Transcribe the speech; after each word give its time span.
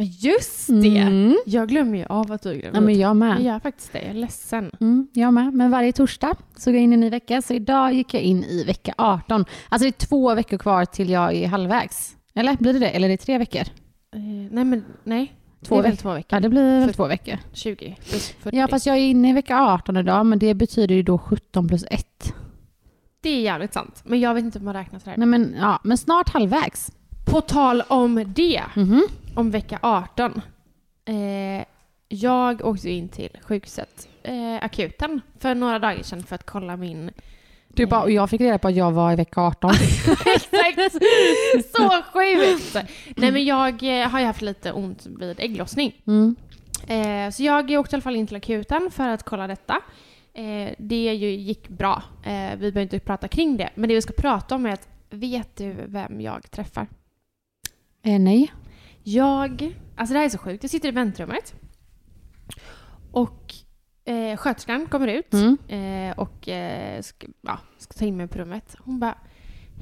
Men 0.00 0.08
just 0.10 0.66
det! 0.66 0.98
Mm. 0.98 1.36
Jag 1.46 1.68
glömmer 1.68 1.98
ju 1.98 2.04
av 2.04 2.32
att 2.32 2.42
du 2.42 2.48
är 2.50 2.54
gravid. 2.54 2.76
Ja, 2.76 2.80
men 2.80 2.94
jag 2.94 3.08
Jag 3.10 3.16
med. 3.16 3.42
gör 3.42 3.58
faktiskt 3.58 3.92
det. 3.92 3.98
Jag 3.98 4.08
är 4.10 4.14
ledsen. 4.14 4.70
Mm, 4.80 5.08
jag 5.12 5.34
med. 5.34 5.54
Men 5.54 5.70
varje 5.70 5.92
torsdag 5.92 6.34
så 6.56 6.70
går 6.70 6.76
jag 6.76 6.84
in 6.84 6.92
i 6.92 6.94
en 6.94 7.00
ny 7.00 7.10
vecka. 7.10 7.42
Så 7.42 7.54
idag 7.54 7.92
gick 7.92 8.14
jag 8.14 8.22
in 8.22 8.44
i 8.44 8.64
vecka 8.64 8.94
18. 8.98 9.44
Alltså 9.68 9.84
det 9.84 9.88
är 10.02 10.06
två 10.06 10.34
veckor 10.34 10.58
kvar 10.58 10.84
till 10.84 11.10
jag 11.10 11.34
är 11.34 11.48
halvvägs. 11.48 12.16
Eller 12.34 12.56
blir 12.56 12.72
det 12.72 12.78
det? 12.78 12.88
Eller 12.88 13.08
är 13.08 13.10
det 13.10 13.16
tre 13.16 13.38
veckor? 13.38 13.60
Eh, 13.60 14.20
nej, 14.50 14.64
men 14.64 14.84
nej. 15.04 15.32
Två 15.64 15.74
det 15.74 15.80
är 15.80 15.82
veckor. 15.90 15.96
två 16.02 16.12
veckor. 16.14 16.36
Ja, 16.36 16.40
det 16.40 16.48
blir 16.48 16.80
väl 16.80 16.94
två 16.94 17.06
veckor. 17.06 17.38
20 17.52 17.96
plus 18.10 18.28
40. 18.40 18.56
Ja, 18.56 18.68
fast 18.68 18.86
jag 18.86 18.96
är 18.96 19.00
inne 19.00 19.30
i 19.30 19.32
vecka 19.32 19.58
18 19.60 19.96
idag, 19.96 20.26
men 20.26 20.38
det 20.38 20.54
betyder 20.54 20.94
ju 20.94 21.02
då 21.02 21.18
17 21.18 21.68
plus 21.68 21.84
1. 21.90 22.06
Det 23.22 23.30
är 23.30 23.40
jävligt 23.40 23.72
sant. 23.74 24.02
Men 24.06 24.20
jag 24.20 24.34
vet 24.34 24.44
inte 24.44 24.58
hur 24.58 24.64
man 24.64 24.74
räknar 24.74 24.98
sådär. 24.98 25.14
Nej, 25.16 25.26
men, 25.26 25.56
ja, 25.60 25.80
men 25.84 25.98
snart 25.98 26.28
halvvägs. 26.28 26.92
På 27.24 27.40
tal 27.40 27.82
om 27.88 28.24
det, 28.26 28.62
Mhm. 28.76 29.02
om 29.34 29.50
vecka 29.50 29.78
18. 29.82 30.40
Eh, 31.04 31.64
jag 32.08 32.64
åkte 32.66 32.90
in 32.90 33.08
till 33.08 33.38
sjukhuset, 33.42 34.08
eh, 34.22 34.64
akuten, 34.64 35.20
för 35.38 35.54
några 35.54 35.78
dagar 35.78 36.02
sedan 36.02 36.22
för 36.22 36.34
att 36.34 36.46
kolla 36.46 36.76
min... 36.76 37.10
Du 37.68 37.86
bara, 37.86 38.02
och 38.02 38.10
jag 38.10 38.30
fick 38.30 38.40
reda 38.40 38.58
på 38.58 38.68
att 38.68 38.76
jag 38.76 38.92
var 38.92 39.12
i 39.12 39.16
vecka 39.16 39.40
18. 39.40 39.70
Exakt! 40.34 40.92
Så 41.76 42.02
sjukt! 42.12 42.74
Nej 43.16 43.30
men 43.32 43.44
jag 43.44 44.02
eh, 44.02 44.08
har 44.08 44.20
ju 44.20 44.26
haft 44.26 44.42
lite 44.42 44.72
ont 44.72 45.06
vid 45.06 45.40
ägglossning. 45.40 46.02
Mm. 46.06 46.36
Eh, 46.86 47.30
så 47.30 47.42
jag 47.42 47.70
åkte 47.70 47.76
i 47.76 47.96
alla 47.96 48.02
fall 48.02 48.16
in 48.16 48.26
till 48.26 48.36
akuten 48.36 48.90
för 48.90 49.08
att 49.08 49.22
kolla 49.22 49.46
detta. 49.46 49.80
Eh, 50.34 50.70
det 50.78 51.14
ju 51.14 51.30
gick 51.30 51.68
bra. 51.68 52.02
Eh, 52.24 52.50
vi 52.50 52.56
behöver 52.58 52.80
inte 52.82 52.98
prata 52.98 53.28
kring 53.28 53.56
det. 53.56 53.70
Men 53.74 53.88
det 53.88 53.94
vi 53.94 54.02
ska 54.02 54.12
prata 54.12 54.54
om 54.54 54.66
är 54.66 54.70
att, 54.70 54.88
vet 55.10 55.56
du 55.56 55.76
vem 55.86 56.20
jag 56.20 56.50
träffar? 56.50 56.86
Eh, 58.02 58.18
nej. 58.20 58.52
Jag, 59.02 59.74
alltså 59.96 60.12
det 60.12 60.18
här 60.18 60.26
är 60.26 60.30
så 60.30 60.38
sjukt. 60.38 60.64
Jag 60.64 60.70
sitter 60.70 60.88
i 60.88 60.92
väntrummet. 60.92 61.54
Och 63.12 63.54
eh, 64.04 64.36
sköterskan 64.36 64.86
kommer 64.86 65.08
ut 65.08 65.32
Mm. 65.34 65.56
eh, 66.10 66.18
och 66.18 66.48
eh, 66.48 67.02
ska, 67.02 67.26
ja, 67.40 67.58
ska 67.78 67.92
ta 67.98 68.04
in 68.04 68.16
mig 68.16 68.28
på 68.28 68.38
rummet. 68.38 68.76
Hon 68.78 69.00
bara 69.00 69.18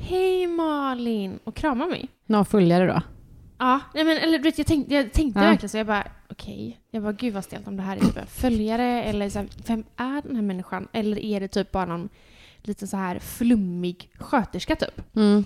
Hej 0.01 0.47
Malin! 0.47 1.39
Och 1.45 1.57
kramar 1.57 1.87
mig. 1.87 2.09
Någon 2.27 2.45
följare 2.45 2.87
då? 2.87 3.03
Ja, 3.59 3.81
nej 3.95 4.05
men 4.05 4.19
eller 4.19 4.39
du 4.39 4.43
vet, 4.45 4.59
jag 4.59 4.67
tänkte, 4.67 4.95
jag 4.95 5.13
tänkte 5.13 5.41
Ja. 5.41 5.47
verkligen 5.47 5.69
så. 5.69 5.77
Jag 5.77 5.87
bara 5.87 6.07
okej. 6.31 6.81
Jag 6.91 7.03
bara 7.03 7.13
gud 7.13 7.35
vad 7.35 7.45
stelt 7.45 7.69
om 7.69 7.77
det 7.77 7.83
här 7.83 7.97
är 7.97 8.01
typ 8.01 8.17
en 8.17 8.27
följare 8.27 9.03
eller 9.05 9.31
så 9.31 9.39
här, 9.39 9.49
vem 9.67 9.85
är 9.97 10.23
den 10.23 10.37
här 10.37 10.43
människan? 10.43 10.89
Eller 10.93 11.19
är 11.19 11.41
det 11.41 11.49
typ 11.49 11.73
bara 11.73 11.85
någon 11.87 12.09
lite 12.63 12.87
så 12.87 12.97
här 12.97 13.19
flummig 13.19 14.11
sköterska 14.19 14.77
typ? 14.77 15.17
Mm. 15.17 15.45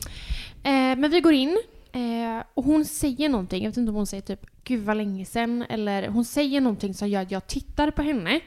Eh, 0.62 1.00
men 1.00 1.10
vi 1.10 1.20
går 1.20 1.32
in 1.32 1.58
eh, 1.92 2.44
och 2.54 2.64
hon 2.64 2.84
säger 2.84 3.28
någonting. 3.28 3.62
Jag 3.62 3.70
vet 3.70 3.76
inte 3.76 3.90
om 3.90 3.96
hon 3.96 4.06
säger 4.06 4.22
typ 4.22 4.46
gud 4.64 4.84
vad 4.84 4.96
länge 4.96 5.24
sedan 5.24 5.64
eller 5.68 6.08
hon 6.08 6.24
säger 6.24 6.60
någonting 6.60 6.94
som 6.94 7.08
gör 7.08 7.22
att 7.22 7.30
jag 7.30 7.46
tittar 7.46 7.90
på 7.90 8.02
henne. 8.02 8.40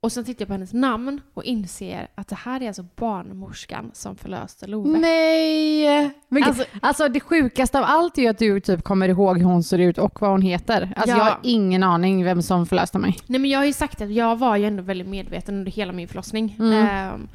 Och 0.00 0.12
sen 0.12 0.24
tittar 0.24 0.42
jag 0.42 0.46
på 0.46 0.52
hennes 0.54 0.72
namn 0.72 1.20
och 1.34 1.44
inser 1.44 2.08
att 2.14 2.28
det 2.28 2.34
här 2.36 2.62
är 2.62 2.66
alltså 2.66 2.82
barnmorskan 2.96 3.90
som 3.94 4.16
förlöste 4.16 4.66
Love. 4.66 4.98
Nej! 4.98 6.10
Men, 6.28 6.44
Alltså- 6.44 6.64
alltså, 6.82 7.08
det 7.08 7.20
sjukaste 7.20 7.78
av 7.78 7.84
allt 7.88 8.18
är 8.18 8.22
ju 8.22 8.28
att 8.28 8.38
du 8.38 8.60
typ 8.60 8.82
kommer 8.82 9.08
ihåg 9.08 9.38
hur 9.38 9.44
hon 9.44 9.62
ser 9.62 9.78
ut 9.78 9.98
och 9.98 10.20
vad 10.20 10.30
hon 10.30 10.42
heter. 10.42 10.92
Alltså 10.96 11.16
Ja. 11.16 11.18
jag 11.18 11.24
har 11.24 11.38
ingen 11.42 11.82
aning 11.82 12.24
vem 12.24 12.42
som 12.42 12.66
förlöste 12.66 12.98
mig. 12.98 13.16
Nej 13.26 13.40
men 13.40 13.50
jag 13.50 13.58
har 13.58 13.64
ju 13.64 13.72
sagt 13.72 14.00
att 14.00 14.10
jag 14.12 14.36
var 14.38 14.56
ju 14.56 14.64
ändå 14.64 14.82
väldigt 14.82 15.08
medveten 15.08 15.54
under 15.54 15.72
hela 15.72 15.92
min 15.92 16.08
förlossning. 16.08 16.56
Mm. 16.58 16.72
Ehm, 16.86 17.28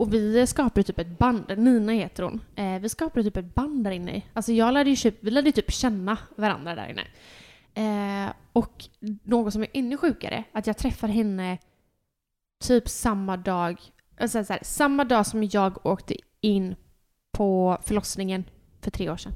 och 0.00 0.14
vi 0.14 0.46
skapade 0.46 0.82
typ 0.82 0.98
ett 0.98 1.18
band, 1.18 1.58
Nina 1.58 1.92
heter 1.92 2.22
hon. 2.22 2.40
Eh, 2.56 2.78
vi 2.78 2.88
skapade 2.88 3.24
typ 3.24 3.36
ett 3.36 3.54
band 3.54 3.84
där 3.84 3.90
inne. 3.90 4.22
Alltså 4.32 4.52
jag 4.52 4.74
lärde 4.74 4.90
ju 4.90 4.96
typ, 4.96 5.18
vi 5.20 5.30
lärde 5.30 5.52
typ 5.52 5.72
känna 5.72 6.18
varandra 6.36 6.74
där 6.74 6.88
inne. 6.88 7.04
Eh, 7.74 8.32
och 8.52 8.84
något 9.22 9.52
som 9.52 9.62
är 9.62 9.68
ännu 9.72 9.96
sjukare, 9.96 10.44
att 10.52 10.66
jag 10.66 10.76
träffar 10.76 11.08
henne 11.08 11.58
typ 12.64 12.88
samma 12.88 13.36
dag, 13.36 13.80
alltså 14.20 14.44
så 14.44 14.52
här, 14.52 14.60
samma 14.64 15.04
dag 15.04 15.26
som 15.26 15.44
jag 15.52 15.86
åkte 15.86 16.14
in 16.40 16.74
på 17.32 17.78
förlossningen 17.82 18.44
för 18.82 18.90
tre 18.90 19.10
år 19.10 19.16
sedan. 19.16 19.32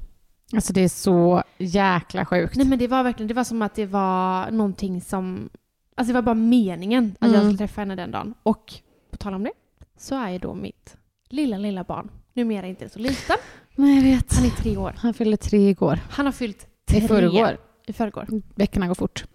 Alltså 0.53 0.73
det 0.73 0.81
är 0.81 0.89
så 0.89 1.43
jäkla 1.57 2.25
sjukt. 2.25 2.55
Nej 2.55 2.67
men 2.67 2.79
det 2.79 2.87
var 2.87 3.03
verkligen, 3.03 3.27
det 3.27 3.33
var 3.33 3.43
som 3.43 3.61
att 3.61 3.75
det 3.75 3.85
var 3.85 4.51
någonting 4.51 5.01
som, 5.01 5.49
alltså 5.95 6.09
det 6.09 6.13
var 6.13 6.21
bara 6.21 6.35
meningen 6.35 7.15
att 7.19 7.31
jag 7.31 7.39
Mm. 7.39 7.41
skulle 7.53 7.57
träffa 7.57 7.81
henne 7.81 7.95
den 7.95 8.11
dagen. 8.11 8.33
Och 8.43 8.73
på 9.11 9.17
tal 9.17 9.33
om 9.33 9.43
det, 9.43 9.51
så 9.97 10.15
är 10.15 10.29
ju 10.29 10.37
då 10.37 10.53
mitt 10.53 10.95
lilla, 11.29 11.57
lilla 11.57 11.83
barn 11.83 12.11
numera 12.33 12.67
inte 12.67 12.89
så 12.89 12.99
liten. 12.99 13.35
Nej, 13.75 13.95
jag 13.95 14.03
vet. 14.03 14.33
Han 14.35 14.45
är 14.45 14.49
tre 14.49 14.77
år. 14.77 14.93
Han 14.97 15.13
fyllde 15.13 15.37
tre 15.37 15.69
igår. 15.69 15.99
Han 16.09 16.25
har 16.25 16.33
fyllt 16.33 16.67
I 16.91 16.91
tre. 16.91 17.07
förrgår. 17.07 17.57
I 17.87 17.93
förrgår. 17.93 18.27
Veckorna 18.55 18.87
går 18.87 18.95
fort. 18.95 19.25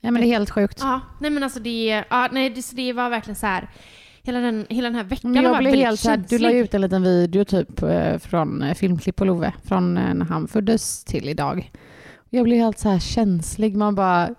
Ja, 0.00 0.10
men 0.10 0.22
det 0.22 0.28
är 0.28 0.32
helt 0.32 0.50
sjukt. 0.50 0.78
Ja, 0.80 1.00
nej 1.20 1.30
men 1.30 1.42
alltså 1.42 1.60
det, 1.60 2.04
ja, 2.10 2.28
nej, 2.32 2.50
det, 2.50 2.70
det 2.72 2.92
var 2.92 3.10
verkligen 3.10 3.36
så 3.36 3.46
här. 3.46 3.70
Hela 4.22 4.38
den, 4.40 4.66
hela 4.68 4.88
den 4.88 4.94
här 4.94 5.04
veckan 5.04 5.30
Men 5.30 5.44
har 5.44 5.52
jag 5.52 5.58
varit 5.62 5.66
väldigt 5.66 5.84
här, 5.84 6.16
du 6.16 6.22
känslig. 6.22 6.40
la 6.40 6.50
ut 6.52 6.74
en 6.74 6.80
liten 6.80 7.02
video 7.02 7.44
typ 7.44 7.82
eh, 7.82 8.18
från 8.18 8.62
eh, 8.62 8.74
filmklipp 8.74 9.16
på 9.16 9.24
Love 9.24 9.52
från 9.64 9.96
eh, 9.98 10.14
när 10.14 10.26
han 10.26 10.48
föddes 10.48 11.04
till 11.04 11.28
idag. 11.28 11.70
Jag 12.30 12.44
blev 12.44 12.58
helt 12.58 12.78
så 12.78 12.88
här 12.88 12.98
känslig. 12.98 13.76
Man 13.76 13.94
bara, 13.94 14.34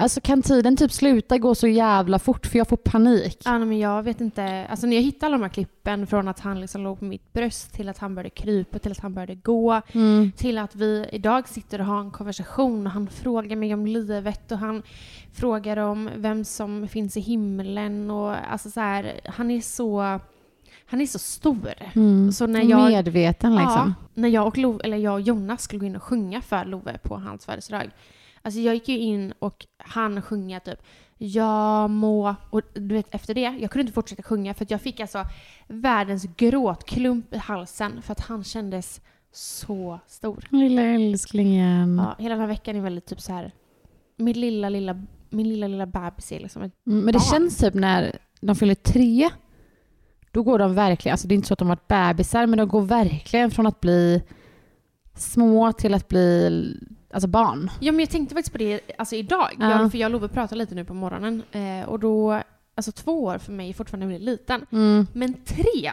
alltså 0.00 0.20
kan 0.20 0.42
tiden 0.42 0.76
typ 0.76 0.92
sluta 0.92 1.38
gå 1.38 1.54
så 1.54 1.66
jävla 1.66 2.18
fort 2.18 2.46
för 2.46 2.58
jag 2.58 2.68
får 2.68 2.76
panik. 2.76 3.42
Ja, 3.44 3.58
men 3.58 3.78
jag 3.78 4.02
vet 4.02 4.20
inte. 4.20 4.66
Alltså 4.70 4.86
när 4.86 4.96
jag 4.96 5.02
hittade 5.02 5.26
alla 5.26 5.36
de 5.38 5.42
här 5.42 5.48
klippen 5.50 6.06
från 6.06 6.28
att 6.28 6.40
han 6.40 6.60
liksom 6.60 6.82
låg 6.82 6.98
på 6.98 7.04
mitt 7.04 7.32
bröst 7.32 7.72
till 7.74 7.88
att 7.88 7.98
han 7.98 8.14
började 8.14 8.30
krypa, 8.30 8.78
till 8.78 8.92
att 8.92 9.00
han 9.00 9.14
började 9.14 9.34
gå. 9.34 9.80
Mm. 9.92 10.32
till 10.36 10.58
att 10.58 10.74
vi 10.74 11.06
idag 11.12 11.48
sitter 11.48 11.78
och 11.80 11.86
har 11.86 12.00
en 12.00 12.10
konversation 12.10 12.86
och 12.86 12.92
han 12.92 13.06
frågar 13.08 13.56
mig 13.56 13.74
om 13.74 13.86
livet 13.86 14.52
och 14.52 14.58
han 14.58 14.82
frågar 15.32 15.76
om 15.76 16.10
vem 16.16 16.44
som 16.44 16.88
finns 16.88 17.16
i 17.16 17.20
himlen 17.20 18.10
och 18.10 18.52
alltså 18.52 18.70
så 18.70 18.80
här, 18.80 19.20
han 19.24 19.50
är 19.50 19.60
så 19.60 20.20
han 20.86 21.00
är 21.00 21.06
så 21.06 21.18
stor. 21.18 21.72
Mm. 21.94 22.32
Så 22.32 22.46
när 22.46 22.62
jag- 22.62 22.90
Medveten 22.90 23.56
liksom. 23.56 23.94
Ja, 23.98 24.06
när 24.14 24.28
jag 24.28 24.46
och, 24.46 24.58
Love, 24.58 24.84
eller 24.84 24.96
jag 24.96 25.14
och 25.14 25.20
Jonas 25.20 25.62
skulle 25.62 25.80
gå 25.80 25.86
in 25.86 25.96
och 25.96 26.02
sjunga 26.02 26.40
för 26.40 26.64
Love 26.64 26.98
på 26.98 27.16
hans 27.16 27.44
födelsedag. 27.46 27.90
Alltså 28.42 28.60
jag 28.60 28.74
gick 28.74 28.88
ju 28.88 28.98
in 28.98 29.32
och 29.38 29.66
han 29.78 30.22
sjunga 30.22 30.60
typ 30.60 30.78
jag 31.22 31.90
må... 31.90 32.34
Och 32.50 32.62
du 32.74 32.94
vet 32.94 33.14
efter 33.14 33.34
det, 33.34 33.40
jag 33.40 33.70
kunde 33.70 33.80
inte 33.80 33.92
fortsätta 33.92 34.22
sjunga 34.22 34.54
för 34.54 34.66
jag 34.68 34.80
fick 34.80 35.00
alltså 35.00 35.24
världens 35.68 36.24
gråtklump 36.36 37.34
i 37.34 37.36
halsen 37.38 38.02
för 38.02 38.12
att 38.12 38.20
han 38.20 38.44
kändes 38.44 39.00
så 39.32 40.00
stor. 40.06 40.44
Lilla 40.50 40.82
älsklingen. 40.82 41.98
Ja, 41.98 42.16
hela 42.18 42.34
den 42.34 42.40
här 42.40 42.48
veckan 42.48 42.76
är 42.76 42.80
väldigt 42.80 43.06
typ 43.06 43.20
så 43.20 43.32
här. 43.32 43.52
Min 44.16 44.40
lilla, 44.40 44.68
lilla, 44.68 45.02
min 45.30 45.48
lilla, 45.48 45.66
lilla 45.66 45.86
bebis 45.86 46.32
är 46.32 46.40
liksom 46.40 46.62
ett 46.62 46.72
Mm, 46.86 46.98
Men 47.04 47.06
det 47.12 47.18
barn. 47.18 47.28
känns 47.30 47.58
typ 47.58 47.74
när 47.74 48.18
de 48.40 48.56
fyller 48.56 48.74
tre, 48.74 49.28
då 50.30 50.42
går 50.42 50.58
de 50.58 50.74
verkligen, 50.74 51.12
alltså 51.12 51.28
det 51.28 51.34
är 51.34 51.36
inte 51.36 51.48
så 51.48 51.52
att 51.54 51.58
de 51.58 51.68
har 51.68 51.76
varit 51.76 51.88
bebisar, 51.88 52.46
men 52.46 52.58
de 52.58 52.68
går 52.68 52.82
verkligen 52.82 53.50
från 53.50 53.66
att 53.66 53.80
bli 53.80 54.22
små 55.14 55.72
till 55.72 55.94
att 55.94 56.08
bli 56.08 56.76
alltså 57.14 57.28
barn. 57.28 57.70
Ja, 57.80 57.92
men 57.92 58.00
jag 58.00 58.10
tänkte 58.10 58.34
faktiskt 58.34 58.52
på 58.52 58.58
det 58.58 58.80
alltså 58.98 59.16
idag. 59.16 59.48
Ja. 59.58 59.70
Jag, 59.70 59.90
för 59.90 59.98
jag 59.98 60.06
och 60.08 60.12
Love 60.12 60.28
pratade 60.28 60.58
lite 60.58 60.74
nu 60.74 60.84
på 60.84 60.94
morgonen. 60.94 61.42
Eh, 61.52 61.88
och 61.88 61.98
då, 61.98 62.42
alltså 62.74 62.92
två 62.92 63.24
år 63.24 63.38
för 63.38 63.52
mig 63.52 63.68
är 63.70 63.74
fortfarande 63.74 64.06
väldigt 64.06 64.22
liten. 64.26 64.66
Mm. 64.72 65.06
Men 65.12 65.34
tre! 65.34 65.92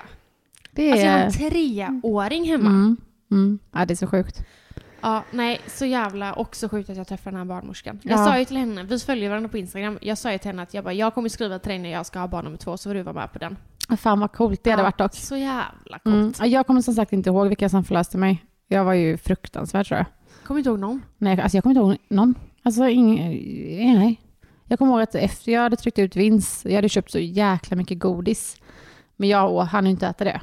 Det 0.71 0.91
Alltså 0.91 1.05
jag 1.05 1.11
har 1.13 1.19
är... 1.19 1.25
en 1.25 1.31
treåring 2.01 2.45
hemma. 2.47 2.69
Mm. 2.69 2.97
Mm. 3.31 3.59
Ja, 3.71 3.85
det 3.85 3.93
är 3.93 3.95
så 3.95 4.07
sjukt. 4.07 4.41
Ja, 5.01 5.23
nej, 5.31 5.61
så 5.67 5.85
jävla 5.85 6.33
också 6.33 6.69
sjukt 6.69 6.89
att 6.89 6.97
jag 6.97 7.07
träffar 7.07 7.31
den 7.31 7.37
här 7.37 7.45
barnmorskan. 7.45 7.99
Jag 8.03 8.19
Ja. 8.19 8.25
sa 8.25 8.39
ju 8.39 8.45
till 8.45 8.57
henne, 8.57 8.83
vi 8.83 8.99
följer 8.99 9.29
varandra 9.29 9.49
på 9.49 9.57
Instagram, 9.57 9.97
jag 10.01 10.17
sa 10.17 10.31
ju 10.31 10.37
till 10.37 10.47
henne 10.49 10.61
att 10.61 10.73
jag 10.73 10.83
bara, 10.83 10.93
jag 10.93 11.13
kommer 11.13 11.29
skriva 11.29 11.59
till 11.59 11.69
dig 11.69 11.79
när 11.79 11.89
jag 11.91 12.05
ska 12.05 12.19
ha 12.19 12.27
barn 12.27 12.43
nummer 12.45 12.57
två, 12.57 12.77
så 12.77 12.89
får 12.89 12.93
du 12.93 13.01
vara 13.03 13.13
med 13.15 13.33
på 13.33 13.39
den. 13.39 13.57
Fan 13.97 14.19
vad 14.19 14.31
coolt 14.31 14.63
det 14.63 14.69
hade 14.71 14.81
Ja, 14.81 14.85
varit 14.87 14.97
dock. 14.97 15.13
Så 15.13 15.35
jävla 15.37 15.99
coolt. 16.03 16.05
Mm. 16.15 16.33
Ja, 16.39 16.45
Jag 16.45 16.67
kommer 16.67 16.81
som 16.81 16.93
sagt 16.93 17.13
inte 17.13 17.29
ihåg 17.29 17.47
vilka 17.47 17.69
som 17.69 17.83
förlöste 17.83 18.17
mig. 18.17 18.43
Jag 18.67 18.85
var 18.85 18.93
ju 18.93 19.17
fruktansvärd 19.17 19.87
tror 19.87 19.97
jag. 19.97 20.05
Kommer 20.43 20.57
inte 20.59 20.69
ihåg 20.69 20.79
någon. 20.79 21.01
Nej, 21.17 21.41
alltså 21.41 21.57
jag 21.57 21.63
kommer 21.63 21.75
inte 21.75 21.87
ihåg 21.87 21.97
någon. 22.09 22.35
Alltså 22.63 22.87
ingen, 22.87 23.31
nej. 23.99 24.21
Jag 24.65 24.79
kommer 24.79 24.91
ihåg 24.91 25.01
att 25.01 25.15
efter 25.15 25.51
jag 25.51 25.61
hade 25.61 25.75
tryckt 25.75 25.99
ut 25.99 26.15
vinst, 26.15 26.65
jag 26.65 26.75
hade 26.75 26.89
köpt 26.89 27.11
så 27.11 27.19
jäkla 27.19 27.77
mycket 27.77 27.99
godis. 27.99 28.61
Men 29.15 29.29
jag 29.29 29.59
hann 29.59 29.85
ju 29.85 29.91
inte 29.91 30.07
äta 30.07 30.23
det. 30.23 30.41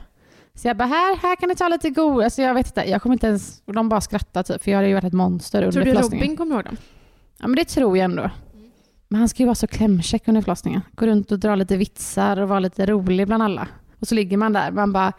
Så 0.55 0.69
jag 0.69 0.77
bara, 0.77 0.89
här, 0.89 1.17
här 1.17 1.37
kan 1.37 1.49
ni 1.49 1.55
ta 1.55 1.69
lite 1.69 1.91
godis. 1.91 2.25
Alltså 2.25 2.43
jag 2.43 2.55
vet 2.55 2.67
inte, 2.67 2.91
jag 2.91 3.03
kommer 3.03 3.13
inte 3.13 3.27
ens, 3.27 3.63
de 3.67 3.89
bara 3.89 4.01
skrattade 4.01 4.45
typ, 4.45 4.63
för 4.63 4.71
jag 4.71 4.79
hade 4.79 4.89
ju 4.89 4.95
varit 4.95 5.05
ett 5.05 5.13
monster 5.13 5.63
under 5.63 5.73
Tror 5.73 5.85
du 5.85 5.91
förlossningen. 5.91 6.23
Robin 6.23 6.37
kommer 6.37 6.55
ihåg 6.55 6.65
dem? 6.65 6.77
Ja 7.39 7.47
men 7.47 7.57
det 7.57 7.65
tror 7.65 7.99
jag 7.99 8.05
ändå. 8.05 8.31
Men 9.09 9.19
han 9.19 9.29
ska 9.29 9.43
ju 9.43 9.47
vara 9.47 9.55
så 9.55 9.67
klämkäck 9.67 10.29
under 10.29 10.43
förlossningen. 10.43 10.81
Gå 10.93 11.07
runt 11.07 11.33
och 11.33 11.39
dra 11.39 11.55
lite 11.55 11.77
vitsar 11.77 12.41
och 12.41 12.49
vara 12.49 12.61
lite 12.61 12.87
rolig 12.87 13.27
bland 13.27 13.43
alla. 13.43 13.69
Och 14.01 14.09
så 14.09 14.15
ligger 14.15 14.37
man 14.37 14.53
där, 14.53 14.71
man 14.71 14.93
bara, 14.93 15.13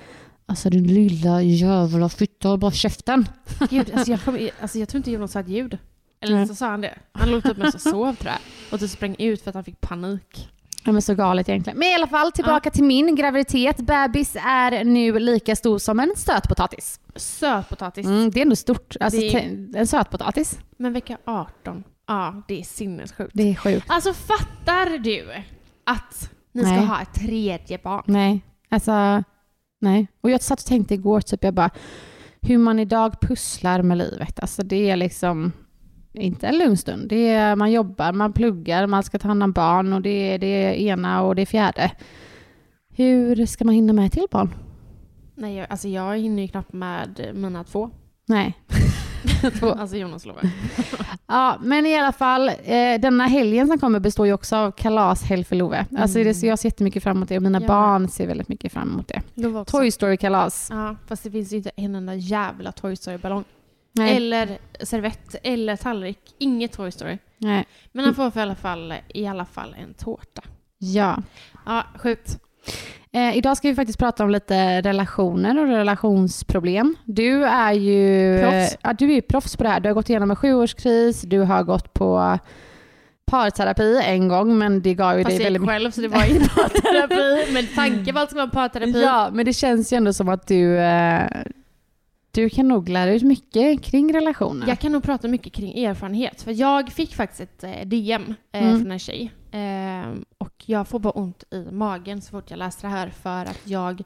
alltså 0.46 0.70
din 0.70 0.88
lilla 0.88 1.42
jävla 1.42 2.10
fitta, 2.10 2.48
håll 2.48 2.60
bara 2.60 2.72
käften. 2.72 3.28
Gud, 3.70 3.92
alltså 3.96 4.12
jag, 4.12 4.22
kom, 4.24 4.50
alltså 4.62 4.80
jag 4.80 4.90
tror 4.90 4.98
inte 5.00 5.12
Jonas 5.12 5.32
sa 5.32 5.40
ett 5.40 5.50
ljud. 5.50 5.78
Eller 6.22 6.46
så 6.46 6.56
sa 6.56 6.68
han 6.70 6.82
det. 6.82 6.94
Han 7.12 7.32
låg 7.32 7.44
typ 7.44 7.58
med 7.58 7.74
och 7.76 7.82
sov 7.82 8.16
tror 8.16 8.32
jag. 8.32 8.40
Och 8.74 8.80
typ 8.80 8.90
sprang 8.90 9.16
ut 9.20 9.42
för 9.42 9.50
att 9.50 9.56
han 9.56 9.64
fick 9.64 9.82
panik. 9.82 10.50
Ja 10.86 10.92
men 10.92 11.02
så 11.02 11.16
galet 11.16 11.50
egentligen. 11.50 11.80
Men 11.80 11.88
i 11.88 11.94
alla 11.96 12.08
fall 12.08 12.32
tillbaka 12.32 12.70
till 12.72 12.84
min 12.84 13.16
graviditet. 13.16 13.78
Bebis 13.78 14.36
är 14.36 14.84
nu 14.84 15.20
lika 15.20 15.56
stor 15.56 15.78
som 15.78 16.00
en 16.00 16.14
sötpotatis. 16.18 17.00
Sötpotatis. 17.16 18.06
Mm, 18.06 18.32
det 18.32 18.40
är 18.40 18.42
ändå 18.42 18.56
stort. 18.56 18.96
Alltså 19.00 19.20
Det 19.20 19.36
är- 19.36 19.78
en 19.78 19.88
sötpotatis. 19.88 20.60
Men 20.78 20.94
vecka 20.94 21.18
18, 21.26 21.84
ja 22.08 22.44
det 22.48 22.60
är 22.60 22.64
sinnessjukt. 22.64 23.32
Det 23.34 23.50
är 23.52 23.56
sjukt. 23.56 23.86
Alltså 23.90 24.14
fattar 24.14 24.98
du 24.98 25.32
att 25.86 26.30
ni 26.52 26.62
ska 26.64 26.72
Nej. 26.72 26.86
ha 26.86 27.02
ett 27.02 27.14
tredje 27.14 27.78
barn? 27.84 28.04
Nej, 28.06 28.42
alltså 28.70 29.24
nej. 29.82 30.08
Och 30.22 30.30
jag 30.30 30.42
satt 30.42 30.60
och 30.60 30.66
tänkte 30.66 30.94
igår 30.94 31.22
typ, 31.22 31.44
jag 31.44 31.54
bara, 31.54 31.70
hur 32.42 32.58
man 32.58 32.80
idag 32.80 33.22
pusslar 33.22 33.82
med 33.82 33.98
livet. 33.98 34.40
Alltså 34.40 34.64
det 34.64 34.90
är 34.90 34.96
liksom 34.96 35.52
inte 36.14 36.48
en 36.48 36.58
lugn 36.58 36.78
stund. 36.78 37.10
Det 37.10 37.30
är, 37.30 37.56
man 37.56 37.72
jobbar, 37.72 38.14
man 38.14 38.34
pluggar, 38.34 38.88
man 38.88 39.04
ska 39.04 39.20
ta 39.20 39.28
hand 39.28 39.44
om 39.44 39.52
barn 39.52 39.94
och 39.94 40.02
det 40.02 40.34
är 40.34 40.40
det 40.40 40.82
ena 40.82 41.22
och 41.22 41.36
det 41.36 41.46
fjärde. 41.46 41.92
Hur 42.90 43.46
ska 43.46 43.66
man 43.66 43.76
hinna 43.76 43.94
med 43.94 44.12
till 44.12 44.28
barn? 44.32 44.54
Nej, 45.36 45.56
jag, 45.56 45.68
alltså 45.70 45.88
jag 45.88 46.18
hinner 46.18 46.42
ju 46.42 46.48
knappt 46.48 46.74
med 46.74 47.32
mina 47.34 47.64
två. 47.64 47.90
Nej. 48.26 48.54
Två. 49.60 49.70
Alltså 49.70 49.98
Jonas 49.98 50.26
lovar. 50.26 50.44
Ja, 51.28 51.58
men 51.62 51.86
i 51.86 51.98
alla 52.00 52.12
fall, 52.12 52.50
eh, 52.50 53.00
denna 53.00 53.28
helgen 53.28 53.68
som 53.68 53.80
kommer 53.80 54.00
består 54.00 54.28
ju 54.28 54.34
också 54.34 54.56
av 54.56 54.72
kalashelg 54.72 55.44
för 55.44 55.56
Love. 55.56 55.86
Alltså 55.98 56.24
det 56.24 56.34
ser 56.34 56.48
jag 56.48 56.60
ser 56.60 56.68
jättemycket 56.70 57.04
fram 57.04 57.18
emot 57.18 57.30
det 57.30 57.38
och 57.38 57.44
mina 57.44 57.60
Jag 57.62 57.68
barn 57.68 58.10
ser 58.10 58.28
väldigt 58.28 58.48
mycket 58.48 58.72
fram 58.74 58.90
emot 58.92 59.08
det. 59.08 59.22
Toy 59.66 59.92
Story-kalas. 59.92 60.68
Ja, 60.72 60.96
fast 61.08 61.24
det 61.24 61.32
finns 61.32 61.54
ju 61.54 61.58
inte 61.58 61.72
en 61.76 61.96
enda 61.96 62.16
jävla 62.16 62.72
Toy 62.72 62.96
Story-ballong. 62.96 63.44
Nej. 63.92 64.16
Eller 64.18 64.58
servett, 64.84 65.36
eller 65.44 65.76
tallrik. 65.76 66.20
Inget 66.38 66.72
Toy 66.72 66.92
Story. 66.92 67.18
Nej. 67.38 67.66
Men 67.92 68.06
han 68.06 68.16
får 68.16 68.32
för 68.32 68.40
i 68.40 68.44
alla 68.44 68.56
fall, 68.56 68.94
i 69.08 69.28
alla 69.28 69.46
fall 69.46 69.76
en 69.84 69.94
tårta. 69.94 70.42
Ja. 70.78 71.18
Ja, 71.66 71.84
sjukt. 71.98 72.40
Eh, 73.16 73.38
idag 73.38 73.58
ska 73.58 73.68
vi 73.68 73.76
faktiskt 73.76 74.00
prata 74.00 74.24
om 74.24 74.30
lite 74.30 74.82
relationer 74.82 75.60
och 75.60 75.68
relationsproblem. 75.68 76.96
Du 77.06 77.46
är 77.46 77.74
ju 77.74 78.40
Proffs. 78.42 78.74
Eh, 78.74 78.80
ja, 78.82 78.94
du 78.94 79.06
är 79.06 79.16
ju 79.16 79.22
proffs 79.22 79.58
på 79.58 79.64
det 79.64 79.70
här. 79.70 79.80
Du 79.80 79.90
har 79.90 79.94
gått 79.94 80.10
igenom 80.10 80.30
en 80.30 80.36
sjuårskris, 80.36 81.22
du 81.22 81.40
har 81.40 81.64
gått 81.64 81.94
på 81.94 82.40
parterapi 83.26 84.02
en 84.06 84.28
gång, 84.28 84.58
men 84.58 84.82
det 84.82 84.94
gav 84.94 85.18
ju 85.18 85.24
Fast 85.24 85.38
dig 85.38 85.44
väldigt 85.46 85.62
gick 85.62 85.70
själv 85.70 85.92
så 85.92 86.02
det 86.02 86.08
var 86.08 86.26
inte 86.26 86.50
parterapi. 86.56 87.54
Men 87.54 87.68
tanken 87.76 88.16
var 88.16 88.24
att 88.24 88.30
det 88.30 88.36
vara 88.36 88.48
parterapi. 88.48 89.02
Ja, 89.04 89.30
men 89.34 89.46
det 89.46 89.54
känns 89.54 89.94
ju 89.94 89.98
ändå 89.98 90.14
som 90.14 90.30
att 90.30 90.48
du, 90.48 90.78
eh, 90.78 91.28
du 92.36 92.50
kan 92.50 92.68
nog 92.68 92.90
lära 92.90 93.14
ut 93.14 93.24
mycket 93.24 93.82
kring 93.84 94.14
relationer. 94.14 94.68
Jag 94.68 94.80
kan 94.80 94.92
nog 94.92 95.04
prata 95.04 95.28
mycket 95.28 95.54
kring 95.54 95.84
erfarenhet. 95.84 96.42
För 96.42 96.52
jag 96.52 96.92
fick 96.92 97.16
faktiskt 97.16 97.42
ett 97.42 97.64
eh, 97.64 97.88
DM 97.88 98.34
eh, 98.52 98.64
Mm. 98.64 98.80
från 98.80 98.92
en 98.92 99.00
tjej. 99.00 99.32
Eh, 99.52 100.14
och 100.38 100.64
jag 100.66 100.88
får 100.88 101.00
bara 101.00 101.12
ont 101.14 101.44
i 101.52 101.68
magen 101.72 102.22
så 102.22 102.32
fort 102.32 102.50
jag 102.52 102.58
läser 102.58 102.88
det 102.88 102.94
här 102.94 103.10
för 103.10 103.42
att 103.46 103.62
jag... 103.64 104.04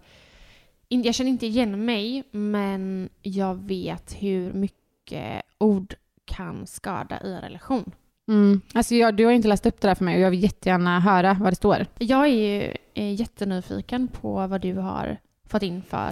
Jag 0.87 1.15
känner 1.15 1.29
inte 1.31 1.45
igen 1.45 1.85
mig, 1.85 2.23
men 2.31 3.09
jag 3.21 3.55
vet 3.55 4.15
hur 4.19 4.53
mycket 4.53 5.41
ord 5.57 5.93
kan 6.25 6.67
skada 6.67 7.19
i 7.23 7.31
en 7.33 7.41
relation. 7.41 7.91
Mm. 8.27 8.61
Alltså 8.73 8.95
jag, 8.95 9.15
du 9.15 9.25
har 9.25 9.31
inte 9.31 9.47
läst 9.47 9.65
upp 9.65 9.81
det 9.81 9.87
där 9.87 9.95
för 9.95 10.05
mig 10.05 10.15
och 10.15 10.21
jag 10.21 10.31
vill 10.31 10.43
jättegärna 10.43 10.99
höra 10.99 11.37
vad 11.39 11.51
det 11.51 11.55
står. 11.55 11.85
Jag 11.97 12.27
är 12.27 12.27
ju 12.27 12.73
jättenyfiken 13.13 14.07
på 14.07 14.47
vad 14.47 14.61
du 14.61 14.73
har 14.73 15.17
fått 15.47 15.63
in 15.63 15.81
för 15.81 16.11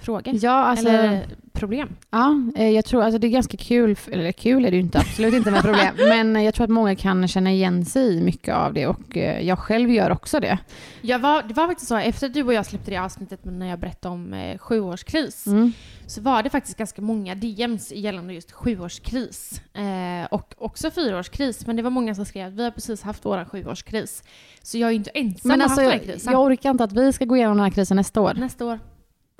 frågor. 0.00 0.34
Ja, 0.42 0.50
alltså, 0.52 0.88
Eller 0.88 1.26
problem. 1.52 1.88
ja, 2.10 2.34
eh, 2.56 2.68
jag 2.70 2.84
tror 2.84 3.02
alltså 3.02 3.18
det 3.18 3.26
är 3.26 3.30
ganska 3.30 3.56
kul, 3.56 3.96
eller 4.12 4.32
kul 4.32 4.64
är 4.64 4.70
det 4.70 4.76
ju 4.76 4.82
inte, 4.82 4.98
absolut 4.98 5.34
inte 5.34 5.50
med 5.50 5.62
problem, 5.62 5.94
men 6.34 6.44
jag 6.44 6.54
tror 6.54 6.64
att 6.64 6.70
många 6.70 6.96
kan 6.96 7.28
känna 7.28 7.52
igen 7.52 7.84
sig 7.84 8.16
i 8.16 8.20
mycket 8.20 8.54
av 8.54 8.72
det 8.74 8.86
och 8.86 9.16
eh, 9.16 9.40
jag 9.46 9.58
själv 9.58 9.90
gör 9.90 10.10
också 10.10 10.40
det. 10.40 10.58
Jag 11.02 11.18
var, 11.18 11.42
det 11.42 11.54
var 11.54 11.66
faktiskt 11.66 11.88
så, 11.88 11.96
efter 11.96 12.26
att 12.26 12.34
du 12.34 12.42
och 12.42 12.52
jag 12.54 12.66
släppte 12.66 12.90
det 12.90 12.96
avsnittet 12.96 13.40
när 13.44 13.66
jag 13.66 13.78
berättade 13.78 14.14
om 14.14 14.32
eh, 14.34 14.58
sjuårskris, 14.58 15.46
Mm. 15.46 15.72
så 16.06 16.20
var 16.20 16.42
det 16.42 16.50
faktiskt 16.50 16.78
ganska 16.78 17.02
många 17.02 17.34
DMs 17.34 17.92
gällande 17.92 18.34
just 18.34 18.52
sjuårskris. 18.52 19.60
Eh, 19.74 20.26
och 20.30 20.54
också 20.58 20.90
fyraårskris, 20.90 21.66
men 21.66 21.76
det 21.76 21.82
var 21.82 21.90
många 21.90 22.14
som 22.14 22.24
skrev 22.24 22.46
att 22.48 22.54
vi 22.54 22.64
har 22.64 22.70
precis 22.70 23.02
haft 23.02 23.24
vår 23.24 23.44
sjuårskris. 23.44 24.22
Så 24.62 24.78
jag 24.78 24.90
är 24.90 24.94
inte 24.94 25.10
ensam 25.10 25.48
Men 25.48 25.62
alltså, 25.62 25.80
haft 25.80 25.90
den 25.92 26.00
här 26.00 26.06
krisen. 26.14 26.32
jag 26.32 26.42
orkar 26.42 26.70
inte 26.70 26.84
att 26.84 26.92
vi 26.92 27.12
ska 27.12 27.24
gå 27.24 27.36
igenom 27.36 27.56
den 27.56 27.64
här 27.64 27.70
krisen 27.70 27.96
nästa 27.96 28.20
år. 28.20 28.34
Nästa 28.34 28.64
år. 28.66 28.78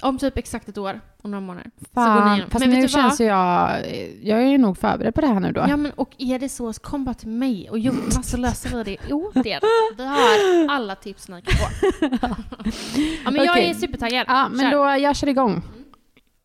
Om 0.02 0.18
typ 0.18 0.38
exakt 0.38 0.68
ett 0.68 0.78
år, 0.78 1.00
om 1.22 1.30
några 1.30 1.40
månader. 1.40 1.70
så 1.78 1.84
går 1.94 2.02
ni 2.02 2.06
Fan, 2.20 2.32
igenom. 2.32 2.50
fast 2.50 2.66
Men 2.66 2.80
nu 2.80 2.88
känns 2.88 3.20
ju 3.20 3.24
jag, 3.24 3.70
jag 4.22 4.42
är 4.42 4.46
ju 4.46 4.58
nog 4.58 4.78
förberedd 4.78 5.14
på 5.14 5.20
det 5.20 5.26
här 5.26 5.40
nu 5.40 5.52
då. 5.52 5.60
Ja 5.68 5.76
men 5.76 5.92
och 5.92 6.10
är 6.18 6.38
det 6.38 6.48
så, 6.48 6.72
så 6.72 6.80
kom 6.80 7.04
bara 7.04 7.14
till 7.14 7.28
mig 7.28 7.70
och 7.70 7.78
Jonas 7.78 8.30
så 8.30 8.36
löser 8.36 8.84
vi 8.84 8.96
det 8.98 9.12
åt 9.12 9.36
er. 9.46 9.60
Vi 9.96 10.04
har 10.06 10.74
alla 10.76 10.94
tips 10.96 11.28
ni 11.28 11.42
kan 11.42 11.54
få. 11.54 11.96
ja 13.24 13.30
men 13.30 13.44
jag 13.44 13.50
Okej. 13.52 13.70
är 13.70 13.74
supertaggad. 13.74 14.24
Ja, 14.28 14.48
men 14.48 14.70
Kör. 14.70 14.70
då 14.96 15.02
jag 15.02 15.16
kör 15.16 15.28
igång. 15.28 15.62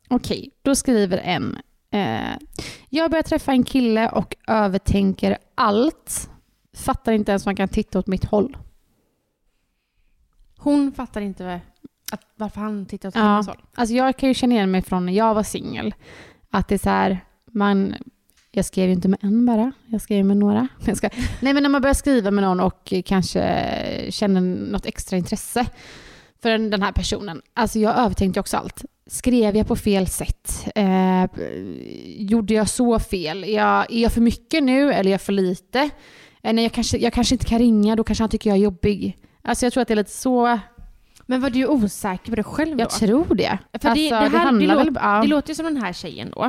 Okej, 0.10 0.52
då 0.62 0.76
skriver 0.76 1.18
en. 1.18 1.58
Eh, 1.92 2.38
jag 2.90 3.12
börjar 3.12 3.24
träffa 3.24 3.52
en 3.52 3.64
kille 3.64 4.10
och 4.10 4.36
övertänker 4.48 5.38
allt. 5.56 6.30
Fattar 6.78 7.12
inte 7.12 7.32
ens 7.32 7.46
om 7.46 7.50
man 7.50 7.56
kan 7.56 7.68
titta 7.68 8.00
åt 8.00 8.08
mitt 8.08 8.26
håll. 8.26 8.58
Hon 10.58 10.92
fattar 10.92 11.22
inte 11.22 11.62
att, 12.12 12.22
varför 12.36 12.62
han 12.62 12.86
tittar 12.86 13.10
åt 13.10 13.16
Ja. 13.16 13.44
håll. 13.48 13.62
Alltså 13.76 13.96
jag 13.96 14.18
kan 14.18 14.30
ju 14.30 14.36
känna 14.36 14.56
igen 14.56 14.72
mig 14.72 14.82
från 14.82 15.06
när 15.06 15.14
jag 15.14 15.36
var 15.36 15.44
singel. 15.44 15.94
Att 16.50 16.68
det 16.68 16.76
är 16.76 16.80
så 16.80 16.90
här, 16.90 17.20
man... 17.52 17.96
Jag 18.54 18.66
skrev 18.66 18.86
ju 18.88 18.94
inte 18.94 19.08
med 19.08 19.20
en 19.24 19.46
bara, 19.46 19.72
jag 19.88 20.02
skrev 20.02 20.26
med 20.26 20.38
några. 20.38 20.68
Ska, 20.96 21.10
nej 21.40 21.54
men 21.54 21.64
när 21.64 21.70
man 21.70 21.82
börjar 21.82 21.94
skriva 21.94 22.32
med 22.32 22.44
någon 22.44 22.60
och 22.60 22.94
kanske 23.06 23.42
känner 24.10 24.42
något 24.42 24.86
extra 24.86 25.18
intresse 25.18 25.66
för 26.42 26.50
den 26.50 26.82
här 26.82 26.92
personen. 26.92 27.42
Alltså 27.54 27.80
jag 27.80 27.98
övertänkte 27.98 28.40
också 28.40 28.58
allt. 28.58 28.86
Skrev 29.08 29.56
jag 29.58 29.68
på 29.68 29.76
fel 29.76 30.08
sätt? 30.08 30.68
Eh, 30.76 31.26
gjorde 32.06 32.54
jag 32.54 32.70
så 32.70 33.00
fel? 33.00 33.44
Är 33.44 33.56
jag, 33.56 33.92
är 33.94 34.02
jag 34.02 34.12
för 34.12 34.22
mycket 34.22 34.64
nu 34.64 34.94
eller 34.94 35.10
är 35.10 35.12
jag 35.12 35.22
för 35.22 35.34
lite? 35.34 35.80
Eh, 36.44 36.54
nej, 36.54 36.64
jag, 36.64 36.72
kanske, 36.72 36.98
jag 36.98 37.14
kanske 37.14 37.36
inte 37.36 37.46
kan 37.46 37.60
ringa, 37.60 37.96
då 37.96 38.04
kanske 38.04 38.24
han 38.24 38.30
tycker 38.30 38.50
jag 38.50 38.58
är 38.58 38.64
jobbig. 38.64 39.18
Alltså 39.42 39.66
jag 39.66 39.74
tror 39.74 39.82
att 39.82 39.88
det 39.88 39.94
är 39.94 39.96
lite 39.96 40.12
så, 40.12 40.60
Men 41.32 41.42
var 41.42 41.50
du 41.50 41.68
osäker 41.68 42.30
på 42.32 42.36
dig 42.36 42.44
själv 42.44 42.78
då? 42.78 42.82
jag 42.82 42.90
tror 42.90 43.36
det. 43.36 43.58
För 43.72 43.80
det, 43.80 43.88
alltså, 43.90 43.90
det, 43.90 44.16
här, 44.16 44.30
det, 44.30 44.38
handlar 44.38 44.76
låter, 44.76 44.92
väl- 44.92 45.04
ja. 45.04 45.22
det 45.22 45.28
låter 45.28 45.50
ju 45.50 45.56
som 45.56 45.66
den 45.66 45.78
här 45.78 45.94
tjejen 45.94 46.32
då. 46.36 46.44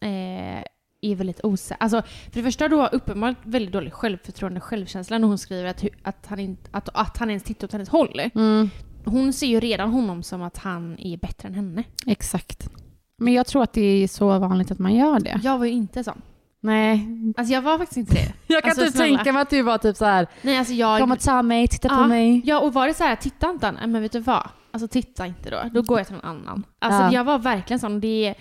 Eh, 0.00 0.62
är 1.00 1.14
väldigt 1.14 1.44
osäker. 1.44 1.82
Alltså, 1.82 2.02
för 2.02 2.32
det 2.32 2.42
första 2.42 2.68
då 2.68 2.86
uppenbarligen 2.86 3.42
väldigt 3.44 3.72
dålig 3.72 3.92
självförtroende 3.92 4.60
och 4.60 4.64
självkänsla 4.64 5.18
när 5.18 5.28
hon 5.28 5.38
skriver 5.38 5.68
att, 5.68 5.84
att, 6.02 6.26
han, 6.26 6.38
inte, 6.38 6.70
att, 6.72 6.88
att 6.88 7.18
han 7.18 7.30
ens 7.30 7.42
tittar 7.42 7.66
åt 7.66 7.72
hennes 7.72 7.88
håll. 7.88 8.20
Mm. 8.34 8.70
Hon 9.04 9.32
ser 9.32 9.46
ju 9.46 9.60
redan 9.60 9.90
honom 9.90 10.22
som 10.22 10.42
att 10.42 10.58
han 10.58 10.98
är 10.98 11.16
bättre 11.16 11.48
än 11.48 11.54
henne. 11.54 11.84
Exakt. 12.06 12.70
Men 13.18 13.32
jag 13.32 13.46
tror 13.46 13.62
att 13.62 13.72
det 13.72 14.02
är 14.02 14.08
så 14.08 14.38
vanligt 14.38 14.70
att 14.70 14.78
man 14.78 14.94
gör 14.94 15.20
det. 15.20 15.40
Jag 15.42 15.58
var 15.58 15.66
ju 15.66 15.72
inte 15.72 16.04
sån. 16.04 16.22
Nej. 16.60 17.06
Alltså 17.36 17.54
jag 17.54 17.62
var 17.62 17.78
faktiskt 17.78 17.96
inte 17.98 18.14
det. 18.14 18.32
Jag 18.54 18.62
kan 18.62 18.70
Alltså, 18.70 18.84
typ 18.84 18.94
snälla. 18.94 19.16
tänka 19.16 19.32
mig 19.32 19.42
att 19.42 19.50
du 19.50 19.62
var 19.62 19.78
typ 19.78 19.96
så 19.96 20.04
här, 20.04 20.26
Nej 20.42 20.56
alltså 20.58 20.74
jag... 20.74 21.00
kom 21.00 21.12
och 21.12 21.20
ta 21.20 21.42
mig, 21.42 21.68
titta 21.68 21.88
på 21.88 21.94
Ja. 21.94 22.06
mig. 22.06 22.42
Ja, 22.44 22.60
och 22.60 22.72
var 22.72 22.86
det 22.86 22.94
så 22.94 23.04
här, 23.04 23.16
titta 23.16 23.50
inte 23.50 23.72
Nej, 23.72 23.86
men 23.86 24.02
vet 24.02 24.12
du 24.12 24.20
vad? 24.20 24.48
Alltså 24.70 24.88
titta 24.88 25.26
inte 25.26 25.50
då. 25.50 25.62
Då 25.72 25.82
går 25.82 25.98
jag 25.98 26.06
till 26.06 26.16
någon 26.16 26.24
annan. 26.24 26.64
Alltså 26.78 27.02
Ja. 27.02 27.12
jag 27.12 27.24
var 27.24 27.38
verkligen 27.38 27.80
sån. 27.80 28.00
Det, 28.00 28.34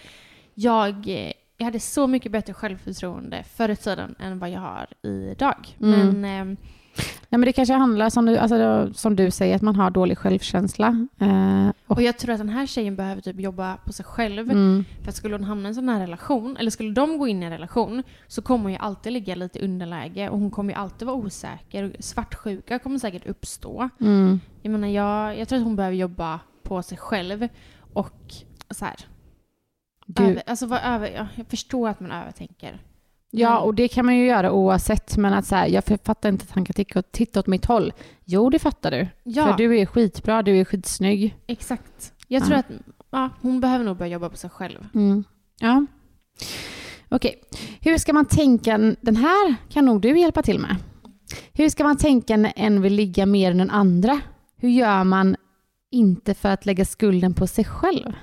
jag, 0.54 1.08
eh, 1.08 1.32
jag 1.58 1.66
hade 1.66 1.80
så 1.80 2.08
mycket 2.08 2.32
bättre 2.32 2.54
självförtroende 2.54 3.44
förr 3.56 3.70
i 3.70 3.76
tiden 3.76 4.16
än 4.20 4.40
vad 4.40 4.50
jag 4.50 4.60
har 4.60 4.88
idag. 5.32 5.68
Mm. 5.82 6.22
Men 6.22 6.26
ehm, 6.26 6.58
Nej 7.30 7.40
men 7.40 7.42
det 7.42 7.52
kanske 7.54 7.74
handlar 7.74 8.10
som 8.10 8.26
du, 8.26 8.38
alltså, 8.38 8.58
då- 8.58 8.94
som 8.94 9.16
du 9.16 9.32
säger, 9.32 9.56
att 9.56 9.62
man 9.62 9.76
har 9.76 9.90
dålig 9.92 10.18
självkänsla. 10.18 11.08
Eh, 11.20 11.70
och, 11.88 11.96
och 11.98 12.02
jag 12.02 12.18
tror 12.18 12.32
att 12.34 12.38
den 12.40 12.50
här 12.50 12.66
tjejen 12.66 12.96
behöver 12.96 13.22
typ 13.22 13.40
jobba 13.40 13.78
på 13.78 13.94
sig 13.94 14.06
själv. 14.06 14.52
mm, 14.52 14.86
För 15.02 15.10
att 15.10 15.16
skulle 15.16 15.36
hon 15.36 15.44
hamna 15.44 15.68
i 15.68 15.70
en 15.70 15.76
sån 15.76 15.90
här 15.90 16.00
relation, 16.00 16.58
eller 16.58 16.72
skulle 16.72 16.92
de 16.92 17.18
gå 17.18 17.28
in 17.28 17.44
i 17.44 17.46
en 17.46 17.52
relation, 17.52 18.04
så 18.28 18.42
kommer 18.42 18.64
hon 18.64 18.72
ju 18.72 18.78
alltid 18.78 19.14
ligga 19.14 19.36
lite 19.36 19.60
underläge 19.60 20.30
och 20.30 20.40
hon 20.40 20.52
kommer 20.52 20.74
ju 20.74 20.80
alltid 20.80 21.06
vara 21.06 21.18
osäker. 21.18 21.96
Svartsjuka 22.00 22.80
kommer 22.80 23.00
säkert 23.00 23.28
uppstå. 23.28 23.90
mm, 24.00 24.40
Jag 24.62 24.72
menar, 24.72 24.88
jag, 24.88 25.40
jag 25.40 25.48
tror 25.48 25.60
att 25.60 25.66
hon 25.66 25.76
behöver 25.76 25.96
jobba 25.98 26.40
på 26.64 26.82
sig 26.84 26.98
själv 26.98 27.48
och 27.94 28.34
så 28.70 28.86
här. 28.86 28.96
Över, 30.30 30.44
alltså 30.48 30.66
vad 30.66 30.80
över, 30.84 31.10
ja, 31.10 31.28
jag 31.36 31.48
förstår 31.48 31.90
att 31.90 32.00
man 32.00 32.12
övertänker. 32.12 32.82
Ja, 33.32 33.52
Mm. 33.52 33.64
och 33.64 33.74
det 33.76 33.88
kan 33.88 34.06
man 34.06 34.16
ju 34.18 34.26
göra 34.26 34.52
oavsett. 34.52 35.18
Men 35.18 35.34
att 35.34 35.46
så 35.46 35.56
här, 35.56 35.68
jag 35.68 35.84
fattar 36.04 36.30
inte 36.30 36.44
att 36.44 36.52
han 36.52 36.66
kan 36.66 37.04
titta, 37.12 37.40
åt 37.40 37.48
mitt 37.48 37.66
håll. 37.66 37.94
Jo, 38.26 38.50
det 38.50 38.60
fattar 38.60 38.92
du. 38.92 39.08
Ja, 39.24 39.46
För 39.46 39.54
du 39.58 39.78
är 39.80 39.86
skitbra, 39.86 40.44
du 40.44 40.60
är 40.60 40.66
skitsnygg. 40.66 41.36
exakt. 41.48 42.14
Jag 42.28 42.42
Ja. 42.42 42.46
tror 42.46 42.58
att 42.58 42.66
ja, 43.12 43.30
hon 43.42 43.60
behöver 43.62 43.86
nog 43.86 43.98
börja 43.98 44.12
jobba 44.12 44.30
på 44.30 44.38
sig 44.38 44.50
själv. 44.50 44.88
Mm. 44.96 45.24
Ja. 45.60 45.86
Okej, 47.10 47.42
hur 47.82 47.98
ska 47.98 48.14
man 48.14 48.26
tänka? 48.26 48.78
Den 49.02 49.16
här 49.16 49.56
kan 49.70 49.86
nog 49.86 50.02
du 50.02 50.20
hjälpa 50.20 50.42
till 50.42 50.60
med. 50.60 50.76
Hur 51.54 51.70
ska 51.70 51.84
man 51.84 51.98
tänka 51.98 52.38
när 52.38 52.54
en 52.56 52.82
vill 52.82 52.94
ligga 52.94 53.26
mer 53.26 53.52
än 53.52 53.58
den 53.58 53.70
andra? 53.70 54.20
Hur 54.58 54.70
gör 54.70 55.04
man 55.04 55.36
inte 55.92 56.34
för 56.34 56.50
att 56.50 56.66
lägga 56.66 56.86
skulden 56.86 57.34
på 57.34 57.48
sig 57.48 57.66
själv? 57.66 58.14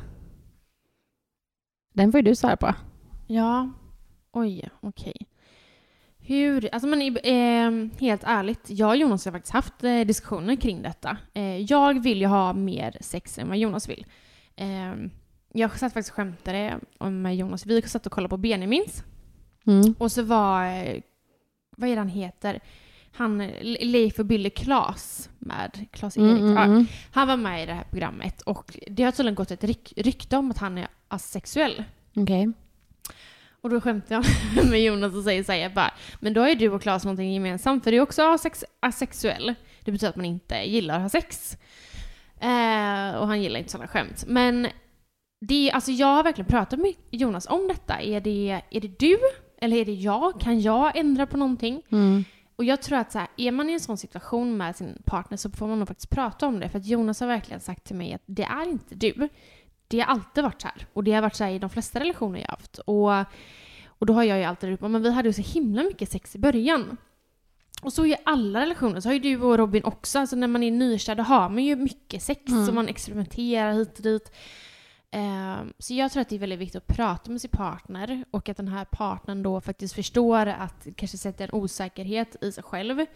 Den 1.94 2.12
får 2.12 2.18
ju 2.18 2.22
du 2.24 2.34
svara 2.34 2.56
på. 2.56 2.74
Ja, 3.26 3.70
oj, 4.34 4.68
okej. 4.80 5.26
Hur, 6.18 6.68
alltså 6.72 6.88
men 6.88 7.16
eh, 7.16 8.00
helt 8.00 8.24
ärligt, 8.24 8.70
jag 8.70 8.88
och 8.88 8.96
Jonas 8.96 9.24
har 9.24 9.32
faktiskt 9.32 9.52
haft 9.52 9.84
eh, 9.84 10.00
diskussioner 10.00 10.56
kring 10.56 10.82
detta. 10.82 11.16
Eh, 11.34 11.56
jag 11.58 12.02
vill 12.02 12.20
ju 12.20 12.26
ha 12.26 12.52
mer 12.52 12.96
sex 13.00 13.38
än 13.38 13.48
vad 13.48 13.58
Jonas 13.58 13.88
vill. 13.88 14.06
Eh, 14.56 14.94
jag 15.52 15.70
satt 15.70 15.92
faktiskt 15.92 16.10
och 16.10 16.16
skämtade 16.16 16.78
om 16.98 17.32
Jonas. 17.34 17.66
Vi 17.66 17.82
satt 17.82 18.06
och 18.06 18.12
kollade 18.12 18.30
på 18.30 18.36
Benjamins. 18.36 19.04
Mm. 19.66 19.94
Och 19.98 20.12
så 20.12 20.22
var, 20.22 20.64
vad 21.76 21.90
är 21.90 21.94
det 21.94 22.00
han 22.00 22.08
heter? 22.08 22.60
Han, 23.12 23.38
Leif 23.62 24.18
och 24.18 24.26
Billy 24.26 24.50
Klas 24.50 25.30
med 25.38 25.86
Klas 25.90 26.16
Erik. 26.16 26.30
Mm, 26.30 26.42
mm, 26.42 26.56
Ja, 26.56 26.64
mm. 26.64 26.86
han 27.12 27.28
var 27.28 27.36
med 27.36 27.62
i 27.62 27.66
det 27.66 27.74
här 27.74 27.84
programmet 27.90 28.42
och 28.42 28.78
det 28.86 29.02
har 29.02 29.12
tydligen 29.12 29.34
gått 29.34 29.50
ett 29.50 29.64
ryk, 29.64 29.92
rykte 29.96 30.36
om 30.36 30.50
att 30.50 30.58
han 30.58 30.78
är 30.78 30.88
asexuell. 31.08 31.84
Okej. 32.16 32.52
Och 33.64 33.70
då 33.70 33.80
skämtar 33.80 34.14
jag 34.54 34.66
med 34.70 34.82
Jonas 34.82 35.14
och 35.14 35.24
säger 35.24 35.42
så 35.42 35.52
här, 35.52 35.58
jag 35.58 35.72
bara, 35.72 35.94
men 36.20 36.34
då 36.34 36.40
har 36.40 36.48
ju 36.48 36.54
du 36.54 36.68
och 36.68 36.82
Claes 36.82 37.04
någonting 37.04 37.32
gemensamt, 37.34 37.84
för 37.84 37.90
du 37.90 37.96
är 37.96 38.00
också 38.00 38.22
asex- 38.22 38.64
asexuell. 38.80 39.54
Det 39.84 39.92
betyder 39.92 40.10
att 40.10 40.16
man 40.16 40.24
inte 40.24 40.54
gillar 40.54 40.96
att 40.96 41.02
ha 41.02 41.08
sex. 41.08 41.56
Eh, 42.40 43.14
och 43.20 43.26
han 43.26 43.42
gillar 43.42 43.58
inte 43.58 43.72
sådana 43.72 43.88
skämt. 43.88 44.24
Men 44.26 44.68
det, 45.40 45.70
alltså 45.70 45.90
jag 45.90 46.06
har 46.06 46.22
verkligen 46.22 46.50
pratat 46.50 46.78
med 46.78 46.92
Jonas 47.10 47.46
om 47.46 47.68
detta. 47.68 48.00
Är 48.00 48.20
det, 48.20 48.62
är 48.70 48.80
det 48.80 48.98
du? 48.98 49.18
Eller 49.60 49.76
är 49.76 49.84
det 49.84 49.94
jag? 49.94 50.40
Kan 50.40 50.60
jag 50.60 50.96
ändra 50.96 51.26
på 51.26 51.36
någonting? 51.36 51.82
Mm. 51.92 52.24
Och 52.56 52.64
jag 52.64 52.82
tror 52.82 52.98
att 52.98 53.12
så 53.12 53.18
här, 53.18 53.28
är 53.36 53.50
man 53.52 53.70
i 53.70 53.72
en 53.72 53.80
sån 53.80 53.96
situation 53.96 54.56
med 54.56 54.76
sin 54.76 55.02
partner 55.04 55.36
så 55.36 55.50
får 55.50 55.66
man 55.66 55.78
nog 55.78 55.88
faktiskt 55.88 56.10
prata 56.10 56.46
om 56.46 56.60
det. 56.60 56.68
För 56.68 56.78
att 56.78 56.86
Jonas 56.86 57.20
har 57.20 57.26
verkligen 57.26 57.60
sagt 57.60 57.84
till 57.84 57.96
mig 57.96 58.14
att 58.14 58.22
det 58.26 58.44
är 58.44 58.68
inte 58.68 58.94
du. 58.94 59.28
Det 59.88 60.00
har 60.00 60.06
alltid 60.06 60.44
varit 60.44 60.60
så 60.62 60.68
här. 60.68 60.86
Och 60.92 61.04
det 61.04 61.12
har 61.12 61.22
varit 61.22 61.34
så 61.34 61.44
här 61.44 61.50
i 61.50 61.58
de 61.58 61.70
flesta 61.70 62.00
relationer 62.00 62.38
jag 62.40 62.46
har 62.46 62.56
haft. 62.56 62.78
Och, 62.78 63.10
och 63.98 64.06
då 64.06 64.12
har 64.12 64.22
jag 64.24 64.38
ju 64.38 64.44
alltid 64.44 64.70
ropat, 64.70 64.90
men 64.90 65.02
vi 65.02 65.10
hade 65.10 65.28
ju 65.28 65.32
så 65.32 65.42
himla 65.42 65.82
mycket 65.82 66.10
sex 66.10 66.36
i 66.36 66.38
början. 66.38 66.96
Och 67.82 67.92
så 67.92 68.06
i 68.06 68.16
alla 68.24 68.60
relationer, 68.60 69.00
så 69.00 69.08
har 69.08 69.14
ju 69.14 69.18
du 69.18 69.40
och 69.42 69.58
Robin 69.58 69.84
också, 69.84 70.18
alltså 70.18 70.36
när 70.36 70.46
man 70.48 70.62
är 70.62 70.70
nykär 70.70 71.14
då 71.14 71.22
har 71.22 71.48
man 71.48 71.64
ju 71.64 71.76
mycket 71.76 72.22
sex 72.22 72.40
Mm. 72.52 72.68
och 72.68 72.74
man 72.74 72.88
experimenterar 72.88 73.72
hit 73.72 73.96
och 73.96 74.02
dit. 74.02 74.32
Ehm, 75.10 75.72
Så 75.78 75.94
jag 75.94 76.12
tror 76.12 76.20
att 76.20 76.28
det 76.28 76.34
är 76.34 76.38
väldigt 76.38 76.58
viktigt 76.58 76.76
att 76.76 76.96
prata 76.96 77.30
med 77.30 77.40
sin 77.40 77.50
partner 77.50 78.24
och 78.30 78.48
att 78.48 78.56
den 78.56 78.68
här 78.68 78.84
partnern 78.84 79.42
då 79.42 79.60
faktiskt 79.60 79.94
förstår 79.94 80.46
att 80.46 80.86
kanske 80.96 81.18
sätta 81.18 81.44
en 81.44 81.50
osäkerhet 81.52 82.36
i 82.40 82.52
sig 82.52 82.64
själv. 82.64 83.06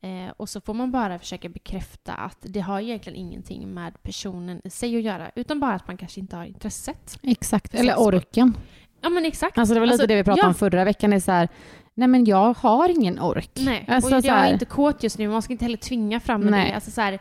Eh, 0.00 0.32
och 0.36 0.48
så 0.48 0.60
får 0.60 0.74
man 0.74 0.90
bara 0.90 1.18
försöka 1.18 1.48
bekräfta 1.48 2.12
att 2.12 2.38
det 2.40 2.60
har 2.60 2.80
egentligen 2.80 3.18
ingenting 3.18 3.74
med 3.74 4.02
personen 4.02 4.60
i 4.64 4.70
sig 4.70 4.96
att 4.96 5.02
göra 5.02 5.30
utan 5.34 5.60
bara 5.60 5.74
att 5.74 5.86
man 5.86 5.96
kanske 5.96 6.20
inte 6.20 6.36
har 6.36 6.44
intresset. 6.44 7.18
Exakt. 7.22 7.74
Eller 7.74 8.00
orken. 8.00 8.56
Ja 9.00 9.08
men 9.08 9.24
exakt. 9.24 9.58
Alltså 9.58 9.74
det 9.74 9.80
var 9.80 9.86
lite 9.86 9.94
Alltså, 9.94 10.06
det 10.06 10.16
vi 10.16 10.24
pratade 10.24 10.42
ja. 10.42 10.48
om 10.48 10.54
förra 10.54 10.84
veckan. 10.84 11.12
Är 11.12 11.20
så 11.20 11.32
här, 11.32 11.48
nej 11.94 12.08
men 12.08 12.24
jag 12.24 12.54
har 12.54 12.88
ingen 12.88 13.20
ork. 13.20 13.50
Nej, 13.54 13.84
Alltså, 13.88 14.16
och 14.16 14.24
jag 14.24 14.46
är 14.46 14.52
inte 14.52 14.64
kåt 14.64 15.02
just 15.02 15.18
nu, 15.18 15.28
man 15.28 15.42
ska 15.42 15.52
inte 15.52 15.64
heller 15.64 15.76
tvinga 15.76 16.20
fram 16.20 16.40
Nej. 16.40 16.68
det. 16.68 16.74
Alltså, 16.74 16.90
så 16.90 17.00
här, 17.00 17.18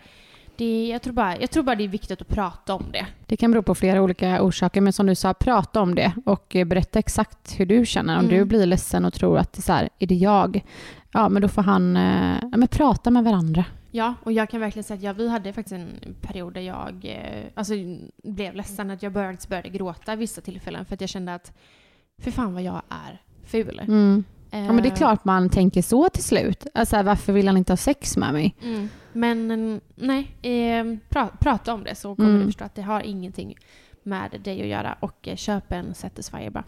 det 0.58 0.88
jag, 0.88 1.02
tror 1.02 1.14
bara, 1.14 1.38
jag 1.40 1.52
tror 1.52 1.64
bara 1.64 1.76
det 1.76 1.84
är 1.84 1.88
viktigt 1.88 2.22
att 2.22 2.28
prata 2.28 2.74
om 2.74 2.86
det. 2.94 3.06
Det 3.26 3.38
kan 3.38 3.52
bero 3.52 3.62
på 3.64 3.76
flera 3.76 4.02
olika 4.02 4.42
orsaker, 4.44 4.82
men 4.82 4.94
som 4.94 5.06
du 5.06 5.16
sa, 5.16 5.34
prata 5.34 5.82
om 5.82 5.96
det 5.96 6.14
och 6.26 6.56
eh, 6.56 6.66
berätta 6.66 7.00
exakt 7.00 7.60
hur 7.60 7.66
du 7.66 7.86
känner. 7.86 8.14
Om 8.20 8.26
Mm. 8.26 8.38
du 8.38 8.46
blir 8.46 8.66
ledsen 8.66 9.06
och 9.06 9.14
tror 9.14 9.38
att 9.38 9.54
det 9.54 9.60
är 9.60 9.62
så 9.62 9.74
här, 9.74 9.90
är 10.00 10.08
det 10.08 10.16
jag? 10.16 10.62
Ja, 11.12 11.30
men 11.30 11.42
då 11.42 11.48
får 11.48 11.62
han 11.62 11.98
eh, 11.98 12.38
ja, 12.52 12.58
men 12.58 12.68
prata 12.68 13.12
med 13.12 13.24
varandra. 13.24 13.66
Ja, 13.92 14.14
och 14.24 14.32
jag 14.32 14.50
kan 14.50 14.60
verkligen 14.60 14.84
säga 14.84 14.96
att 14.98 15.04
ja, 15.04 15.14
vi 15.14 15.30
hade 15.30 15.54
faktiskt 15.54 15.74
en 15.74 16.16
period 16.22 16.54
där 16.54 16.62
jag 16.62 17.06
eh, 17.06 17.44
alltså, 17.56 17.74
blev 18.24 18.56
ledsen, 18.56 18.90
att 18.92 19.04
jag 19.04 19.12
började, 19.14 19.38
började 19.50 19.70
gråta 19.70 20.16
vissa 20.16 20.42
tillfällen 20.42 20.86
för 20.86 20.94
att 20.94 21.02
jag 21.02 21.10
kände 21.10 21.34
att 21.34 21.52
för 22.22 22.32
fan 22.32 22.54
vad 22.54 22.64
jag 22.64 22.82
är 22.90 23.22
ful. 23.46 23.80
Mm. 23.88 24.24
Ja, 24.52 24.58
men 24.72 24.78
det 24.78 24.88
är 24.88 24.92
Eh, 24.92 24.96
klart 24.98 25.26
man 25.26 25.50
tänker 25.50 25.82
så 25.82 26.10
till 26.10 26.24
slut. 26.24 26.68
Alltså, 26.74 27.04
varför 27.04 27.34
vill 27.34 27.48
han 27.48 27.58
inte 27.58 27.72
ha 27.72 27.78
sex 27.78 28.18
med 28.18 28.34
mig? 28.34 28.56
Mm. 28.64 28.90
Men 29.14 29.82
nej, 29.96 30.32
eh, 30.42 30.86
pra, 31.10 31.28
prata 31.40 31.74
om 31.74 31.84
det 31.84 31.96
så 31.96 32.16
kommer 32.16 32.30
Mm. 32.30 32.42
du 32.42 32.46
förstå 32.48 32.64
att 32.66 32.76
det 32.76 32.82
har 32.82 33.02
ingenting 33.02 33.56
med 34.04 34.40
dig 34.44 34.62
att 34.62 34.68
göra 34.68 34.98
och 35.00 35.28
eh, 35.28 35.36
köp 35.36 35.72
en 35.72 35.94
Satisfyer 35.96 36.50
bara. 36.50 36.64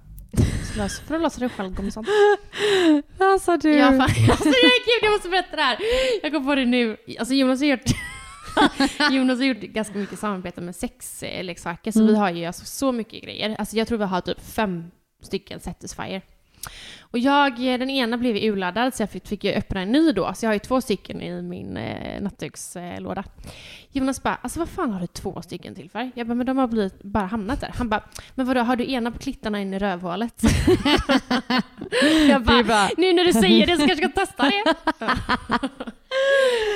För 1.07 1.15
att 1.15 1.21
lösa 1.21 1.39
dig 1.39 1.49
själv 1.49 1.75
gummisson. 1.75 2.05
Alltså 3.19 3.57
du. 3.57 3.75
Ja, 3.75 3.87
fan. 3.87 3.99
Alltså, 4.29 4.45
jag, 4.47 4.53
gud, 4.85 4.99
jag 5.03 5.11
måste 5.11 5.29
berätta 5.29 5.55
det 5.55 5.61
här. 5.61 5.77
Jag 6.23 6.31
kom 6.33 6.45
på 6.45 6.55
det 6.55 6.65
nu. 6.65 6.97
Alltså 7.19 7.33
Jonas 7.33 7.59
har 7.59 7.67
gjort, 7.67 7.81
Jonas 9.11 9.39
har 9.39 9.45
gjort 9.45 9.57
ganska 9.61 9.97
mycket 9.97 10.19
samarbete 10.19 10.61
med 10.61 10.75
sexleksaker. 10.75 11.91
Så 11.91 11.99
Mm. 11.99 12.13
vi 12.13 12.19
har 12.19 12.31
ju 12.31 12.45
alltså 12.45 12.65
så 12.65 12.91
mycket 12.91 13.23
grejer. 13.23 13.55
Alltså 13.59 13.75
jag 13.77 13.87
tror 13.87 13.97
vi 13.97 14.03
har 14.05 14.21
typ 14.21 14.41
fem 14.41 14.91
stycken 15.21 15.59
Satisfyer. 15.59 16.21
Och 17.11 17.19
jag, 17.19 17.55
den 17.55 17.89
ena 17.89 18.17
blev 18.17 18.35
urladdad 18.35 18.95
så 18.95 19.03
jag 19.03 19.09
fick, 19.09 19.27
fick 19.27 19.45
öppna 19.45 19.81
en 19.81 19.91
ny 19.91 20.11
då. 20.11 20.33
Så 20.33 20.45
jag 20.45 20.49
har 20.49 20.53
ju 20.53 20.59
två 20.59 20.81
stycken 20.81 21.21
i 21.21 21.41
min 21.41 21.77
eh, 21.77 22.21
nattdukslåda. 22.21 23.23
Jonas 23.91 24.23
bara, 24.23 24.35
alltså 24.41 24.59
vad 24.59 24.69
fan 24.69 24.91
har 24.91 24.99
du 25.01 25.07
två 25.07 25.41
stycken 25.41 25.75
till 25.75 25.89
för? 25.89 26.11
Jag 26.15 26.27
bara, 26.27 26.33
men 26.33 26.45
de 26.45 26.57
har 26.57 26.67
blivit, 26.67 27.03
bara 27.03 27.25
hamnat 27.25 27.61
där. 27.61 27.73
Han 27.77 27.89
bara, 27.89 28.03
men 28.35 28.45
vadå, 28.45 28.61
har 28.61 28.75
du 28.75 28.91
ena 28.91 29.11
på 29.11 29.19
klittarna 29.19 29.59
en 29.59 29.73
i 29.73 29.79
rövhålet? 29.79 30.43
jag 32.29 32.43
bara, 32.43 32.63
bara, 32.63 32.89
nu 32.97 33.13
när 33.13 33.23
du 33.23 33.33
säger 33.33 33.67
det 33.67 33.77
så 33.77 33.87
kanske 33.87 34.03
jag 34.03 34.11
ska 34.11 34.25
testa 34.25 34.43
det. 34.43 34.63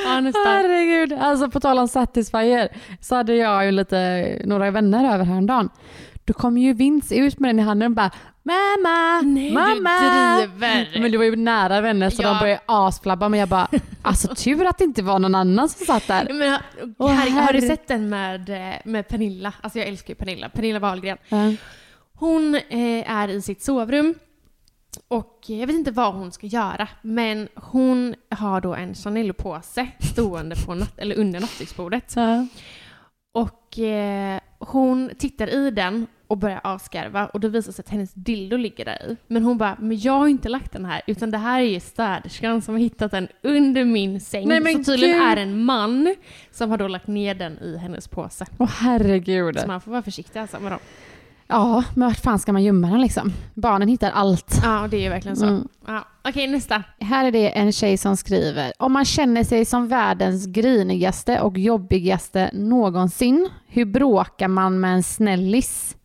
ja, 0.06 0.20
nästan. 0.20 0.46
herregud. 0.46 1.14
Alltså 1.14 1.50
på 1.50 1.60
tal 1.60 1.80
om 1.80 1.88
Satisfyer 1.88 2.70
så 3.02 3.16
hade 3.16 3.36
jag 3.36 3.66
ju 3.66 3.72
lite, 3.72 4.42
några 4.46 4.72
vänner 4.72 5.14
över 5.14 5.26
häromdagen. 5.26 5.70
Då 6.26 6.34
kom 6.34 6.58
ju 6.58 6.74
Vince 6.74 7.16
ut 7.16 7.40
med 7.40 7.50
den 7.50 7.60
i 7.60 7.64
handen 7.64 7.92
och 7.92 7.96
bara 7.96 8.12
Mamma! 8.46 9.22
Nej, 9.22 9.48
du 9.50 9.54
mamma! 9.54 10.38
driver. 10.38 11.00
Men 11.00 11.12
det 11.12 11.18
var 11.18 11.26
ju 11.26 11.36
nära 11.36 11.82
vänner 11.82 12.10
så 12.10 12.22
Ja. 12.24 12.30
de 12.30 12.40
började 12.40 12.62
asflabba 12.66 13.30
men 13.30 13.40
jag 13.40 13.50
bara 13.50 13.68
alltså 14.02 14.36
tur 14.36 14.66
att 14.66 14.78
det 14.78 14.84
inte 14.84 15.02
var 15.04 15.20
någon 15.20 15.36
annan 15.36 15.70
som 15.70 15.86
satt 15.86 16.08
där. 16.08 16.34
Men, 16.34 16.60
Åh, 16.98 17.12
herre, 17.12 17.30
har 17.30 17.54
du 17.54 17.60
herre- 17.60 17.68
sett 17.68 17.88
den 17.88 18.10
med, 18.10 18.50
eh, 18.50 18.76
med 18.86 19.08
Pernilla? 19.08 19.54
Alltså 19.62 19.80
jag 19.80 19.88
älskar 19.88 20.10
ju 20.12 20.16
Pernilla. 20.16 20.50
Pernilla 20.50 20.80
Wahlgren. 20.80 21.18
Ja. 21.30 21.38
Hon 22.14 22.56
eh, 22.56 23.12
är 23.12 23.28
i 23.28 23.42
sitt 23.42 23.64
sovrum 23.64 24.16
och 25.08 25.40
jag 25.48 25.68
vet 25.68 25.76
inte 25.76 25.92
vad 25.92 26.14
hon 26.14 26.32
ska 26.32 26.48
göra, 26.48 26.88
men 27.02 27.48
hon 27.56 28.16
har 28.30 28.62
då 28.62 28.76
en 28.76 28.94
Chanel-påse 28.96 29.88
stående 30.00 30.56
på 30.66 30.76
natt, 30.76 31.00
eller 31.00 31.16
under 31.20 31.40
nattduksbordet. 31.40 32.14
Ja. 32.16 32.48
Och 33.34 33.80
eh, 33.80 34.40
hon 34.60 35.10
tittar 35.18 35.48
i 35.48 35.72
den 35.72 36.08
och 36.34 36.40
börjar 36.40 36.62
avskarva 36.64 37.26
och 37.26 37.40
då 37.40 37.48
visar 37.48 37.72
det 37.72 37.74
sig 37.74 37.84
att 37.84 37.90
hennes 37.90 38.14
dildo 38.14 38.58
ligger 38.58 38.86
där 38.86 39.12
i. 39.12 39.18
Men 39.28 39.44
hon 39.44 39.58
bara, 39.58 39.78
men 39.80 40.00
jag 40.00 40.14
har 40.14 40.28
inte 40.28 40.50
lagt 40.50 40.72
den 40.72 40.86
här, 40.86 41.02
utan 41.08 41.32
det 41.32 41.38
här 41.38 41.62
är 41.62 41.66
ju 41.66 41.80
städerskan 41.80 42.62
som 42.62 42.74
har 42.74 42.80
hittat 42.80 43.12
den 43.12 43.28
under 43.42 43.86
min 43.86 44.22
säng. 44.22 44.48
Nej, 44.48 44.60
men 44.60 44.86
så 44.86 44.92
tydligen 44.92 45.20
gud. 45.20 45.28
är 45.28 45.36
det 45.36 45.42
en 45.42 45.64
man 45.64 46.16
som 46.52 46.70
har 46.70 46.78
då 46.78 46.88
lagt 46.88 47.08
ner 47.08 47.36
den 47.36 47.60
i 47.60 47.78
hennes 47.78 48.08
påse. 48.08 48.46
Åh 48.58 48.70
herregud. 48.70 49.60
Så 49.60 49.68
man 49.68 49.82
får 49.82 49.92
vara 49.92 50.02
försiktig 50.02 50.40
alltså 50.40 50.60
med 50.60 50.72
dem. 50.72 50.80
Ja, 51.48 51.84
men 51.96 52.08
vart 52.08 52.20
fan 52.20 52.40
ska 52.40 52.54
man 52.54 52.64
gömma 52.64 52.88
den 52.88 53.02
liksom? 53.02 53.34
Barnen 53.54 53.88
hittar 53.88 54.12
allt. 54.12 54.60
Ja, 54.64 54.88
det 54.92 54.98
är 54.98 55.02
ju 55.02 55.10
verkligen 55.10 55.38
så. 55.38 55.46
Mm. 55.46 55.68
Ja. 55.88 56.08
Okej, 56.24 56.48
nästa. 56.48 56.84
Här 57.00 57.26
är 57.26 57.32
det 57.32 57.58
en 57.58 57.72
tjej 57.72 57.98
som 57.98 58.18
skriver. 58.18 58.74
Om 58.80 58.94
man 58.94 59.06
känner 59.06 59.44
sig 59.44 59.66
som 59.66 59.88
världens 59.88 60.48
grinigaste 60.48 61.40
och 61.42 61.58
jobbigaste 61.58 62.50
någonsin, 62.54 63.50
hur 63.68 63.86
bråkar 63.86 64.48
man 64.48 64.80
med 64.80 64.94
en 64.94 65.04
snällis? 65.04 65.96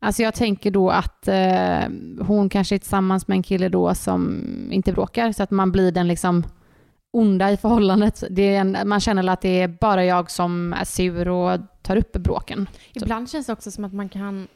Alltså 0.00 0.22
jag 0.22 0.34
tänker 0.34 0.70
då 0.70 0.90
att 0.90 1.28
eh, 1.28 1.80
hon 2.26 2.48
kanske 2.48 2.74
är 2.74 2.78
tillsammans 2.78 3.28
med 3.28 3.36
en 3.36 3.42
kille 3.42 3.68
då 3.68 3.94
som 3.94 4.44
inte 4.72 4.92
bråkar, 4.92 5.32
så 5.32 5.42
att 5.42 5.50
man 5.50 5.72
blir 5.72 5.92
den 5.92 6.08
liksom 6.08 6.44
onda 7.10 7.50
i 7.50 7.56
förhållandet. 7.56 8.24
Det 8.30 8.42
är 8.54 8.60
en, 8.60 8.76
man 8.88 9.00
känner 9.00 9.28
att 9.28 9.40
det 9.40 9.62
är 9.62 9.68
bara 9.68 10.04
jag 10.04 10.30
som 10.30 10.72
är 10.72 10.84
sur 10.84 11.28
och 11.28 11.60
tar 11.82 11.96
upp 11.96 12.12
bråken. 12.12 12.68
Ibland 12.92 13.30
känns 13.30 13.46
det 13.46 13.52
också 13.52 13.70
som 13.70 13.84
att 13.84 13.92
man 13.92 14.08
kan 14.08 14.48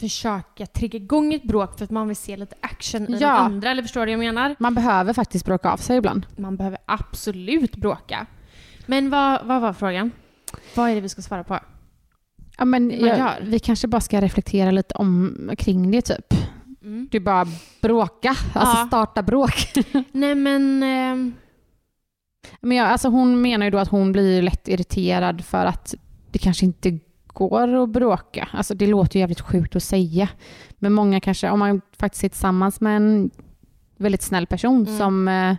försöka 0.00 0.66
trigga 0.66 0.96
igång 0.96 1.34
ett 1.34 1.42
bråk 1.42 1.78
för 1.78 1.84
att 1.84 1.90
man 1.90 2.08
vill 2.08 2.16
se 2.16 2.36
lite 2.36 2.56
action 2.60 3.02
i 3.02 3.12
Ja. 3.12 3.18
den 3.28 3.36
andra. 3.36 3.70
Eller 3.70 3.82
förstår 3.82 4.06
du 4.06 4.16
vad 4.16 4.24
jag 4.24 4.34
menar? 4.34 4.56
Man 4.58 4.74
behöver 4.74 5.12
faktiskt 5.12 5.44
bråka 5.44 5.70
av 5.72 5.76
sig 5.76 5.96
ibland. 5.96 6.26
Man 6.36 6.56
behöver 6.56 6.78
absolut 6.86 7.76
bråka. 7.76 8.26
Men 8.86 9.10
vad, 9.10 9.46
vad 9.46 9.60
var 9.60 9.72
frågan? 9.72 10.10
Vad 10.76 10.90
är 10.90 10.94
det 10.94 11.00
vi 11.00 11.08
ska 11.08 11.22
svara 11.22 11.44
på? 11.44 11.58
Ja, 12.58 12.64
men 12.64 12.90
jag, 13.00 13.32
vi 13.42 13.58
kanske 13.58 13.88
bara 13.88 14.00
ska 14.00 14.20
reflektera 14.20 14.70
lite 14.70 14.94
om, 14.94 15.50
kring 15.58 15.90
det 15.90 16.02
typ. 16.02 16.34
Mm. 16.82 17.08
Du 17.10 17.20
bara 17.20 17.46
bråka, 17.82 18.28
alltså 18.54 18.78
Ja. 18.78 18.84
starta 18.86 19.22
bråk. 19.22 19.54
Nej 20.12 20.34
men... 20.34 20.82
ehm, 20.82 21.32
Men 22.60 22.76
jag, 22.76 22.88
alltså 22.88 23.08
hon 23.08 23.40
menar 23.42 23.66
ju 23.66 23.70
då 23.70 23.78
att 23.78 23.88
hon 23.88 24.12
blir 24.12 24.42
lätt 24.42 24.68
irriterad 24.68 25.44
för 25.44 25.66
att 25.66 25.94
det 26.30 26.38
kanske 26.38 26.64
inte 26.66 26.98
går 27.26 27.82
att 27.82 27.88
bråka. 27.88 28.48
Alltså 28.52 28.74
det 28.74 28.86
låter 28.86 29.16
ju 29.16 29.20
jävligt 29.20 29.40
sjukt 29.40 29.76
att 29.76 29.82
säga. 29.82 30.28
Men 30.78 30.92
många 30.92 31.20
kanske, 31.20 31.50
om 31.50 31.58
man 31.58 31.80
faktiskt 31.98 32.24
är 32.24 32.28
tillsammans 32.28 32.80
med 32.80 32.96
en 32.96 33.30
väldigt 33.96 34.22
snäll 34.22 34.46
person 34.46 34.86
Mm. 34.86 34.98
som 34.98 35.28
eh, 35.28 35.56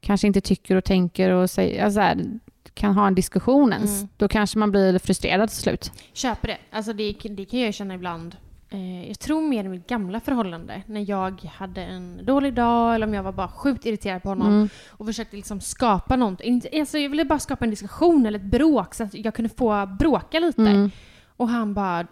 kanske 0.00 0.26
inte 0.26 0.40
tycker 0.40 0.76
och 0.76 0.84
tänker 0.84 1.30
och 1.30 1.50
säger, 1.50 1.84
alltså 1.84 2.00
här, 2.00 2.24
kan 2.74 2.94
ha 2.94 3.06
en 3.06 3.14
diskussion 3.14 3.72
ens, 3.72 3.98
Mm. 4.00 4.08
då 4.16 4.28
kanske 4.28 4.58
man 4.58 4.70
blir 4.70 4.98
frustrerad 4.98 5.48
till 5.48 5.58
slut. 5.58 5.92
Köper 6.12 6.48
det. 6.48 6.58
Alltså 6.70 6.92
det, 6.92 7.16
det 7.30 7.44
kan 7.44 7.60
jag 7.60 7.74
känna 7.74 7.94
ibland. 7.94 8.36
Eh, 8.70 9.08
jag 9.08 9.18
tror 9.18 9.42
mer 9.48 9.64
i 9.64 9.68
mitt 9.68 9.86
gamla 9.86 10.20
förhållande. 10.20 10.82
När 10.86 11.10
jag 11.10 11.42
hade 11.42 11.82
en 11.84 12.20
dålig 12.24 12.54
dag 12.54 12.94
eller 12.94 13.06
om 13.06 13.14
jag 13.14 13.22
var 13.22 13.32
bara 13.32 13.48
sjukt 13.48 13.86
irriterad 13.86 14.22
på 14.22 14.28
honom. 14.28 14.48
Mm. 14.48 14.68
Och 14.88 15.06
försökte 15.06 15.36
liksom 15.36 15.60
skapa 15.60 16.16
någonting. 16.16 16.62
Alltså 16.72 16.98
jag 16.98 17.10
ville 17.10 17.24
bara 17.24 17.38
skapa 17.38 17.64
en 17.64 17.70
diskussion 17.70 18.26
eller 18.26 18.38
ett 18.38 18.44
bråk 18.44 18.94
så 18.94 19.04
att 19.04 19.14
jag 19.14 19.34
kunde 19.34 19.48
få 19.48 19.86
bråka 19.98 20.38
lite. 20.40 20.60
Mm. 20.62 20.90
Och 21.36 21.48
han 21.48 21.74
bara... 21.74 22.06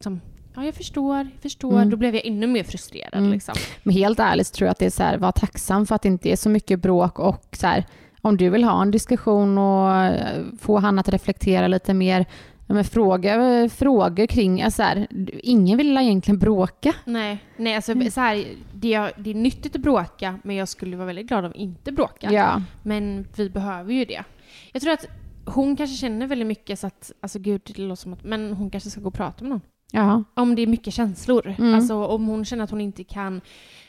Som, 0.00 0.20
ja, 0.54 0.64
jag 0.64 0.74
förstår, 0.74 1.16
jag 1.16 1.42
förstår. 1.42 1.72
Mm. 1.76 1.90
Då 1.90 1.96
blev 1.96 2.14
jag 2.14 2.26
ännu 2.26 2.46
mer 2.46 2.64
frustrerad. 2.64 3.14
Mm. 3.14 3.30
Liksom. 3.30 3.54
Men 3.82 3.94
helt 3.94 4.18
ärligt 4.20 4.46
så 4.46 4.54
tror 4.54 4.66
jag 4.66 4.72
att 4.72 4.78
det 4.78 4.86
är 4.86 4.90
så 4.90 5.02
här, 5.02 5.18
var 5.18 5.32
tacksam 5.32 5.86
för 5.86 5.94
att 5.94 6.02
det 6.02 6.08
inte 6.08 6.28
är 6.28 6.36
så 6.36 6.48
mycket 6.48 6.80
bråk 6.82 7.18
och 7.18 7.56
så 7.56 7.66
här, 7.66 7.86
om 8.22 8.36
du 8.36 8.50
vill 8.50 8.64
ha 8.64 8.82
en 8.82 8.90
diskussion 8.90 9.58
och 9.58 9.94
eh, 9.96 10.44
få 10.60 10.78
han 10.78 10.98
att 10.98 11.08
reflektera 11.08 11.68
lite 11.68 11.94
mer, 11.94 12.26
men 12.66 12.84
fråga 12.84 13.68
frågor 13.68 14.26
kring, 14.26 14.62
alltså 14.62 14.76
så 14.76 14.82
här, 14.82 15.06
ingen 15.42 15.78
vill 15.78 15.96
egentligen 15.96 16.38
bråka. 16.38 16.92
Nej, 17.04 17.38
nej 17.56 17.74
alltså, 17.76 17.92
Mm. 17.92 18.10
så 18.10 18.20
här, 18.20 18.44
det, 18.74 18.94
är, 18.94 19.12
det 19.18 19.30
är 19.30 19.34
nyttigt 19.34 19.76
att 19.76 19.82
bråka, 19.82 20.38
men 20.44 20.56
jag 20.56 20.68
skulle 20.68 20.96
vara 20.96 21.06
väldigt 21.06 21.26
glad 21.26 21.44
om 21.44 21.52
inte 21.54 21.92
bråka. 21.92 22.32
Ja. 22.32 22.62
Men 22.82 23.26
vi 23.36 23.50
behöver 23.50 23.92
ju 23.92 24.04
det. 24.04 24.24
Jag 24.72 24.82
tror 24.82 24.92
att 24.92 25.06
hon 25.44 25.76
kanske 25.76 25.96
känner 25.96 26.26
väldigt 26.26 26.48
mycket 26.48 26.78
så 26.78 26.86
att, 26.86 27.12
alltså 27.20 27.38
gud, 27.38 27.60
det 27.64 27.82
låter 27.82 28.00
som 28.02 28.12
att, 28.12 28.24
men 28.24 28.52
hon 28.52 28.70
kanske 28.70 28.90
ska 28.90 29.00
gå 29.00 29.08
och 29.08 29.14
prata 29.14 29.44
med 29.44 29.50
någon. 29.50 29.60
Ja. 29.94 30.24
Om 30.34 30.54
det 30.54 30.62
är 30.62 30.66
mycket 30.66 30.94
känslor. 30.94 31.54
Mm. 31.58 31.74
Alltså 31.74 32.04
om 32.06 32.26
hon 32.26 32.44
känner 32.44 32.64
att 32.64 32.70
hon 32.70 32.80
inte 32.80 33.04
kan 33.04 33.40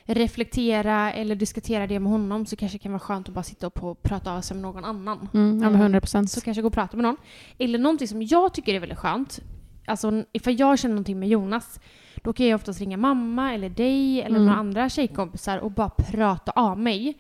reflektera 0.05 1.11
eller 1.13 1.35
diskutera 1.35 1.87
det 1.87 1.99
med 1.99 2.11
honom 2.11 2.45
så 2.45 2.55
kanske 2.55 2.77
det 2.77 2.81
kan 2.83 2.91
vara 2.91 2.99
skönt 2.99 3.27
att 3.29 3.33
bara 3.35 3.43
sitta 3.43 3.67
och 3.67 3.73
på, 3.73 3.95
prata 3.95 4.33
av 4.33 4.41
sig 4.41 4.55
med 4.55 4.61
någon 4.61 4.85
annan. 4.85 5.29
Mm, 5.33 5.63
ja, 5.63 5.69
men 5.69 5.81
100 5.81 6.01
procent. 6.01 6.31
Så 6.31 6.41
kanske 6.41 6.61
gå 6.61 6.67
och 6.67 6.73
prata 6.73 6.97
med 6.97 7.03
någon. 7.03 7.17
Eller 7.57 7.79
någonting 7.79 8.07
som 8.07 8.21
jag 8.23 8.53
tycker 8.53 8.73
är 8.75 8.79
väldigt 8.79 8.97
skönt. 8.97 9.39
Alltså 9.87 10.23
ifall 10.31 10.59
jag 10.59 10.79
känner 10.79 10.95
någonting 10.95 11.19
med 11.19 11.29
Jonas, 11.29 11.79
då 12.23 12.33
kan 12.33 12.45
jag 12.47 12.55
oftast 12.55 12.79
ringa 12.79 12.97
mamma 12.97 13.53
eller 13.53 13.69
dig 13.69 14.21
eller 14.21 14.35
Mm. 14.35 14.45
några 14.45 14.59
andra 14.59 14.89
tjejkompisar 14.89 15.57
och 15.57 15.71
bara 15.71 15.89
prata 15.89 16.51
av 16.51 16.79
mig. 16.79 17.17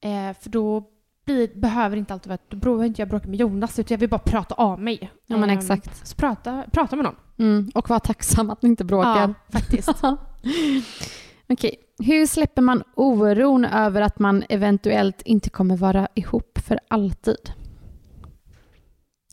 Eh, 0.00 0.36
för 0.40 0.50
då 0.50 0.84
blir, 1.26 1.60
behöver 1.60 1.96
inte 1.96 2.12
alltid 2.12 2.28
vara, 2.28 2.38
då 2.48 2.56
behöver 2.56 2.84
inte 2.84 3.02
jag 3.02 3.08
bråka 3.08 3.28
med 3.28 3.38
Jonas 3.40 3.78
utan 3.78 3.94
jag 3.94 3.98
vill 3.98 4.08
bara 4.08 4.18
prata 4.18 4.54
av 4.54 4.80
mig. 4.80 5.10
Ja 5.26 5.36
men 5.36 5.50
Ehm, 5.50 5.58
exakt. 5.58 6.06
Så 6.06 6.16
prata, 6.16 6.64
prata 6.72 6.96
med 6.96 7.04
någon. 7.04 7.16
Mm, 7.38 7.70
och 7.74 7.88
var 7.88 7.98
tacksam 7.98 8.50
att 8.50 8.62
ni 8.62 8.68
inte 8.68 8.84
bråkar. 8.84 9.20
Ja, 9.20 9.34
faktiskt. 9.52 9.88
Okej, 11.48 11.76
hur 11.98 12.26
släpper 12.26 12.62
man 12.62 12.82
oron 12.94 13.64
över 13.64 14.02
att 14.02 14.18
man 14.18 14.44
eventuellt 14.48 15.22
inte 15.22 15.50
kommer 15.50 15.76
vara 15.76 16.08
ihop 16.14 16.58
för 16.58 16.80
alltid? 16.88 17.52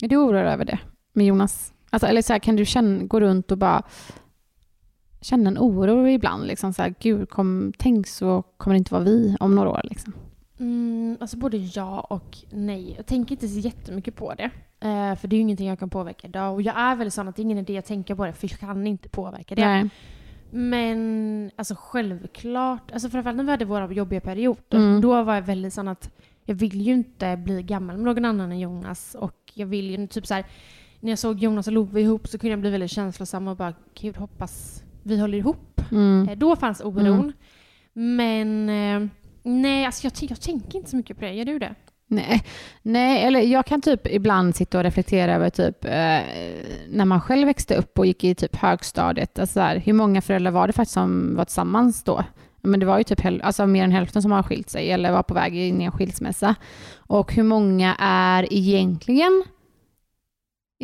Är 0.01 0.07
du 0.07 0.17
orolig 0.17 0.51
över 0.51 0.65
det 0.65 0.79
med 1.13 1.25
Jonas? 1.25 1.73
Alltså, 1.89 2.07
eller 2.07 2.21
så 2.21 2.33
här, 2.33 2.39
kan 2.39 2.55
du 2.55 2.65
känna, 2.65 3.03
gå 3.03 3.19
runt 3.19 3.51
och 3.51 3.57
bara 3.57 3.83
känna 5.21 5.47
en 5.47 5.57
oro 5.57 6.07
ibland? 6.07 6.47
Liksom 6.47 6.73
så 6.73 6.81
här, 6.81 6.95
Gud, 6.99 7.29
kom, 7.29 7.73
tänk 7.77 8.07
så 8.07 8.41
kommer 8.57 8.73
det 8.73 8.77
inte 8.77 8.93
vara 8.93 9.03
vi 9.03 9.37
om 9.39 9.55
några 9.55 9.69
år. 9.69 9.81
Liksom. 9.83 10.13
Mm, 10.63 11.17
alltså 11.19 11.37
både 11.37 11.57
ja 11.57 11.99
och 11.99 12.37
nej. 12.49 12.93
Jag 12.97 13.05
tänker 13.05 13.31
inte 13.35 13.47
så 13.47 13.59
jättemycket 13.59 14.15
på 14.15 14.33
det. 14.33 14.49
Eh, 14.87 15.15
för 15.15 15.27
det 15.27 15.35
är 15.35 15.37
ju 15.37 15.41
ingenting 15.41 15.67
jag 15.67 15.79
kan 15.79 15.89
påverka 15.89 16.27
idag. 16.27 16.53
Och 16.53 16.61
jag 16.61 16.77
är 16.79 16.95
väl 16.95 17.11
sån 17.11 17.27
att 17.27 17.35
det 17.35 17.39
är 17.41 17.43
ingen 17.43 17.57
idé 17.57 17.77
att 17.77 17.85
tänka 17.85 18.15
på 18.15 18.25
det 18.25 18.33
för 18.33 18.47
jag 18.51 18.59
kan 18.59 18.87
inte 18.87 19.09
påverka 19.09 19.55
det. 19.55 19.65
Nej. 19.65 19.89
Men 20.57 21.51
alltså 21.55 21.75
självklart, 21.77 22.91
alltså 22.91 23.09
framförallt 23.09 23.37
när 23.37 23.43
vi 23.43 23.51
hade 23.51 23.65
vår 23.65 23.93
jobbiga 23.93 24.21
period, 24.21 24.57
Mm. 24.73 25.01
då 25.01 25.23
var 25.23 25.35
jag 25.35 25.41
väldigt 25.41 25.73
sån 25.73 25.87
att 25.87 26.09
jag 26.45 26.55
vill 26.55 26.81
ju 26.81 26.93
inte 26.93 27.37
bli 27.37 27.63
gammal 27.63 27.97
med 27.97 28.05
någon 28.05 28.25
annan 28.25 28.51
än 28.51 28.59
Jonas. 28.59 29.15
Och 29.19 29.51
jag 29.53 29.65
vill 29.67 29.89
ju 29.91 30.07
typ 30.07 30.27
så 30.27 30.33
här, 30.33 30.45
när 30.99 31.09
jag 31.11 31.19
såg 31.19 31.39
Jonas 31.39 31.67
och 31.67 31.73
Love 31.73 32.01
ihop 32.01 32.27
så 32.27 32.37
kunde 32.37 32.51
jag 32.51 32.59
bli 32.59 32.69
väldigt 32.69 32.91
känslosam 32.91 33.47
och 33.47 33.57
bara 33.57 33.73
gud 34.01 34.17
hoppas 34.17 34.83
vi 35.03 35.19
håller 35.19 35.37
ihop. 35.37 35.81
Mm. 35.91 36.29
Eh, 36.29 36.37
Då 36.37 36.55
fanns 36.55 36.81
oron. 36.81 37.33
Men 37.93 38.69
eh, 38.69 39.09
nej, 39.43 39.85
alltså 39.85 40.07
jag, 40.07 40.29
jag 40.31 40.41
tänker 40.41 40.77
inte 40.77 40.89
så 40.89 40.95
mycket 40.95 41.17
på 41.17 41.25
det. 41.25 41.33
Gör 41.33 41.45
du 41.45 41.59
det? 41.59 41.75
Nej. 42.07 42.43
Nej, 42.81 43.23
eller 43.23 43.39
jag 43.39 43.65
kan 43.65 43.81
typ 43.81 44.07
ibland 44.07 44.55
sitta 44.55 44.77
och 44.77 44.83
reflektera 44.83 45.33
över 45.33 45.49
typ 45.49 45.85
eh, 45.85 46.19
när 46.89 47.05
man 47.05 47.21
själv 47.21 47.47
växte 47.47 47.75
upp 47.75 47.99
och 47.99 48.05
gick 48.05 48.23
i 48.23 48.35
typ 48.35 48.55
högstadiet. 48.55 49.39
Alltså 49.39 49.59
där, 49.59 49.75
hur 49.75 49.93
många 49.93 50.21
föräldrar 50.21 50.51
var 50.51 50.67
det 50.67 50.73
faktiskt 50.73 50.93
som 50.93 51.35
var 51.35 51.45
tillsammans 51.45 52.03
då? 52.03 52.23
Men 52.61 52.79
det 52.79 52.85
var 52.85 52.97
ju 52.97 53.03
typ 53.03 53.43
alltså 53.43 53.67
mer 53.67 53.83
än 53.83 53.91
hälften 53.91 54.21
som 54.21 54.31
har 54.31 54.43
skilt 54.43 54.69
sig 54.69 54.91
eller 54.91 55.11
var 55.11 55.23
på 55.23 55.33
väg 55.33 55.55
in 55.55 55.81
i 55.81 55.85
en 55.85 55.91
skilsmässa. 55.91 56.55
Och 56.97 57.33
hur 57.33 57.43
många 57.43 57.95
är 57.99 58.53
egentligen 58.53 59.43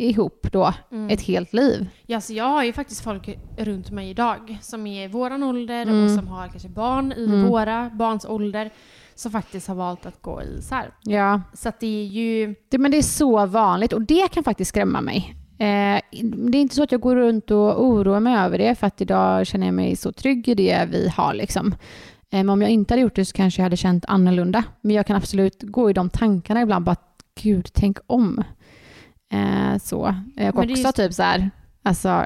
ihop 0.00 0.46
då 0.52 0.74
Mm. 0.92 1.08
ett 1.10 1.20
helt 1.22 1.52
liv? 1.52 1.88
Ja, 2.06 2.20
så 2.20 2.32
jag 2.32 2.44
har 2.44 2.64
ju 2.64 2.72
faktiskt 2.72 3.00
folk 3.00 3.38
runt 3.56 3.90
mig 3.90 4.10
idag 4.10 4.58
som 4.62 4.86
är 4.86 5.04
i 5.04 5.08
våran 5.08 5.42
ålder 5.42 5.82
Mm. 5.82 6.04
och 6.04 6.10
som 6.10 6.28
har 6.28 6.48
kanske 6.48 6.68
barn 6.68 7.12
i 7.16 7.24
Mm. 7.24 7.48
våra 7.48 7.90
barns 7.94 8.24
ålder 8.24 8.70
som 9.14 9.32
faktiskt 9.32 9.68
har 9.68 9.74
valt 9.74 10.06
att 10.06 10.22
gå 10.22 10.42
isär. 10.42 10.90
Ja, 11.02 11.40
Så 11.54 11.68
att 11.68 11.80
det 11.80 11.86
är 12.02 12.06
ju... 12.06 12.54
det, 12.70 12.78
men 12.78 12.90
det 12.90 12.98
är 12.98 13.02
så 13.02 13.46
vanligt 13.46 13.92
och 13.92 14.02
det 14.02 14.28
kan 14.32 14.44
faktiskt 14.44 14.68
skrämma 14.68 15.00
mig. 15.00 15.34
Eh, 15.58 16.00
det 16.22 16.58
är 16.58 16.60
inte 16.60 16.74
så 16.74 16.82
att 16.82 16.92
jag 16.92 17.00
går 17.00 17.16
runt 17.16 17.50
och 17.50 17.84
oroar 17.84 18.20
mig 18.20 18.36
över 18.36 18.58
det 18.58 18.74
för 18.74 18.86
att 18.86 19.00
idag 19.00 19.46
känner 19.46 19.66
jag 19.66 19.74
mig 19.74 19.96
så 19.96 20.12
trygg 20.12 20.48
i 20.48 20.54
det 20.54 20.88
vi 20.90 21.08
har. 21.08 21.34
Liksom. 21.34 21.66
Eh, 22.32 22.36
men 22.38 22.48
om 22.50 22.62
jag 22.62 22.70
inte 22.70 22.94
hade 22.94 23.02
gjort 23.02 23.14
det 23.16 23.24
så 23.24 23.32
kanske 23.32 23.60
jag 23.60 23.64
hade 23.64 23.76
känt 23.76 24.04
annorlunda. 24.08 24.64
Men 24.80 24.96
jag 24.96 25.06
kan 25.06 25.16
absolut 25.16 25.62
gå 25.62 25.90
i 25.90 25.92
de 25.92 26.10
tankarna 26.10 26.62
ibland 26.62 26.84
bara 26.84 26.92
att 26.92 27.22
gud, 27.42 27.68
tänk 27.74 27.98
om. 28.06 28.42
Eh, 29.32 29.78
så. 29.78 30.06
Eh, 30.36 30.48
Och 30.54 30.64
är 30.64 30.70
också 30.70 30.82
just- 30.82 30.96
typ 30.96 31.12
så 31.14 31.22
här, 31.22 31.50
alltså, 31.82 32.24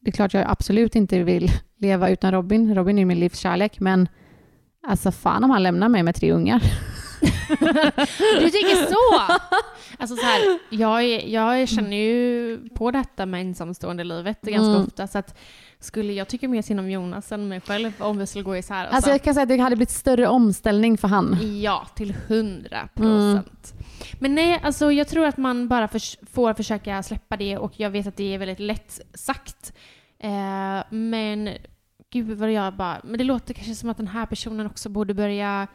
det 0.00 0.10
är 0.10 0.12
klart 0.12 0.34
jag 0.34 0.44
absolut 0.50 0.94
inte 0.94 1.22
vill 1.22 1.50
leva 1.78 2.10
utan 2.10 2.32
Robin. 2.32 2.74
Robin 2.74 2.98
är 2.98 3.04
min 3.04 3.20
livskärlek, 3.20 3.80
men 3.80 4.08
alltså 4.86 5.12
fan 5.12 5.44
om 5.44 5.50
han 5.50 5.62
lämnar 5.62 5.88
mig 5.88 6.02
med 6.02 6.14
tre 6.14 6.32
ungar. 6.32 6.62
Du 8.40 8.50
tycker 8.50 8.86
så? 8.86 9.32
Alltså 9.98 10.16
så 10.16 10.22
här, 10.22 10.40
jag, 10.70 11.28
jag 11.28 11.68
känner 11.68 11.96
ju 11.96 12.58
på 12.74 12.90
detta 12.90 13.26
med 13.26 13.40
ensamstående 13.40 14.04
livet 14.04 14.40
ganska 14.42 14.70
Mm. 14.70 14.82
ofta 14.82 15.06
så 15.06 15.18
att 15.18 15.38
skulle 15.78 16.12
jag 16.12 16.28
tycka 16.28 16.48
mer 16.48 16.62
synd 16.62 16.80
om 16.80 16.90
Jonas 16.90 17.32
än 17.32 17.48
mig 17.48 17.60
själv 17.60 17.92
om 17.98 18.18
vi 18.18 18.26
skulle 18.26 18.44
gå 18.44 18.56
isär. 18.56 18.74
Alltså, 18.74 18.94
Alltså 18.94 19.10
jag 19.10 19.22
kan 19.22 19.34
säga 19.34 19.42
att 19.42 19.48
det 19.48 19.56
hade 19.58 19.76
blivit 19.76 19.90
större 19.90 20.28
omställning 20.28 20.98
för 20.98 21.08
han. 21.08 21.38
Ja, 21.60 21.86
till 21.94 22.14
hundra 22.28 22.76
Mm. 22.78 22.88
procent. 22.94 23.72
Men 24.20 24.34
nej, 24.34 24.60
alltså 24.62 24.92
jag 24.92 25.08
tror 25.08 25.26
att 25.26 25.36
man 25.36 25.68
bara 25.68 25.88
förs- 25.88 26.16
får 26.32 26.54
försöka 26.54 27.02
släppa 27.02 27.36
det 27.36 27.58
och 27.58 27.72
jag 27.76 27.90
vet 27.90 28.06
att 28.06 28.16
det 28.16 28.34
är 28.34 28.38
väldigt 28.38 28.60
lätt 28.60 29.00
sagt. 29.14 29.72
Eh, 30.18 30.84
men 30.90 31.50
gud 32.12 32.38
vad 32.38 32.52
jag 32.52 32.74
bara... 32.76 33.00
Men 33.04 33.18
det 33.18 33.24
låter 33.24 33.54
kanske 33.54 33.74
som 33.74 33.90
att 33.90 33.96
den 33.96 34.08
här 34.08 34.26
personen 34.26 34.66
också 34.66 34.88
borde 34.88 35.14
börja 35.14 35.46
mm, 35.48 35.66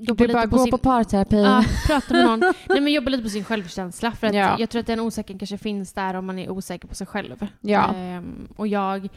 jobba 0.00 0.26
Du 0.26 0.32
bara 0.32 0.46
gå 0.46 0.58
sin, 0.58 0.70
på 0.70 0.78
parterapi. 0.78 1.42
Ja, 1.42 1.64
prata 1.86 2.14
med 2.14 2.24
någon. 2.24 2.40
Nej 2.68 2.80
men 2.80 2.92
jobba 2.92 3.10
lite 3.10 3.22
på 3.22 3.28
sin 3.28 3.44
självkänsla. 3.44 4.12
För 4.12 4.26
att 4.26 4.34
Ja. 4.34 4.56
jag 4.58 4.70
tror 4.70 4.80
att 4.80 4.86
den 4.86 5.00
osäkerheten 5.00 5.38
kanske 5.38 5.58
finns 5.58 5.92
där 5.92 6.14
om 6.14 6.26
man 6.26 6.38
är 6.38 6.50
osäker 6.50 6.88
på 6.88 6.94
sig 6.94 7.06
själv. 7.06 7.46
Ja. 7.60 7.94
Ehm, 7.94 8.48
och 8.56 8.68
jag 8.68 9.08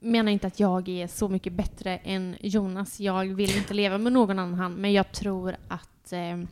menar 0.00 0.32
inte 0.32 0.46
att 0.46 0.60
jag 0.60 0.88
är 0.88 1.06
så 1.06 1.28
mycket 1.28 1.52
bättre 1.52 1.96
än 1.96 2.36
Jonas. 2.40 3.00
Jag 3.00 3.34
vill 3.34 3.56
inte 3.56 3.74
leva 3.74 3.98
med 3.98 4.12
någon 4.12 4.38
annan. 4.38 4.74
Men 4.74 4.92
jag 4.92 5.12
tror 5.12 5.56
att... 5.68 6.12
ehm, 6.12 6.48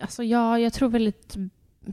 alltså 0.00 0.22
jag, 0.22 0.60
jag 0.60 0.72
tror 0.72 0.88
väldigt, 0.88 1.36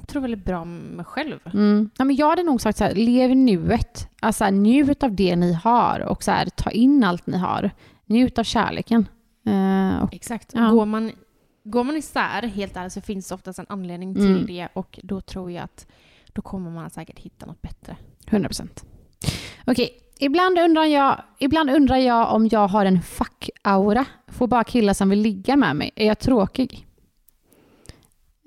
tror 0.07 0.21
väldigt 0.21 0.45
bra 0.45 0.59
om 0.61 0.77
mig 0.77 1.05
själv. 1.05 1.39
Mm. 1.53 1.89
Ja, 1.97 2.05
men 2.05 2.15
jag 2.15 2.29
hade 2.29 2.43
nog 2.43 2.61
sagt 2.61 2.77
så 2.77 2.83
här, 2.83 2.95
lev 2.95 3.35
nuet. 3.35 4.09
Alltså, 4.19 4.49
njut 4.49 5.03
av 5.03 5.15
det 5.15 5.35
ni 5.35 5.53
har 5.53 5.99
och 5.99 6.23
så 6.23 6.31
här, 6.31 6.45
ta 6.45 6.69
in 6.71 7.03
allt 7.03 7.27
ni 7.27 7.37
har. 7.37 7.71
Njut 8.05 8.39
av 8.39 8.43
kärleken. 8.43 9.05
Eh, 9.47 10.03
och, 10.03 10.13
Exakt. 10.13 10.51
Ja. 10.53 10.69
Går, 10.69 10.85
man, 10.85 11.11
går 11.63 11.83
man 11.83 11.95
isär, 11.97 12.41
helt 12.47 12.77
ärligt, 12.77 12.93
så 12.93 13.01
finns 13.01 13.27
det 13.29 13.35
oftast 13.35 13.59
en 13.59 13.65
anledning 13.69 14.13
till 14.15 14.25
Mm. 14.35 14.45
det. 14.45 14.67
Och 14.73 14.99
då 15.03 15.21
tror 15.21 15.51
jag 15.51 15.63
att 15.63 15.87
då 16.33 16.41
kommer 16.41 16.71
man 16.71 16.89
säkert 16.89 17.19
hitta 17.19 17.45
något 17.45 17.61
bättre. 17.61 17.95
100 18.27 18.49
procent. 18.49 18.85
Okej, 19.67 19.89
ibland, 20.19 20.59
undrar 20.59 20.83
jag, 20.85 21.21
ibland 21.39 21.69
undrar 21.69 21.97
jag 21.97 22.33
om 22.35 22.47
jag 22.51 22.67
har 22.67 22.85
en 22.85 23.01
fuck-aura. 23.01 24.05
Får 24.27 24.47
bara 24.47 24.63
killar 24.63 24.93
som 24.93 25.09
vill 25.09 25.19
ligga 25.19 25.55
med 25.55 25.75
mig. 25.75 25.91
Är 25.95 26.07
jag 26.07 26.19
tråkig? 26.19 26.87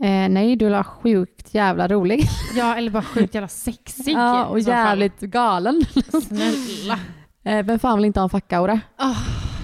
Eh, 0.03 0.29
nej, 0.29 0.57
du 0.57 0.69
var 0.71 0.83
sjukt 0.83 1.55
jävla 1.55 1.89
rolig. 1.89 2.25
Ja, 2.55 2.77
eller 2.77 2.91
bara 2.91 3.03
sjukt 3.03 3.35
jävla 3.35 3.49
sexig. 3.49 4.13
ja, 4.15 4.45
och 4.45 4.59
så 4.63 4.65
fall. 4.71 4.75
jävligt 4.79 5.21
galen. 5.21 5.81
Snälla. 6.23 6.99
Eh, 7.45 7.65
vem 7.67 7.79
fan 7.79 7.97
vill 7.99 8.05
inte 8.05 8.21
ha 8.21 8.25
en 8.25 8.31
fuck-aura? 8.31 8.81
Åh, 9.01 9.19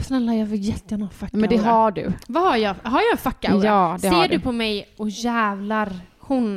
snälla, 0.07 0.35
jag 0.35 0.47
vill 0.47 0.69
jättegärna 0.69 1.05
ha 1.05 1.11
fuck 1.13 1.33
Men 1.33 1.49
det 1.51 1.59
aura. 1.59 1.71
har 1.71 1.91
du. 1.91 2.13
Vad 2.29 2.43
har 2.43 2.57
jag? 2.57 2.75
Har 2.83 3.01
jag 3.01 3.13
en 3.13 3.19
fuck 3.19 3.45
aura? 3.45 3.67
Ja, 3.67 3.93
det 3.95 4.01
Ser 4.01 4.11
har 4.11 4.29
du 4.29 4.37
du. 4.37 4.41
på 4.43 4.53
mig 4.53 4.89
och 4.97 5.11
jävlar, 5.11 5.93
hon 6.19 6.57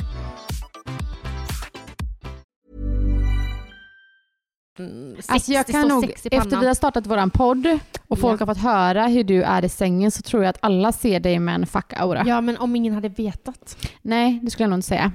Sex, 5.15 5.29
Alltså 5.29 5.51
jag 5.51 5.67
kan 5.67 5.87
nog, 5.87 6.11
efter 6.31 6.59
vi 6.59 6.67
har 6.67 6.73
startat 6.73 7.07
våran 7.07 7.29
podd 7.29 7.79
och 8.07 8.19
folk 8.19 8.41
Ja. 8.41 8.45
har 8.45 8.53
fått 8.55 8.63
höra 8.63 9.07
hur 9.07 9.23
du 9.23 9.43
är 9.43 9.65
i 9.65 9.69
sängen 9.69 10.11
så 10.11 10.21
tror 10.21 10.43
jag 10.43 10.49
att 10.49 10.57
alla 10.61 10.91
ser 10.91 11.19
dig 11.19 11.39
med 11.39 11.55
en 11.55 11.65
fuck-aura. 11.65 12.23
Ja, 12.27 12.41
men 12.41 12.57
om 12.57 12.75
ingen 12.75 12.93
hade 12.93 13.09
vetat. 13.09 13.87
Nej, 14.01 14.39
det 14.43 14.51
skulle 14.51 14.63
jag 14.63 14.69
nog 14.69 14.77
inte 14.77 14.87
säga. 14.87 15.11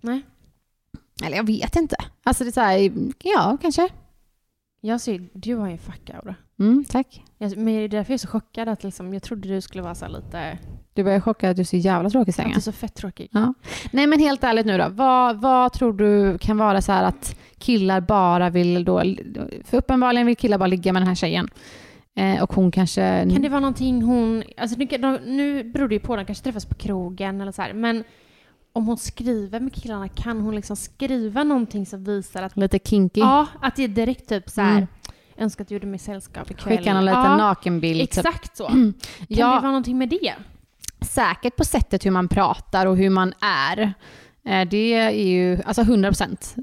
Nej. 0.00 0.22
Eller 1.24 1.36
jag 1.36 1.46
vet 1.46 1.76
inte. 1.76 1.96
Alltså 2.22 2.44
det 2.44 2.50
är 2.50 2.52
så 2.52 2.60
här, 2.60 2.90
ja 3.22 3.56
kanske. 3.62 3.88
Jag 4.80 5.00
ser, 5.00 5.28
du 5.32 5.54
har 5.54 5.66
ju 5.66 5.72
en 5.72 5.78
fuck 5.78 6.10
aura. 6.10 6.34
Mm, 6.58 6.84
tack. 6.88 7.22
Jag, 7.38 7.56
men 7.56 7.66
det 7.66 7.72
är 7.72 7.88
därför 7.88 8.12
jag 8.12 8.14
är 8.14 8.18
så 8.18 8.28
chockad 8.28 8.68
att 8.68 8.84
liksom, 8.84 9.14
jag 9.14 9.22
trodde 9.22 9.48
du 9.48 9.60
skulle 9.60 9.82
vara 9.82 9.94
så 9.94 10.08
lite... 10.08 10.58
Du 10.94 11.02
var 11.02 11.20
chockad 11.20 11.50
att 11.50 11.56
du 11.56 11.62
är 11.62 11.64
så 11.64 11.76
jävla 11.76 12.10
tråkig 12.10 12.28
i 12.28 12.30
Att 12.30 12.36
sängen. 12.36 12.50
du 12.52 12.56
är 12.56 12.60
så 12.60 12.72
fett 12.72 12.94
tråkig. 12.94 13.28
Ja. 13.32 13.54
Nej 13.92 14.06
men 14.06 14.20
helt 14.20 14.44
ärligt 14.44 14.66
nu 14.66 14.78
då, 14.78 14.88
vad, 14.88 15.40
vad 15.40 15.72
tror 15.72 15.92
du 15.92 16.38
kan 16.38 16.58
vara 16.58 16.82
så 16.82 16.92
här 16.92 17.04
att 17.04 17.36
killar 17.58 18.00
bara 18.00 18.50
vill 18.50 18.84
då, 18.84 19.02
för 19.64 19.76
uppenbarligen 19.76 20.26
vill 20.26 20.36
killar 20.36 20.58
bara 20.58 20.66
ligga 20.66 20.92
med 20.92 21.02
den 21.02 21.08
här 21.08 21.14
tjejen. 21.14 21.48
Eh, 22.14 22.42
och 22.42 22.52
hon 22.54 22.70
kanske... 22.70 23.30
Kan 23.32 23.42
det 23.42 23.48
vara 23.48 23.60
någonting 23.60 24.02
hon... 24.02 24.42
Alltså 24.56 24.76
nu, 24.78 25.20
nu 25.26 25.64
beror 25.64 25.88
det 25.88 25.94
ju 25.94 26.00
på, 26.00 26.16
de 26.16 26.24
kanske 26.24 26.44
träffas 26.44 26.66
på 26.66 26.74
krogen 26.74 27.40
eller 27.40 27.52
så 27.52 27.62
här, 27.62 27.72
men 27.72 28.04
om 28.72 28.86
hon 28.86 28.96
skriver 28.96 29.60
med 29.60 29.72
killarna, 29.74 30.08
kan 30.08 30.40
hon 30.40 30.54
liksom 30.54 30.76
skriva 30.76 31.44
någonting 31.44 31.86
som 31.86 32.04
visar 32.04 32.42
att... 32.42 32.56
Lite 32.56 32.78
kinky? 32.78 33.20
Ja, 33.20 33.46
att 33.60 33.76
det 33.76 33.84
är 33.84 33.88
direkt 33.88 34.28
typ 34.28 34.50
så 34.50 34.60
här. 34.60 34.72
Mm. 34.72 34.86
Önskar 35.38 35.64
att 35.64 35.68
du 35.68 35.74
gjorde 35.74 35.86
mig 35.86 35.98
sällskap 35.98 36.50
ikväll. 36.50 36.78
Skicka 36.78 36.90
en 36.90 37.04
liten 37.04 37.20
ja, 37.22 37.36
nakenbild. 37.36 38.00
typ. 38.10 38.18
Exakt 38.18 38.56
så. 38.56 38.66
Kan 38.68 38.94
Ja. 39.28 39.46
det 39.46 39.52
vara 39.52 39.60
någonting 39.66 39.98
med 39.98 40.08
det? 40.08 40.34
Säkert 41.00 41.56
på 41.56 41.64
sättet 41.64 42.06
hur 42.06 42.10
man 42.10 42.28
pratar 42.28 42.86
och 42.86 42.96
hur 42.96 43.10
man 43.10 43.32
är. 43.40 43.78
Eh, 44.44 44.68
Det 44.68 44.94
är 44.94 45.10
ju, 45.10 45.62
alltså 45.66 45.82
100 45.82 46.08
procent. 46.08 46.54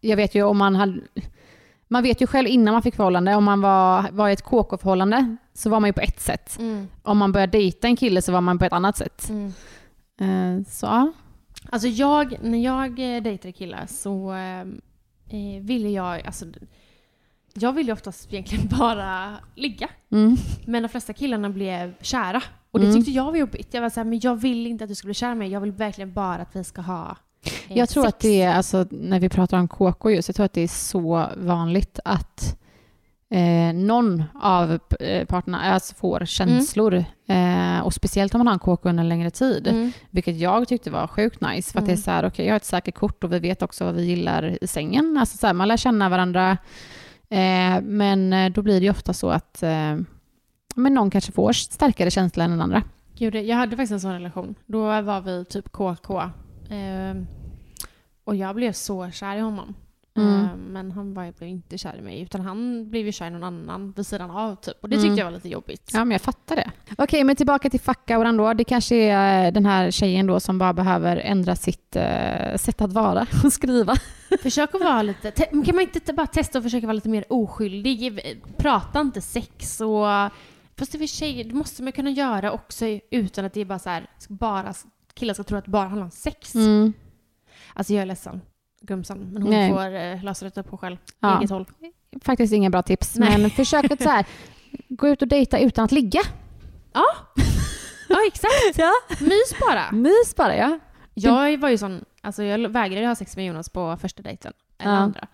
Jag 0.00 0.16
vet 0.16 0.34
ju 0.34 0.42
om 0.42 0.58
man 0.58 0.76
hade, 0.76 1.00
man 1.88 2.02
vet 2.02 2.20
ju 2.22 2.26
själv 2.26 2.48
innan 2.48 2.72
man 2.74 2.82
fick 2.82 2.94
förhållande, 2.94 3.34
om 3.34 3.44
man 3.44 3.60
var, 3.60 4.06
var 4.12 4.28
i 4.28 4.32
ett 4.32 4.42
KK-förhållande 4.44 5.36
så 5.54 5.70
var 5.70 5.80
man 5.80 5.88
ju 5.88 5.92
på 5.92 6.00
ett 6.00 6.20
sätt. 6.20 6.58
Om 7.02 7.18
man 7.18 7.32
började 7.32 7.58
dejta 7.58 7.86
en 7.86 7.96
kille 7.96 8.22
så 8.22 8.32
var 8.32 8.40
man 8.40 8.58
på 8.58 8.64
ett 8.64 8.72
annat 8.72 8.96
sätt. 8.96 9.30
Eh, 10.20 10.64
Så. 10.68 11.12
Alltså 11.70 11.88
jag, 11.88 12.38
när 12.42 12.58
jag 12.64 13.16
eh, 13.16 13.22
dejtade 13.22 13.52
killar 13.52 13.86
så 13.88 14.32
eh, 14.32 14.60
eh, 15.38 15.62
ville 15.62 15.88
jag, 15.88 16.26
alltså 16.26 16.46
jag 17.54 17.72
ville 17.72 17.92
oftast 17.92 18.32
egentligen 18.32 18.68
bara 18.78 19.36
ligga. 19.54 19.88
Mm. 20.12 20.36
Men 20.66 20.82
de 20.82 20.88
flesta 20.88 21.12
killarna 21.12 21.50
blev 21.50 21.94
kära. 22.00 22.42
Och 22.70 22.80
det 22.80 22.86
Mm. 22.86 22.96
tyckte 22.96 23.10
jag 23.10 23.24
var 23.24 23.36
jobbigt. 23.36 23.74
Jag 23.74 23.82
var 23.82 23.90
såhär, 23.90 24.04
men 24.04 24.20
jag 24.22 24.36
vill 24.36 24.66
inte 24.66 24.84
att 24.84 24.88
du 24.90 24.94
ska 24.94 25.06
bli 25.06 25.14
kär 25.14 25.32
i 25.32 25.34
mig. 25.34 25.48
Jag 25.50 25.60
vill 25.60 25.72
verkligen 25.72 26.12
bara 26.12 26.42
att 26.42 26.56
vi 26.56 26.64
ska 26.64 26.80
ha 26.82 27.16
eh, 27.68 27.78
Jag 27.78 27.88
tror 27.88 28.02
sex. 28.02 28.14
att 28.14 28.20
det 28.20 28.42
är, 28.42 28.54
alltså, 28.54 28.86
när 28.90 29.20
vi 29.20 29.28
pratar 29.28 29.58
om 29.58 29.68
KK 29.68 30.10
just, 30.10 30.28
jag 30.28 30.36
tror 30.36 30.44
att 30.46 30.52
det 30.52 30.60
är 30.60 30.68
så 30.68 31.28
vanligt 31.36 31.98
att 32.04 32.58
eh, 33.30 33.72
någon 33.74 34.24
av 34.42 34.78
eh, 35.00 35.24
parterna 35.26 35.60
alltså, 35.60 35.94
får 35.94 36.24
känslor. 36.24 37.04
Eh, 37.28 37.80
och 37.80 37.94
speciellt 37.94 38.34
om 38.34 38.38
man 38.38 38.46
har 38.46 38.54
en 38.54 38.58
KK 38.58 38.88
under 38.88 39.02
en 39.02 39.08
längre 39.08 39.30
tid. 39.30 39.66
Mm. 39.66 39.92
Vilket 40.10 40.36
jag 40.38 40.68
tyckte 40.68 40.90
var 40.90 41.06
sjukt 41.06 41.40
nice. 41.40 41.72
För 41.72 41.78
att 41.78 41.86
det 41.86 41.92
är 41.92 41.94
Mm. 41.94 42.02
så 42.02 42.10
här, 42.10 42.26
okej 42.26 42.46
jag 42.46 42.52
har 42.52 42.56
ett 42.56 42.64
säkert 42.64 42.94
kort 42.94 43.24
och 43.24 43.32
vi 43.32 43.38
vet 43.38 43.62
också 43.62 43.84
vad 43.84 43.94
vi 43.94 44.04
gillar 44.04 44.58
i 44.64 44.66
sängen. 44.66 45.16
Alltså 45.20 45.38
så 45.38 45.46
här, 45.46 45.54
man 45.54 45.68
lär 45.68 45.76
känna 45.76 46.08
varandra. 46.08 46.58
Eh, 47.30 47.82
men 47.82 48.32
eh, 48.32 48.52
då 48.52 48.62
blir 48.62 48.80
det 48.80 48.84
ju 48.84 48.90
ofta 48.90 49.12
så 49.12 49.30
att 49.30 49.62
eh, 49.62 49.96
men 50.74 50.94
någon 50.94 51.10
kanske 51.10 51.32
får 51.32 51.52
starkare 51.52 52.10
känsla 52.10 52.44
än 52.44 52.50
den 52.50 52.60
andra. 52.60 52.82
Gud, 53.18 53.34
jag 53.34 53.56
hade 53.56 53.76
faktiskt 53.76 53.92
en 53.92 54.00
sån 54.00 54.12
relation. 54.12 54.54
Då 54.66 54.80
var 55.02 55.20
vi 55.20 55.44
typ 55.44 55.72
KK. 55.72 56.20
Eh, 56.70 57.22
och 58.24 58.36
jag 58.36 58.54
blev 58.54 58.72
så 58.72 59.10
kär 59.10 59.36
i 59.36 59.40
honom. 59.40 59.74
Mm. 60.18 60.44
Eh, 60.44 60.56
men 60.56 60.92
han 60.92 61.14
var, 61.14 61.32
blev 61.38 61.50
inte 61.50 61.78
kär 61.78 61.96
i 61.98 62.02
mig. 62.02 62.20
Utan 62.22 62.40
han 62.40 62.90
blev 62.90 63.06
ju 63.06 63.12
kär 63.12 63.26
i 63.26 63.30
någon 63.30 63.44
annan 63.44 63.92
vid 63.92 64.06
sidan 64.06 64.30
av 64.30 64.54
typ. 64.56 64.76
Och 64.82 64.88
det 64.88 64.96
tyckte 64.96 65.06
Mm. 65.06 65.18
jag 65.18 65.24
var 65.24 65.32
lite 65.32 65.48
jobbigt. 65.48 65.90
Ja, 65.92 65.98
men 66.04 66.10
jag 66.10 66.20
fattar 66.20 66.56
det. 66.56 66.70
Okej, 66.98 67.24
men 67.24 67.36
tillbaka 67.36 67.70
till 67.70 67.80
fuckauran 67.80 68.36
då. 68.36 68.52
Det 68.54 68.64
kanske 68.64 68.96
är 68.96 69.46
eh, 69.46 69.52
den 69.52 69.66
här 69.66 69.90
tjejen 69.90 70.26
då 70.26 70.40
som 70.40 70.58
bara 70.58 70.72
behöver 70.72 71.16
ändra 71.16 71.56
sitt 71.56 71.96
eh, 71.96 72.56
sätt 72.56 72.80
att 72.80 72.92
vara 72.92 73.26
och 73.44 73.52
skriva. 73.52 73.94
Försök 74.42 74.74
att 74.74 74.80
vara 74.80 75.02
lite... 75.02 75.30
Te- 75.30 75.44
kan 75.64 75.74
man 75.74 75.80
inte 75.80 76.12
bara 76.12 76.26
testa 76.26 76.58
och 76.58 76.64
försöka 76.64 76.86
vara 76.86 76.92
lite 76.94 77.08
mer 77.08 77.24
oskyldig? 77.28 78.20
Prata 78.58 79.00
inte 79.00 79.20
sex 79.20 79.80
och... 79.80 80.06
Fast 80.78 80.94
i 80.94 80.96
och 80.96 81.00
för 81.00 81.06
sig, 81.06 81.44
det 81.44 81.54
måste 81.54 81.82
man 81.82 81.92
kunna 81.92 82.10
göra 82.10 82.52
också 82.52 82.84
utan 83.10 83.44
att 83.44 83.52
det 83.54 83.60
är 83.60 83.64
bara 83.64 83.78
så 83.78 83.90
här, 83.90 84.06
bara 84.28 84.74
killar 85.14 85.34
ska 85.34 85.42
tro 85.42 85.58
att 85.58 85.64
det 85.64 85.70
bara 85.70 85.86
handlar 85.88 86.04
om 86.04 86.10
sex. 86.10 86.54
Mm. 86.54 86.92
Alltså 87.74 87.92
jag 87.92 88.02
är 88.02 88.06
ledsen, 88.06 88.40
Gumsan, 88.80 89.18
men 89.32 89.42
hon 89.42 89.50
Nej. 89.50 89.72
får 89.72 89.94
eh, 89.94 90.24
lösa 90.24 90.44
detta 90.44 90.62
på 90.62 90.76
själv. 90.78 90.96
Ja. 91.20 91.38
Eget 91.38 91.50
håll. 91.50 91.66
Faktiskt 92.22 92.52
inga 92.52 92.70
bra 92.70 92.82
tips, 92.82 93.16
Nej. 93.16 93.38
men 93.38 93.50
försök 93.50 93.90
att 93.90 94.02
så 94.02 94.08
här, 94.08 94.26
gå 94.88 95.08
ut 95.08 95.22
och 95.22 95.28
dejta 95.28 95.58
utan 95.58 95.84
att 95.84 95.92
ligga. 95.92 96.20
Ja, 96.92 98.16
exakt. 98.28 98.52
Ja. 98.78 98.92
Mys 99.20 99.54
bara. 99.60 99.92
Mys 99.92 100.36
bara, 100.36 100.56
ja. 100.56 100.78
Jag 101.14 101.58
var 101.58 101.68
ju 101.68 101.78
sån, 101.78 102.04
alltså 102.20 102.42
jag 102.42 102.68
vägrade 102.68 103.06
ha 103.06 103.14
sex 103.14 103.36
med 103.36 103.46
Jonas 103.46 103.68
på 103.68 103.96
första 104.00 104.22
dejten. 104.22 104.52
Eller 104.78 104.92
Ja. 104.92 104.98
andra. 104.98 105.26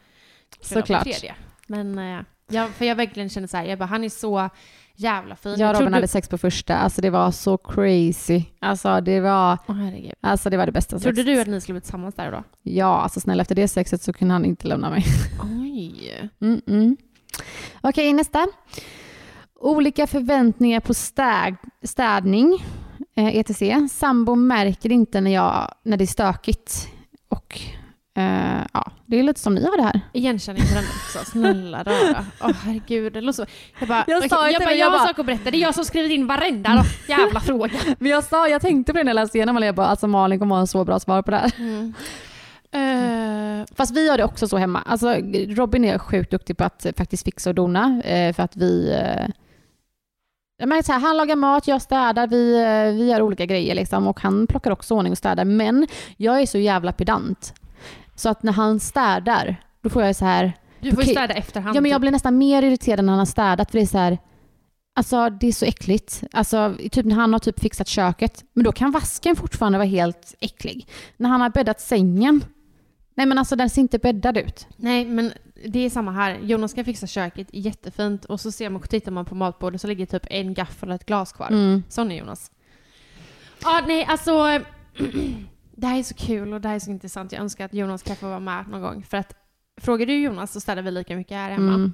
Såklart. 0.61 1.03
Tredje. 1.03 1.35
Men 1.67 1.99
eh, 1.99 2.21
jag, 2.49 2.71
för 2.71 2.85
jag 2.85 2.97
verkligen 2.97 3.29
kände 3.29 3.49
så 3.49 3.57
här, 3.57 3.65
jag 3.65 3.79
bara, 3.79 3.87
han 3.87 4.05
är 4.05 4.09
så 4.09 4.51
jävla 4.97 5.37
fin. 5.37 5.55
Jag 5.59 5.71
och 5.71 5.81
Robin 5.81 5.95
hade 5.95 6.09
sex 6.09 6.29
på 6.29 6.39
första. 6.39 6.77
Alltså 6.77 7.01
det 7.01 7.11
var 7.11 7.31
så 7.31 7.59
crazy. 7.59 8.43
Alltså 8.61 9.01
det 9.01 9.21
var, 9.21 9.59
herregud. 9.67 10.13
alltså, 10.21 10.51
det, 10.51 10.57
var 10.57 10.67
det 10.67 10.73
bästa 10.73 10.99
Trodde 10.99 11.17
sexet. 11.17 11.35
du 11.35 11.41
att 11.41 11.47
ni 11.47 11.61
skulle 11.61 11.75
bli 11.75 11.81
tillsammans 11.81 12.15
där 12.15 12.27
och 12.27 12.33
då? 12.33 12.43
Ja, 12.63 13.01
alltså 13.01 13.21
snälla 13.21 13.41
efter 13.41 13.55
det 13.55 13.69
sexet 13.69 14.03
så 14.03 14.13
kunde 14.13 14.35
han 14.35 14.45
inte 14.45 14.69
lämna 14.69 14.91
mig. 14.91 15.05
Oj. 15.43 16.31
Mm 16.41 16.61
-mm. 16.67 16.97
Okej, 17.81 18.13
nästa. 18.13 18.49
Olika 19.61 20.07
förväntningar 20.07 20.81
på 20.81 20.95
städ, 20.95 21.57
städning, 21.83 22.65
eh, 23.17 23.37
etc. 23.37 23.63
Sambo 23.93 24.35
märker 24.35 24.93
inte 24.93 25.21
när, 25.21 25.31
jag, 25.31 25.75
när 25.83 25.97
det 25.97 26.05
är 26.05 26.07
stökigt. 26.07 26.89
Och 27.29 27.61
eh, 28.17 28.61
ja, 28.73 28.93
det 29.07 29.19
är 29.19 29.23
lite 29.23 29.41
som 29.41 29.55
ni 29.55 29.65
har 29.65 29.77
det 29.77 29.83
här. 29.83 30.01
Igenkänning 30.13 30.63
på 30.69 30.75
den 30.75 30.85
också. 30.85 31.31
Snälla 31.31 31.83
rara. 31.83 32.25
Åh 32.43 32.51
herregud. 32.65 33.13
Det 33.13 33.21
låter 33.21 33.45
så. 33.45 33.51
Jag 33.79 33.89
bara, 33.89 34.05
Jag 34.07 34.31
sa 34.31 34.47
ju 34.47 34.53
jag, 34.53 34.63
bara, 34.63 34.71
jag 34.71 34.79
jag 34.79 34.91
har 34.91 34.99
bara- 34.99 35.07
sak 35.09 35.19
att 35.19 35.27
berätta. 35.27 35.51
Det 35.51 35.57
är 35.57 35.61
jag 35.61 35.75
som 35.75 35.85
skrivit 35.85 36.13
in 36.13 36.27
varenda 36.27 36.71
då. 36.75 37.13
jävla 37.13 37.41
fråga. 37.51 37.73
Men 37.99 38.11
jag 38.11 38.25
sa, 38.25 38.49
jag 38.49 38.61
tänkte 38.63 38.93
på 38.93 38.99
det 38.99 39.05
när 39.05 39.11
jag 39.11 39.15
läste 39.23 39.39
igenom 39.39 39.57
och 39.57 39.65
jag 39.65 39.75
bara, 39.75 39.87
alltså 39.87 40.07
Malin 40.07 40.39
kommer 40.39 40.55
ha 40.55 40.61
en 40.61 40.67
så 40.67 40.85
bra 40.85 41.01
svar 41.01 41.23
på 41.23 41.31
det 41.31 41.37
här. 41.37 41.53
Eh, 42.73 43.65
Fast 43.77 43.97
vi 43.97 44.09
har 44.11 44.17
det 44.19 44.25
också 44.25 44.49
så 44.49 44.57
hemma. 44.57 44.83
Alltså, 44.87 45.15
Robin 45.49 45.85
är 45.85 45.99
sjukt 45.99 46.31
duktig 46.31 46.57
på 46.57 46.65
att 46.65 46.87
faktiskt 46.97 47.25
fixa 47.25 47.51
och 47.51 47.55
dona. 47.55 48.03
Eh, 48.05 48.33
för 48.35 48.43
att 48.43 48.57
vi... 48.57 48.99
Men 50.65 50.83
så 50.83 50.93
här, 50.93 51.01
han 51.01 51.17
lagar 51.17 51.37
mat, 51.37 51.69
jag 51.69 51.83
städar, 51.83 52.27
vi, 52.27 52.53
vi 52.99 53.11
gör 53.11 53.23
olika 53.23 53.47
grejer 53.47 53.75
liksom, 53.75 54.07
och 54.07 54.21
han 54.21 54.47
plockar 54.47 54.71
också 54.71 54.95
ordning 54.95 55.13
och 55.13 55.19
städar. 55.19 55.45
Men 55.45 55.87
jag 56.17 56.41
är 56.43 56.47
så 56.47 56.59
jävla 56.59 56.93
pedant. 56.93 57.55
Så 58.15 58.29
att 58.29 58.43
när 58.43 58.53
han 58.53 58.81
städar, 58.81 59.57
då 59.83 59.89
får 59.91 60.03
jag 60.03 60.17
så 60.17 60.25
här, 60.25 60.53
Du 60.81 60.91
får 60.93 61.05
ju 61.05 61.11
städa 61.11 61.35
efterhand. 61.35 61.77
ja 61.77 61.81
men 61.81 61.91
jag 61.91 61.97
typ. 61.97 62.01
blir 62.01 62.11
nästan 62.11 62.39
mer 62.39 62.63
irriterad 62.63 63.05
när 63.05 63.13
han 63.13 63.19
har 63.19 63.27
städat 63.27 63.71
för 63.71 63.79
det 63.79 63.85
är 63.85 63.87
så 63.87 63.99
här, 63.99 64.19
alltså 64.95 65.31
det 65.31 65.47
är 65.47 65.53
så 65.53 65.65
äckligt. 65.65 66.23
Alltså 66.33 66.77
typ 66.91 67.07
när 67.07 67.15
han 67.15 67.33
har 67.33 67.41
typ 67.41 67.61
fixat 67.61 67.89
köket, 67.89 68.45
men 68.53 68.65
då 68.65 68.73
kan 68.73 68.91
vasken 68.91 69.37
fortfarande 69.37 69.79
vara 69.79 69.89
helt 69.89 70.35
äcklig. 70.41 70.89
När 71.17 71.29
han 71.29 71.41
har 71.41 71.51
bäddat 71.51 71.81
sängen, 71.81 72.45
nej 73.15 73.27
men 73.27 73.39
alltså 73.39 73.57
den 73.57 73.71
ser 73.71 73.83
inte 73.83 73.99
bäddad 73.99 74.37
ut. 74.37 74.67
Nej, 74.77 75.05
men 75.05 75.33
det 75.67 75.79
är 75.79 75.91
samma 75.91 76.13
här. 76.13 76.39
Jonas 76.43 76.71
ska 76.71 76.85
fixa 76.85 77.07
köket 77.07 77.49
jättefint 77.53 78.25
och 78.25 78.41
så 78.41 78.53
ser 78.53 78.71
man, 78.71 78.83
tittar 78.83 79.13
man 79.13 79.25
på 79.25 79.35
matbordet 79.35 79.81
så 79.81 79.87
ligger 79.87 80.07
typ 80.07 80.27
en 80.31 80.55
gaffel 80.55 80.89
och 80.89 80.95
ett 80.95 81.07
glas 81.07 81.33
kvar. 81.33 81.49
Mm. 81.49 81.83
Sån 81.89 82.11
är 82.13 82.19
Jonas. 82.19 82.51
Ja, 83.63 83.81
nej, 83.87 84.05
alltså. 84.05 84.61
det 85.77 85.87
här 85.87 85.99
är 85.99 86.03
så 86.03 86.15
kul 86.15 86.53
och 86.53 86.61
det 86.61 86.69
här 86.69 86.75
är 86.75 86.79
så 86.79 86.91
intressant. 86.91 87.33
Jag 87.33 87.41
önskar 87.41 87.65
att 87.65 87.75
Jonas 87.75 88.03
kan 88.03 88.17
få 88.17 88.29
vara 88.29 88.41
med 88.41 88.69
någon 88.69 88.81
gång. 88.81 89.03
För 89.03 89.17
att 89.17 89.35
frågar 89.81 90.07
du 90.07 90.23
Jonas 90.23 90.53
så 90.53 90.61
städar 90.61 90.83
vi 90.83 90.91
lika 90.91 91.17
mycket 91.17 91.37
här 91.37 91.51
hemma. 91.51 91.75
Mm. 91.75 91.93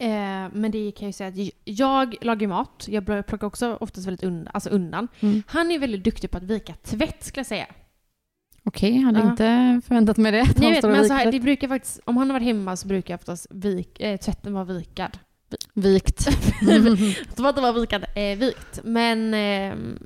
Eh, 0.00 0.50
men 0.54 0.70
det 0.70 0.90
kan 0.92 1.04
jag 1.04 1.08
ju 1.08 1.12
säga 1.12 1.28
att 1.28 1.52
jag 1.64 2.14
lagar 2.20 2.48
mat. 2.48 2.86
Jag 2.88 3.06
plockar 3.06 3.44
också 3.44 3.78
oftast 3.80 4.06
väldigt 4.06 4.24
undan. 4.24 4.50
Alltså 4.54 4.70
undan. 4.70 5.08
Mm. 5.20 5.42
Han 5.46 5.70
är 5.70 5.78
väldigt 5.78 6.04
duktig 6.04 6.30
på 6.30 6.36
att 6.36 6.42
vika 6.42 6.74
tvätt 6.74 7.24
skulle 7.24 7.40
jag 7.40 7.46
säga. 7.46 7.66
Okej, 8.64 8.98
hade 8.98 9.20
Ja. 9.20 9.30
inte 9.30 9.80
förväntat 9.86 10.16
mig 10.16 10.32
det. 10.32 10.40
att 10.42 10.62
Jag 10.62 10.70
vet, 10.70 10.82
men 10.84 10.94
alltså, 10.94 11.14
viker 11.14 11.32
det 11.32 11.40
brukar 11.40 11.68
faktiskt, 11.68 12.00
om 12.04 12.16
han 12.16 12.30
har 12.30 12.34
varit 12.34 12.46
hemma 12.46 12.76
så 12.76 12.88
brukar 12.88 13.14
jag 13.14 13.18
oftast 13.18 13.46
vik, 13.50 14.00
eh, 14.00 14.16
tvätten 14.16 14.52
vara 14.52 14.64
vikad. 14.64 15.18
Vikt. 15.74 16.18
Tvätten 17.36 17.62
var 17.62 17.80
vikad, 17.80 18.04
eh, 18.14 18.38
vikt. 18.38 18.80
Men, 18.84 19.34
ehm, 19.34 19.98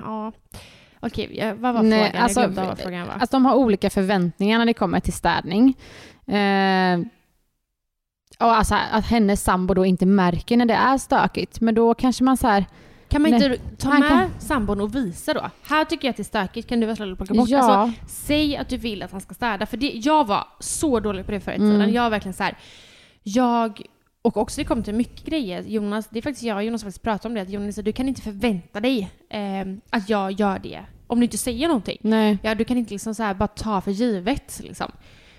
ja. 0.00 0.32
Okej, 1.06 1.54
vad 1.58 1.74
var 1.74 1.82
Nej, 1.82 2.04
frågan? 2.10 2.22
alltså, 2.22 2.40
jag 2.40 2.52
glömde 2.52 2.68
vad 2.70 2.78
frågan 2.78 3.06
var. 3.06 3.14
Alltså 3.14 3.36
de 3.36 3.44
har 3.46 3.54
olika 3.54 3.90
förväntningar 3.90 4.58
när 4.58 4.66
det 4.66 4.74
kommer 4.74 5.00
till 5.00 5.12
städning. 5.12 5.74
Eh, 6.26 6.98
och 8.38 8.56
alltså 8.56 8.74
att 8.92 9.06
hennes 9.06 9.42
sambo 9.42 9.74
då 9.74 9.84
inte 9.86 10.06
märker 10.06 10.56
när 10.56 10.64
det 10.66 10.74
är 10.74 10.98
stökigt. 10.98 11.60
Men 11.60 11.74
då 11.74 11.94
kanske 11.94 12.24
man 12.24 12.36
så 12.36 12.46
här, 12.48 12.64
Kan 13.08 13.22
man 13.22 13.34
inte 13.34 13.48
Nej. 13.48 13.60
ta 13.78 13.90
med 13.98 14.08
kan- 14.08 14.30
sambon 14.38 14.80
och 14.80 14.94
visa 14.94 15.34
då? 15.34 15.50
Här 15.66 15.84
tycker 15.84 16.08
jag 16.08 16.10
att 16.10 16.16
det 16.16 16.22
är 16.22 16.24
stökigt, 16.24 16.68
kan 16.68 16.80
du 16.80 16.86
vara 16.86 16.96
snäll 16.96 17.12
och 17.12 17.18
plocka 17.18 17.34
bort? 17.34 17.48
ja, 17.48 17.58
Alltså, 17.58 18.00
säg 18.08 18.56
att 18.56 18.68
du 18.68 18.76
vill 18.76 19.02
att 19.02 19.12
han 19.12 19.20
ska 19.20 19.34
städa. 19.34 19.66
För 19.66 19.76
det, 19.76 19.86
jag 19.94 20.26
var 20.26 20.46
så 20.60 21.00
dålig 21.00 21.26
på 21.26 21.32
det 21.32 21.40
förr 21.40 21.52
i 21.52 21.56
Mm. 21.56 21.92
Jag 21.94 22.02
var 22.02 22.10
verkligen 22.10 22.34
så 22.34 22.42
här. 22.42 22.58
Jag, 23.22 23.82
och 24.22 24.36
också 24.36 24.60
det 24.60 24.64
kom 24.64 24.82
till 24.82 24.94
mycket 24.94 25.24
grejer. 25.26 25.62
Jonas, 25.62 26.08
det 26.10 26.18
är 26.18 26.22
faktiskt 26.22 26.42
jag 26.44 26.56
och 26.56 26.64
Jonas 26.64 26.80
som 26.80 26.86
faktiskt 26.88 27.02
pratat 27.02 27.24
om 27.26 27.34
det. 27.34 27.40
Att 27.40 27.50
Jonas, 27.50 27.76
du 27.76 27.92
kan 27.92 28.08
inte 28.08 28.22
förvänta 28.22 28.80
dig 28.80 29.10
eh, 29.30 29.40
att 29.90 30.08
jag 30.08 30.32
gör 30.32 30.58
det. 30.58 30.80
Om 31.06 31.20
du 31.20 31.24
inte 31.24 31.38
säger 31.38 31.68
någonting. 31.68 31.98
nej. 32.00 32.38
Ja, 32.42 32.54
du 32.54 32.64
kan 32.64 32.76
inte 32.76 32.92
liksom 32.92 33.14
så 33.14 33.34
bara 33.34 33.46
ta 33.46 33.80
för 33.80 33.90
givet. 33.90 34.60
Liksom. 34.62 34.92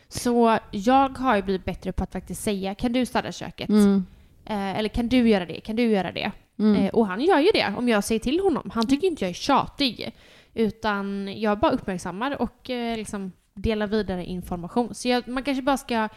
Så 0.07 0.59
jag 0.71 1.17
har 1.17 1.35
ju 1.35 1.41
blivit 1.41 1.65
bättre 1.65 1.91
på 1.91 2.03
att 2.03 2.11
faktiskt 2.11 2.43
säga, 2.43 2.75
kan 2.75 2.93
du 2.93 3.05
städa 3.05 3.31
köket? 3.31 3.69
Mm. 3.69 4.05
Eh, 4.45 4.79
eller 4.79 4.89
kan 4.89 5.07
du 5.07 5.29
göra 5.29 5.45
det? 5.45 5.59
Kan 5.59 5.75
du 5.75 5.83
göra 5.83 6.11
det? 6.11 6.31
Mm. 6.59 6.75
Eh, 6.75 6.89
och 6.89 7.07
han 7.07 7.21
gör 7.21 7.39
ju 7.39 7.49
det 7.53 7.73
om 7.77 7.89
jag 7.89 8.03
säger 8.03 8.19
till 8.19 8.39
honom. 8.39 8.71
Han 8.73 8.87
tycker 8.87 9.07
inte 9.07 9.23
jag 9.23 9.29
är 9.29 9.33
tjatig. 9.33 10.15
Utan 10.53 11.33
jag 11.35 11.59
bara 11.59 11.71
uppmärksammar 11.71 12.41
och 12.41 12.69
eh, 12.69 12.97
liksom 12.97 13.31
delar 13.53 13.87
vidare 13.87 14.25
information. 14.25 14.95
Så 14.95 15.07
jag, 15.07 15.27
man 15.27 15.43
kanske 15.43 15.61
bara 15.61 15.77
ska 15.77 16.09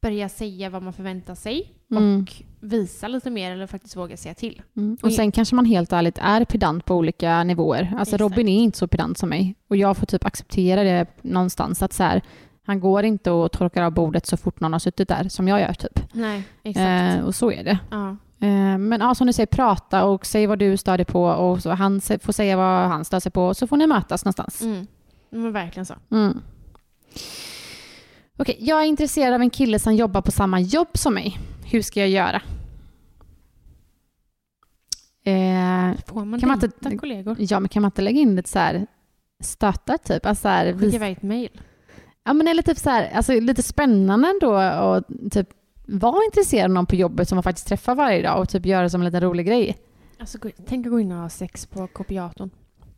börja 0.00 0.28
säga 0.28 0.70
vad 0.70 0.82
man 0.82 0.92
förväntar 0.92 1.34
sig 1.34 1.72
Mm. 1.98 2.22
och 2.22 2.32
visa 2.60 3.08
lite 3.08 3.30
mer 3.30 3.52
eller 3.52 3.66
faktiskt 3.66 3.96
våga 3.96 4.16
säga 4.16 4.34
till. 4.34 4.62
Mm. 4.76 4.96
Och 5.02 5.12
sen 5.12 5.32
kanske 5.32 5.54
man 5.54 5.64
helt 5.64 5.92
ärligt 5.92 6.18
är 6.18 6.44
pedant 6.44 6.84
på 6.84 6.94
olika 6.94 7.44
nivåer. 7.44 7.94
Alltså 7.98 8.14
Exakt. 8.14 8.20
Robin 8.20 8.48
är 8.48 8.62
inte 8.62 8.78
så 8.78 8.88
pedant 8.88 9.18
som 9.18 9.28
mig. 9.28 9.54
Och 9.68 9.76
jag 9.76 9.96
får 9.96 10.06
typ 10.06 10.24
acceptera 10.24 10.82
det 10.82 11.06
någonstans. 11.22 11.82
Att 11.82 11.92
så 11.92 12.02
här, 12.02 12.22
han 12.66 12.80
går 12.80 13.04
inte 13.04 13.30
och 13.30 13.52
torkar 13.52 13.82
av 13.82 13.92
bordet 13.92 14.26
så 14.26 14.36
fort 14.36 14.60
någon 14.60 14.72
har 14.72 14.80
suttit 14.80 15.08
där, 15.08 15.28
som 15.28 15.48
jag 15.48 15.60
gör 15.60 15.72
typ. 15.72 16.00
Nej, 16.12 16.42
exakt. 16.62 17.18
Eh, 17.18 17.24
och 17.24 17.34
så 17.34 17.52
är 17.52 17.64
det. 17.64 17.78
ja. 17.90 18.16
Eh, 18.40 18.78
men 18.78 19.00
ja, 19.00 19.14
som 19.14 19.26
du 19.26 19.32
säger, 19.32 19.46
prata 19.46 20.04
och 20.04 20.26
säg 20.26 20.46
vad 20.46 20.58
du 20.58 20.76
stör 20.76 20.96
dig 20.96 21.06
på 21.06 21.24
och 21.24 21.62
så 21.62 21.70
han 21.70 22.00
får 22.00 22.32
säga 22.32 22.56
vad 22.56 22.88
han 22.88 23.04
stör 23.04 23.20
sig 23.20 23.32
på 23.32 23.46
och 23.46 23.56
så 23.56 23.66
får 23.66 23.76
ni 23.76 23.86
mötas 23.86 24.24
någonstans. 24.24 24.62
Mm. 24.62 24.86
Men 25.30 25.52
verkligen 25.52 25.86
så. 25.86 25.94
Mm. 26.10 26.40
Okej, 28.36 28.56
jag 28.60 28.82
är 28.82 28.86
intresserad 28.86 29.34
av 29.34 29.40
en 29.40 29.50
kille 29.50 29.78
som 29.78 29.94
jobbar 29.94 30.20
på 30.20 30.30
samma 30.30 30.60
jobb 30.60 30.88
som 30.94 31.14
mig. 31.14 31.38
Hur 31.72 31.82
ska 31.82 32.00
jag 32.00 32.08
göra? 32.08 32.42
Eh, 35.24 35.96
Får 36.06 36.24
man 36.24 36.40
Kan 36.40 36.48
man 36.48 36.64
inte- 36.64 36.96
kollegor? 36.96 37.36
ja, 37.38 37.60
men 37.60 37.68
kan 37.68 37.82
man 37.82 37.88
inte 37.88 38.02
lägga 38.02 38.20
in 38.20 38.36
lite 38.36 38.48
så 38.48 38.58
här 38.58 38.86
stötar 39.42 39.96
typ? 39.98 40.26
Alltså 40.26 40.42
så 40.42 40.48
här, 40.48 40.72
Skicka 40.78 40.96
iväg 40.96 41.12
ett 41.12 41.22
mejl. 41.22 41.60
ja, 42.24 42.32
men 42.32 42.48
eller 42.48 42.62
typ 42.62 42.78
så 42.78 42.90
här, 42.90 43.10
alltså 43.14 43.40
lite 43.40 43.62
spännande 43.62 44.28
ändå 44.28 44.56
och 44.82 45.04
typ 45.32 45.48
vara 45.86 46.24
intresserad 46.24 46.64
av 46.64 46.70
någon 46.70 46.86
på 46.86 46.94
jobbet 46.96 47.28
som 47.28 47.36
man 47.36 47.42
faktiskt 47.42 47.66
träffar 47.68 47.94
varje 47.94 48.22
dag 48.22 48.40
och 48.40 48.48
typ 48.48 48.66
göra 48.66 48.82
det 48.82 48.90
som 48.90 49.00
en 49.00 49.04
liten 49.04 49.20
rolig 49.20 49.46
grej. 49.46 49.76
Alltså, 50.18 50.38
tänk 50.66 50.86
att 50.86 50.92
gå 50.92 51.00
in 51.00 51.12
och 51.12 51.18
ha 51.18 51.28
sex 51.28 51.66
på 51.66 51.86
kopiatorn. 51.86 52.50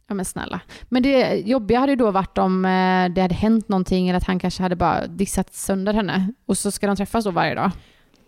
Ja 0.06 0.14
men 0.14 0.24
snälla. 0.24 0.60
Men 0.88 1.02
det 1.02 1.34
jobbiga 1.34 1.78
hade 1.80 1.92
ju 1.92 1.96
då 1.96 2.10
varit 2.10 2.38
om 2.38 2.64
eh, 2.64 3.08
det 3.14 3.20
hade 3.22 3.34
hänt 3.34 3.68
någonting 3.68 4.08
eller 4.08 4.16
att 4.16 4.24
han 4.26 4.38
kanske 4.38 4.62
hade 4.62 4.76
bara 4.76 5.06
dissat 5.06 5.54
sönder 5.54 5.92
henne. 5.94 6.32
Och 6.46 6.58
så 6.58 6.70
ska 6.70 6.87
de 6.87 6.96
träffas 6.96 7.24
då 7.24 7.30
varje 7.30 7.54
dag. 7.54 7.70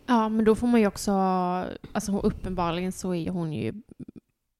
Ja, 0.06 0.28
men 0.28 0.44
då 0.44 0.54
får 0.54 0.66
man 0.66 0.80
ju 0.80 0.86
också... 0.86 1.10
Alltså 1.92 2.18
uppenbarligen 2.18 2.92
så 2.92 3.14
är 3.14 3.30
hon 3.30 3.52
ju... 3.52 3.72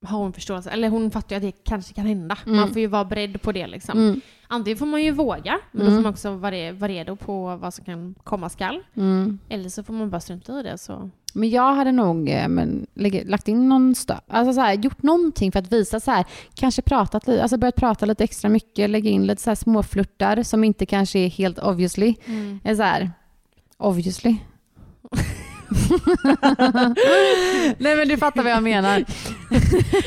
Har 0.05 0.17
hon 0.19 0.33
förståelse, 0.33 0.69
eller 0.69 0.89
hon 0.89 1.11
fattar 1.11 1.35
ju 1.35 1.37
att 1.37 1.55
det 1.55 1.63
kanske 1.63 1.93
kan 1.93 2.05
hända. 2.05 2.37
Mm. 2.45 2.57
Man 2.57 2.67
får 2.69 2.77
ju 2.79 2.87
vara 2.87 3.05
beredd 3.05 3.41
på 3.41 3.51
det 3.51 3.67
liksom. 3.67 3.99
Mm. 3.99 4.21
Antingen 4.47 4.77
får 4.77 4.85
man 4.85 5.03
ju 5.03 5.11
våga, 5.11 5.59
men 5.71 5.79
då 5.85 5.91
Mm. 5.91 5.95
får 5.97 6.03
man 6.03 6.11
också 6.11 6.31
vara, 6.31 6.71
vara 6.71 6.91
redo 6.91 7.15
på 7.15 7.55
vad 7.55 7.73
som 7.73 7.85
kan 7.85 8.15
komma 8.23 8.49
skall. 8.49 8.83
Mm. 8.95 9.39
Eller 9.49 9.69
så 9.69 9.83
får 9.83 9.93
man 9.93 10.09
bara 10.09 10.21
strunta 10.21 10.59
i 10.59 10.63
det. 10.63 10.77
Så. 10.77 11.09
Men 11.33 11.49
jag 11.49 11.73
hade 11.75 11.91
nog 11.91 12.29
eh, 12.29 12.47
men, 12.47 12.87
lagt 13.25 13.47
in 13.47 13.69
någon 13.69 13.93
stö- 13.93 14.19
alltså 14.27 14.53
så 14.53 14.61
här, 14.61 14.73
gjort 14.73 15.03
någonting 15.03 15.51
för 15.51 15.59
att 15.59 15.71
visa 15.71 15.99
så 15.99 16.11
här, 16.11 16.25
kanske 16.53 16.81
pratat 16.81 17.27
lite, 17.27 17.41
alltså 17.41 17.57
börjat 17.57 17.75
prata 17.75 18.05
lite 18.05 18.23
extra 18.23 18.49
mycket, 18.49 18.89
lägga 18.89 19.09
in 19.09 19.25
lite 19.27 19.41
så 19.41 19.49
här 19.49 19.55
småflörtar 19.55 20.43
som 20.43 20.63
inte 20.63 20.85
kanske 20.85 21.19
är 21.19 21.29
helt 21.29 21.59
obviously. 21.59 22.15
Är 22.63 22.75
så 22.75 22.83
här, 22.83 23.11
obviously. 23.77 24.35
Nej 27.77 27.95
men 27.95 28.07
du 28.07 28.17
fattar 28.17 28.43
vad 28.43 28.51
jag 28.51 28.63
menar. 28.63 28.99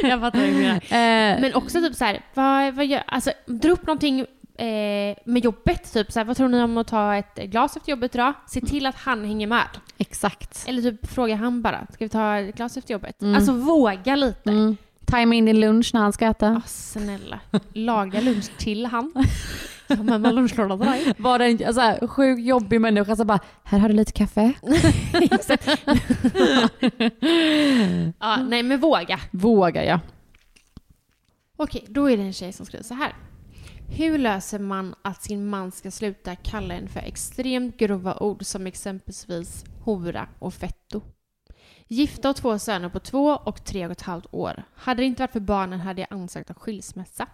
Jag 0.02 0.20
fattar 0.20 0.38
vad 0.38 0.48
du 0.48 0.52
menar. 0.54 0.74
Eh, 0.76 1.40
Men 1.40 1.54
också 1.54 1.80
typ 1.80 1.94
så 1.94 2.04
här, 2.04 2.20
vad, 2.34 2.74
vad 2.74 2.86
gör, 2.86 3.02
alltså 3.06 3.32
dra 3.46 3.70
upp 3.70 3.86
någonting 3.86 4.20
eh, 4.20 5.16
med 5.24 5.44
jobbet. 5.44 5.92
Typ 5.92 6.12
så 6.12 6.18
här, 6.20 6.24
vad 6.24 6.36
tror 6.36 6.48
ni 6.48 6.62
om 6.62 6.78
att 6.78 6.86
ta 6.86 7.16
ett 7.16 7.34
glas 7.36 7.76
efter 7.76 7.90
jobbet 7.90 8.14
idag? 8.14 8.32
Se 8.46 8.60
till 8.60 8.86
att 8.86 8.96
han 8.96 9.24
hänger 9.24 9.46
med. 9.46 9.66
exakt. 9.98 10.64
Eller 10.68 10.82
typ 10.82 11.12
fråga 11.12 11.36
han 11.36 11.62
bara, 11.62 11.86
ska 11.92 12.04
vi 12.04 12.08
ta 12.08 12.36
ett 12.36 12.56
glas 12.56 12.76
efter 12.76 12.92
jobbet? 12.92 13.22
Mm. 13.22 13.34
Alltså 13.34 13.52
våga 13.52 14.16
lite. 14.16 14.50
Mm. 14.50 14.76
Tajma 15.04 15.34
in 15.34 15.44
din 15.44 15.60
lunch 15.60 15.90
när 15.94 16.00
han 16.00 16.12
ska 16.12 16.26
äta. 16.26 16.48
Ah, 16.64 16.66
snälla. 16.66 17.40
Laga 17.72 18.20
lunch 18.20 18.56
till 18.58 18.86
han. 18.86 19.12
Ja, 19.90 19.96
men 20.02 20.22
vad 20.22 20.34
lunchlåda 20.34 20.76
till 20.76 20.86
dig? 20.86 21.14
Var 21.18 21.38
det 21.38 21.44
en 21.44 21.74
så 21.74 21.80
här, 21.80 22.06
sjukt 22.06 22.42
jobbig 22.42 22.80
människa 22.80 23.16
som 23.16 23.26
bara, 23.26 23.40
här 23.64 23.78
har 23.78 23.88
du 23.88 23.94
lite 23.94 24.12
kaffe. 24.12 24.52
Ja, 28.20 28.36
nej 28.36 28.62
men 28.62 28.80
våga. 28.80 29.20
Vågar 29.30 29.82
jag. 29.82 30.00
Okej, 31.56 31.84
då 31.88 32.10
är 32.10 32.16
det 32.16 32.22
en 32.22 32.32
tjej 32.32 32.52
som 32.52 32.66
skriver 32.66 32.84
så 32.84 32.94
här. 32.94 33.14
Hur 33.88 34.18
löser 34.18 34.58
man 34.58 34.94
att 35.02 35.22
sin 35.22 35.46
man 35.46 35.72
ska 35.72 35.90
sluta 35.90 36.36
kalla 36.36 36.74
en 36.74 36.88
för 36.88 37.00
extremt 37.00 37.76
grova 37.76 38.16
ord 38.20 38.44
som 38.46 38.66
exempelvis 38.66 39.64
hora 39.84 40.28
och 40.38 40.54
fetto? 40.54 41.02
Gifta 41.88 42.30
och 42.30 42.36
två 42.36 42.58
söner 42.58 42.88
på 42.88 42.98
två 43.00 43.26
och 43.44 43.64
tre 43.64 43.86
och 43.86 43.92
ett 43.92 44.02
halvt 44.02 44.26
år. 44.30 44.62
Hade 44.74 45.02
det 45.02 45.06
inte 45.06 45.22
varit 45.22 45.32
för 45.32 45.40
barnen 45.40 45.80
hade 45.80 46.00
jag 46.00 46.12
ansökt 46.12 46.50
om 46.50 46.56
skilsmässa. 46.56 47.26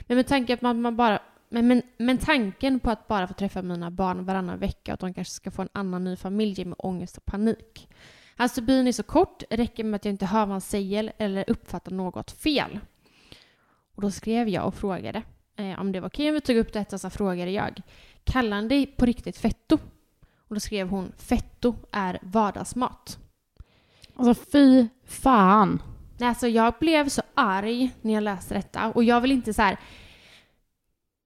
Men 0.00 0.16
med 0.16 0.26
tanke 0.26 0.56
på 0.56 0.68
att 0.68 0.76
man 0.76 0.96
bara 0.96 1.20
men, 1.52 1.68
men, 1.68 1.82
men 1.98 2.18
tanken 2.18 2.80
på 2.80 2.90
att 2.90 3.08
bara 3.08 3.26
få 3.26 3.34
träffa 3.34 3.62
mina 3.62 3.90
barn 3.90 4.24
varannan 4.24 4.58
vecka 4.58 4.92
och 4.92 4.94
att 4.94 5.00
de 5.00 5.14
kanske 5.14 5.34
ska 5.34 5.50
få 5.50 5.62
en 5.62 5.68
annan 5.72 6.04
ny 6.04 6.16
familj 6.16 6.52
ger 6.52 6.64
mig 6.64 6.76
ångest 6.78 7.16
och 7.16 7.24
panik. 7.24 7.88
Hans 8.36 8.60
byn 8.60 8.86
är 8.86 8.92
så 8.92 9.02
kort, 9.02 9.42
räcker 9.50 9.84
med 9.84 9.96
att 9.96 10.04
jag 10.04 10.12
inte 10.12 10.26
hör 10.26 10.40
vad 10.40 10.48
han 10.48 10.60
säger 10.60 11.12
eller 11.18 11.50
uppfattar 11.50 11.92
något 11.92 12.30
fel. 12.30 12.80
Och 13.94 14.02
då 14.02 14.10
skrev 14.10 14.48
jag 14.48 14.66
och 14.66 14.74
frågade 14.74 15.22
eh, 15.56 15.80
om 15.80 15.92
det 15.92 16.00
var 16.00 16.08
okej 16.08 16.28
om 16.28 16.34
vi 16.34 16.40
tog 16.40 16.56
upp 16.56 16.72
detta, 16.72 16.98
så 16.98 17.10
frågade 17.10 17.50
jag. 17.50 17.82
Kallar 18.24 18.56
han 18.56 18.68
dig 18.68 18.86
på 18.86 19.06
riktigt 19.06 19.38
fetto? 19.38 19.78
Och 20.48 20.54
då 20.54 20.60
skrev 20.60 20.88
hon 20.88 21.12
fetto 21.16 21.74
är 21.90 22.18
vardagsmat. 22.22 23.18
Alltså 24.16 24.44
fy 24.52 24.86
fan. 25.04 25.82
Alltså 26.20 26.48
jag 26.48 26.74
blev 26.80 27.08
så 27.08 27.22
arg 27.34 27.90
när 28.02 28.14
jag 28.14 28.22
läste 28.22 28.54
detta 28.54 28.90
och 28.90 29.04
jag 29.04 29.20
vill 29.20 29.32
inte 29.32 29.54
så 29.54 29.62
här. 29.62 29.78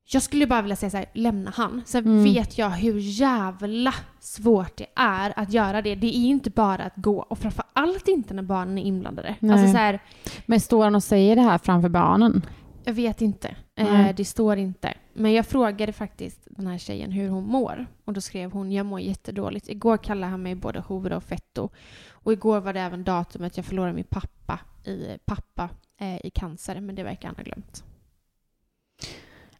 Jag 0.07 0.23
skulle 0.23 0.47
bara 0.47 0.63
vilja 0.63 0.77
säga 0.77 0.91
så 0.91 0.97
här, 0.97 1.07
lämna 1.13 1.51
han. 1.57 1.83
Sen 1.87 2.05
Mm. 2.05 2.25
vet 2.25 2.59
jag 2.59 2.71
hur 2.71 2.99
jävla 2.99 3.95
svårt 4.21 4.77
det 4.77 4.87
är 4.97 5.33
att 5.37 5.53
göra 5.53 5.83
det. 5.83 5.95
Det 5.95 6.07
är 6.07 6.27
inte 6.27 6.51
bara 6.51 6.83
att 6.85 6.97
gå 6.97 7.19
och 7.23 7.39
framför 7.39 7.65
allt 7.73 8.09
inte 8.09 8.35
när 8.35 8.43
barnen 8.43 8.79
är 8.79 8.83
inblandade. 8.83 9.35
Nej. 9.41 9.53
Alltså 9.53 9.73
så 9.73 9.79
här, 9.79 10.01
Men 10.47 10.61
står 10.61 10.85
han 10.85 10.95
och 10.95 11.03
säger 11.03 11.37
det 11.37 11.43
här 11.43 11.59
framför 11.59 11.89
barnen? 11.89 12.47
jag 12.87 12.93
vet 12.95 13.21
inte. 13.21 13.57
Eh, 13.77 14.15
det 14.17 14.25
står 14.25 14.57
inte. 14.57 14.95
Men 15.15 15.33
jag 15.33 15.47
frågade 15.47 15.93
faktiskt 15.93 16.41
den 16.51 16.67
här 16.67 16.79
tjejen 16.79 17.13
hur 17.13 17.29
hon 17.29 17.47
mår. 17.47 17.87
Och 18.05 18.13
då 18.13 18.21
skrev 18.21 18.53
hon, 18.53 18.73
jag 18.73 18.87
mår 18.87 19.01
jättedåligt. 19.01 19.69
Igår 19.69 19.97
kallade 19.97 20.31
han 20.31 20.43
mig 20.43 20.55
både 20.55 20.81
hora 20.81 21.17
och 21.17 21.23
fetto. 21.25 21.69
Och 22.11 22.33
igår 22.33 22.61
var 22.61 22.73
det 22.73 22.81
även 22.81 23.05
datumet 23.05 23.57
jag 23.57 23.67
förlorade 23.67 23.93
min 23.93 24.05
pappa 24.05 24.61
i, 24.85 25.19
pappa, 25.25 25.69
eh, 26.01 26.27
i 26.27 26.31
cancer. 26.35 26.81
Men 26.81 26.95
det 26.95 27.03
verkar 27.03 27.29
han 27.29 27.37
ha 27.37 27.43
glömt. 27.45 27.85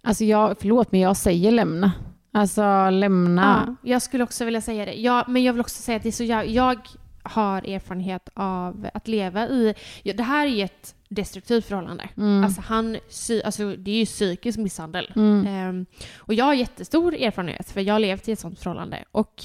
Alltså 0.05 0.25
jag, 0.25 0.57
förlåt 0.61 0.93
men 0.93 1.01
jag 1.01 1.17
säger 1.17 1.51
lämna. 1.51 1.93
Alltså 2.33 2.91
lämna. 2.91 3.77
Ja, 3.83 3.91
jag 3.91 4.03
skulle 4.03 4.25
också 4.25 4.45
vilja 4.45 4.61
säga 4.61 4.85
det. 4.85 4.95
Ja, 4.95 5.25
men 5.29 5.43
jag 5.43 5.53
vill 5.53 5.61
också 5.61 5.83
säga 5.83 5.97
att 5.97 6.03
det 6.03 6.09
är 6.09 6.13
så 6.13 6.25
jag, 6.25 6.47
jag 6.47 6.79
har 7.23 7.69
erfarenhet 7.69 8.29
av 8.35 8.89
att 8.95 9.09
leva 9.09 9.49
i... 9.49 9.75
Ja, 10.03 10.13
det 10.13 10.23
här 10.23 10.47
är 10.47 10.51
ju 10.51 10.63
ett 10.63 10.95
destruktivt 11.09 11.65
förhållande. 11.65 12.09
Mm. 12.17 12.45
Alltså, 12.45 12.61
han, 12.61 12.97
alltså, 13.45 13.77
det 13.77 13.91
är 13.91 13.99
ju 13.99 14.07
psykisk 14.07 14.59
misshandel. 14.59 15.13
Mm. 15.17 15.47
Ehm, 15.47 15.87
och 16.17 16.35
jag 16.35 16.45
har 16.45 16.55
jättestor 16.55 17.15
erfarenhet, 17.15 17.71
för 17.71 17.81
jag 17.81 17.95
har 17.95 17.99
levt 17.99 18.29
i 18.29 18.33
ett 18.33 18.39
sånt 18.39 18.61
förhållande. 18.61 19.05
Och 19.13 19.43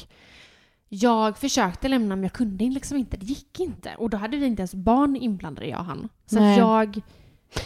jag 0.90 1.38
försökte 1.38 1.88
lämna, 1.88 2.16
men 2.16 2.24
jag 2.24 2.34
kunde 2.34 2.64
liksom 2.66 2.98
inte. 2.98 3.18
Det 3.18 3.26
gick 3.26 3.60
inte. 3.60 3.96
Och 3.98 4.10
då 4.10 4.18
hade 4.18 4.38
vi 4.38 4.46
inte 4.46 4.62
ens 4.62 4.74
barn 4.74 5.16
inblandade, 5.16 5.68
jag 5.68 5.80
och 5.80 5.86
han. 5.86 6.10
Så 6.26 6.40
Nej. 6.40 6.52
att 6.52 6.58
jag... 6.58 7.02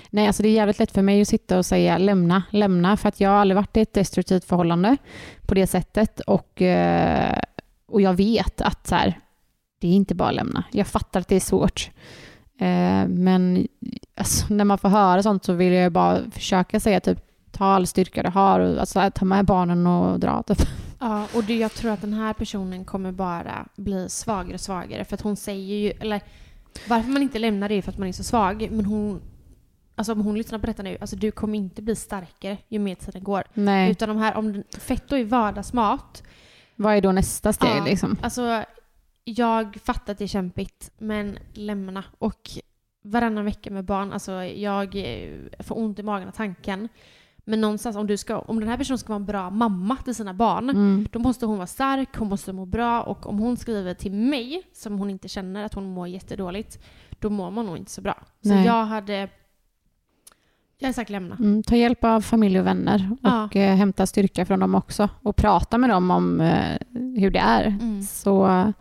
Nej, 0.10 0.28
alltså 0.28 0.44
det 0.44 0.50
är 0.50 0.54
jävligt 0.54 0.80
lätt 0.80 0.92
för 0.92 1.02
mig 1.02 1.22
att 1.22 1.28
sitta 1.28 1.58
och 1.58 1.66
säga 1.66 1.98
lämna, 1.98 2.44
lämna, 2.50 2.98
för 2.98 3.10
att 3.10 3.20
jag 3.20 3.30
har 3.30 3.38
aldrig 3.38 3.56
varit 3.56 3.78
i 3.78 3.82
ett 3.82 3.94
destruktivt 3.94 4.46
förhållande 4.46 4.98
på 5.42 5.54
det 5.54 5.68
sättet 5.68 6.20
och, 6.20 6.62
eh, 6.62 7.40
och 7.86 8.02
jag 8.02 8.14
vet 8.14 8.62
att 8.62 8.88
så 8.88 8.96
här, 8.96 9.20
det 9.80 9.88
är 9.88 9.92
inte 9.92 10.16
bara 10.16 10.30
att 10.30 10.36
lämna. 10.36 10.64
Jag 10.72 10.88
fattar 10.88 11.20
att 11.20 11.28
det 11.28 11.36
är 11.36 11.40
svårt. 11.40 11.92
Eh, 12.60 13.08
men 13.08 13.68
alltså, 14.16 14.54
när 14.54 14.66
man 14.66 14.78
får 14.78 14.90
höra 14.90 15.24
sånt 15.24 15.46
så 15.46 15.54
vill 15.54 15.74
jag 15.74 15.92
bara 15.92 16.32
försöka 16.32 16.80
säga 16.80 17.00
typ 17.00 17.20
ta 17.52 17.66
all 17.66 17.88
styrka 17.88 18.24
du 18.24 18.30
har 18.30 18.60
och 18.60 18.80
alltså, 18.80 19.12
ta 19.16 19.26
med 19.26 19.46
barnen 19.46 19.88
och 19.88 20.20
dra. 20.20 20.44
Typ. 20.44 20.62
Ja, 21.00 21.28
och 21.36 21.44
det, 21.44 21.56
jag 21.56 21.74
tror 21.74 21.92
att 21.92 22.02
den 22.02 22.14
här 22.14 22.34
personen 22.34 22.86
kommer 22.86 23.12
bara 23.12 23.68
bli 23.76 24.10
svagare 24.10 24.54
och 24.54 24.62
svagare. 24.62 25.06
För 25.06 25.14
att 25.16 25.22
hon 25.22 25.36
säger 25.36 25.76
ju, 25.76 25.90
eller 25.90 26.22
varför 26.88 27.10
man 27.10 27.22
inte 27.22 27.40
lämnar 27.40 27.70
det 27.70 27.76
är 27.76 27.82
för 27.82 27.92
att 27.92 27.98
man 27.98 28.08
är 28.08 28.14
så 28.14 28.24
svag. 28.24 28.68
Men 28.72 28.86
hon, 28.86 29.22
alltså 29.96 30.14
om 30.14 30.22
hon 30.22 30.38
lyssnar 30.38 30.60
på 30.60 30.68
detta 30.68 30.84
nu, 30.84 30.98
alltså 31.02 31.16
du 31.16 31.32
kommer 31.32 31.58
inte 31.58 31.82
bli 31.82 31.96
starkare 31.96 32.58
ju 32.68 32.80
mer 32.80 32.96
tiden 32.96 33.24
går. 33.24 33.44
Nej, 33.54 33.92
Utan 33.92 34.10
de 34.10 34.18
här, 34.18 34.36
om 34.38 34.64
fetto 34.80 35.16
är 35.16 35.24
vardagsmat. 35.26 36.24
vad 36.76 36.96
är 36.96 37.02
då 37.02 37.12
nästa 37.12 37.54
steg 37.54 37.70
Ja, 37.78 37.86
liksom? 37.86 38.18
Alltså, 38.22 38.64
jag 39.24 39.78
fattar 39.84 40.12
att 40.14 40.18
det 40.20 40.26
är 40.26 40.28
kämpigt, 40.28 40.92
men 40.98 41.38
lämna. 41.54 42.04
Och 42.18 42.50
varannan 43.04 43.46
vecka 43.46 43.72
med 43.72 43.86
barn, 43.86 44.14
alltså 44.14 44.32
jag 44.44 44.96
får 45.60 45.78
ont 45.78 46.00
i 46.00 46.04
magen 46.04 46.28
av 46.28 46.32
tanken. 46.32 46.90
Men 47.46 47.62
någonstans, 47.62 47.96
om, 47.96 48.08
du 48.08 48.18
ska, 48.18 48.40
om 48.40 48.60
den 48.60 48.70
här 48.70 48.78
personen 48.78 48.98
ska 48.98 49.08
vara 49.08 49.16
en 49.20 49.26
bra 49.26 49.50
mamma 49.50 49.96
till 49.98 50.16
sina 50.16 50.34
barn, 50.34 50.70
Mm. 50.70 51.08
då 51.12 51.20
måste 51.20 51.46
hon 51.46 51.58
vara 51.58 51.68
stark, 51.68 52.16
hon 52.18 52.30
måste 52.30 52.54
må 52.54 52.66
bra 52.66 53.02
och 53.04 53.26
om 53.28 53.40
hon 53.40 53.58
skriver 53.58 53.94
till 53.94 54.12
mig, 54.14 54.64
som 54.74 55.00
hon 55.00 55.10
inte 55.10 55.28
känner 55.28 55.64
att 55.66 55.74
hon 55.74 55.86
mår 55.94 56.08
jättedåligt, 56.08 56.80
då 57.20 57.30
mår 57.30 57.52
man 57.52 57.66
nog 57.66 57.78
inte 57.78 57.92
så 57.92 58.02
bra. 58.02 58.18
Så 58.44 58.50
Nej. 58.50 58.66
jag 58.66 58.86
hade... 58.86 59.30
Jag 60.84 60.88
hade 60.88 60.94
sagt 60.96 61.10
lämna. 61.10 61.36
Mm, 61.36 61.64
ta 61.64 61.76
hjälp 61.76 62.04
av 62.04 62.22
familj 62.22 62.60
och 62.60 62.66
vänner 62.66 63.10
Ja. 63.22 63.44
och 63.46 63.56
eh, 63.56 63.76
hämta 63.76 64.06
styrka 64.08 64.46
från 64.46 64.60
dem 64.60 64.76
också 64.76 65.10
och 65.22 65.36
prata 65.36 65.78
med 65.78 65.90
dem 65.90 66.12
om 66.12 66.42
eh, 66.42 66.78
hur 66.94 67.32
det 67.32 67.40
är. 67.40 67.66
Mm. 67.66 68.02
Så 68.04 68.74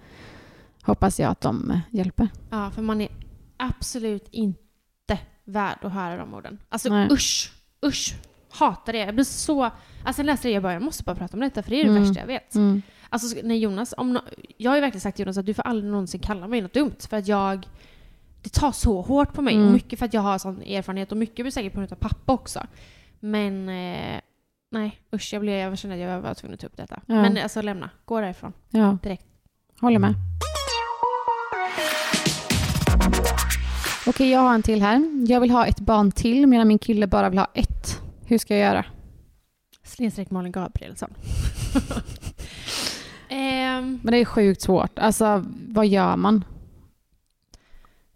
hoppas 0.82 1.20
jag 1.20 1.30
att 1.30 1.40
de 1.40 1.70
eh, 1.70 1.78
hjälper. 1.90 2.28
Ja, 2.50 2.70
för 2.70 2.82
man 2.82 3.00
är 3.00 3.08
absolut 3.56 4.28
inte 4.30 5.18
värd 5.44 5.78
att 5.82 5.92
höra 5.92 6.16
de 6.16 6.34
orden. 6.34 6.58
Alltså 6.68 6.88
Nej. 6.88 7.08
usch, 7.12 7.52
usch. 7.86 8.14
Hatar 8.50 8.92
det. 8.92 8.98
Jag 8.98 9.14
blir 9.14 9.24
så... 9.24 9.62
Alltså 10.04 10.20
jag 10.22 10.26
läste 10.26 10.48
det 10.48 10.52
jag 10.54 10.62
bara, 10.62 10.72
jag 10.72 10.82
måste 10.82 11.04
bara 11.04 11.16
prata 11.16 11.36
om 11.36 11.40
detta 11.40 11.62
för 11.62 11.70
det 11.70 11.80
är 11.80 11.84
det 11.84 11.90
Mm. 11.90 12.02
värsta 12.02 12.20
jag 12.20 12.26
vet. 12.26 12.54
Mm. 12.54 12.82
Alltså 13.08 13.36
när 13.44 13.54
Jonas, 13.54 13.94
om 13.96 14.16
no- 14.18 14.44
jag 14.56 14.70
har 14.70 14.76
ju 14.76 14.80
verkligen 14.80 15.00
sagt 15.00 15.16
till 15.16 15.24
Jonas 15.24 15.38
att 15.38 15.46
du 15.46 15.54
får 15.54 15.62
aldrig 15.62 15.90
någonsin 15.90 16.20
kalla 16.20 16.48
mig 16.48 16.60
något 16.60 16.72
dumt 16.74 16.96
för 17.08 17.16
att 17.16 17.28
jag 17.28 17.66
det 18.42 18.52
tar 18.52 18.72
så 18.72 19.00
hårt 19.02 19.33
på 19.33 19.42
mig. 19.42 19.55
Mm. 19.55 19.72
Mycket 19.72 19.98
för 19.98 20.07
att 20.07 20.14
jag 20.14 20.20
har 20.20 20.38
sån 20.38 20.62
erfarenhet 20.62 21.12
och 21.12 21.18
mycket 21.18 21.44
blir 21.44 21.50
säkert 21.50 21.72
på 21.72 21.78
grund 21.81 21.92
av 21.92 21.96
pappa 21.96 22.33
också. 22.33 22.66
Men 23.20 23.68
eh, 23.68 24.20
nej, 24.70 25.00
usch 25.14 25.33
jag, 25.33 25.42
blev, 25.42 25.55
jag 25.59 25.78
kände 25.78 25.96
att 25.96 26.02
jag 26.02 26.20
var 26.20 26.35
tvungen 26.35 26.55
att 26.55 26.61
ta 26.61 26.66
upp 26.66 26.76
detta. 26.76 27.00
Ja. 27.07 27.14
Men 27.14 27.38
alltså 27.38 27.62
lämna, 27.62 27.90
gå 28.05 28.20
därifrån. 28.20 28.52
Ja, 28.70 28.98
Direkt. 29.02 29.24
håller 29.81 29.98
med. 29.98 30.14
Okej, 34.07 34.31
jag 34.31 34.40
har 34.40 34.55
en 34.55 34.62
till 34.62 34.83
här. 34.83 35.24
Jag 35.28 35.40
vill 35.40 35.50
ha 35.50 35.66
ett 35.66 35.81
barn 35.81 36.12
till 36.12 36.46
medan 36.46 36.68
min 36.68 36.78
kille 36.78 37.07
bara 37.07 37.28
vill 37.28 37.38
ha 37.38 37.48
ett. 37.55 38.00
Hur 38.26 38.38
ska 38.38 38.57
jag 38.57 38.66
göra? 38.74 38.85
Snedstreck 39.85 40.31
Malin 40.31 40.52
Gabrielsson. 40.52 41.14
Ehm, 43.28 44.00
Men 44.02 44.12
det 44.12 44.18
är 44.18 44.24
sjukt 44.24 44.62
svårt. 44.62 44.98
Alltså, 44.98 45.44
vad 45.68 45.87
gör 45.87 46.16
man? 46.16 46.44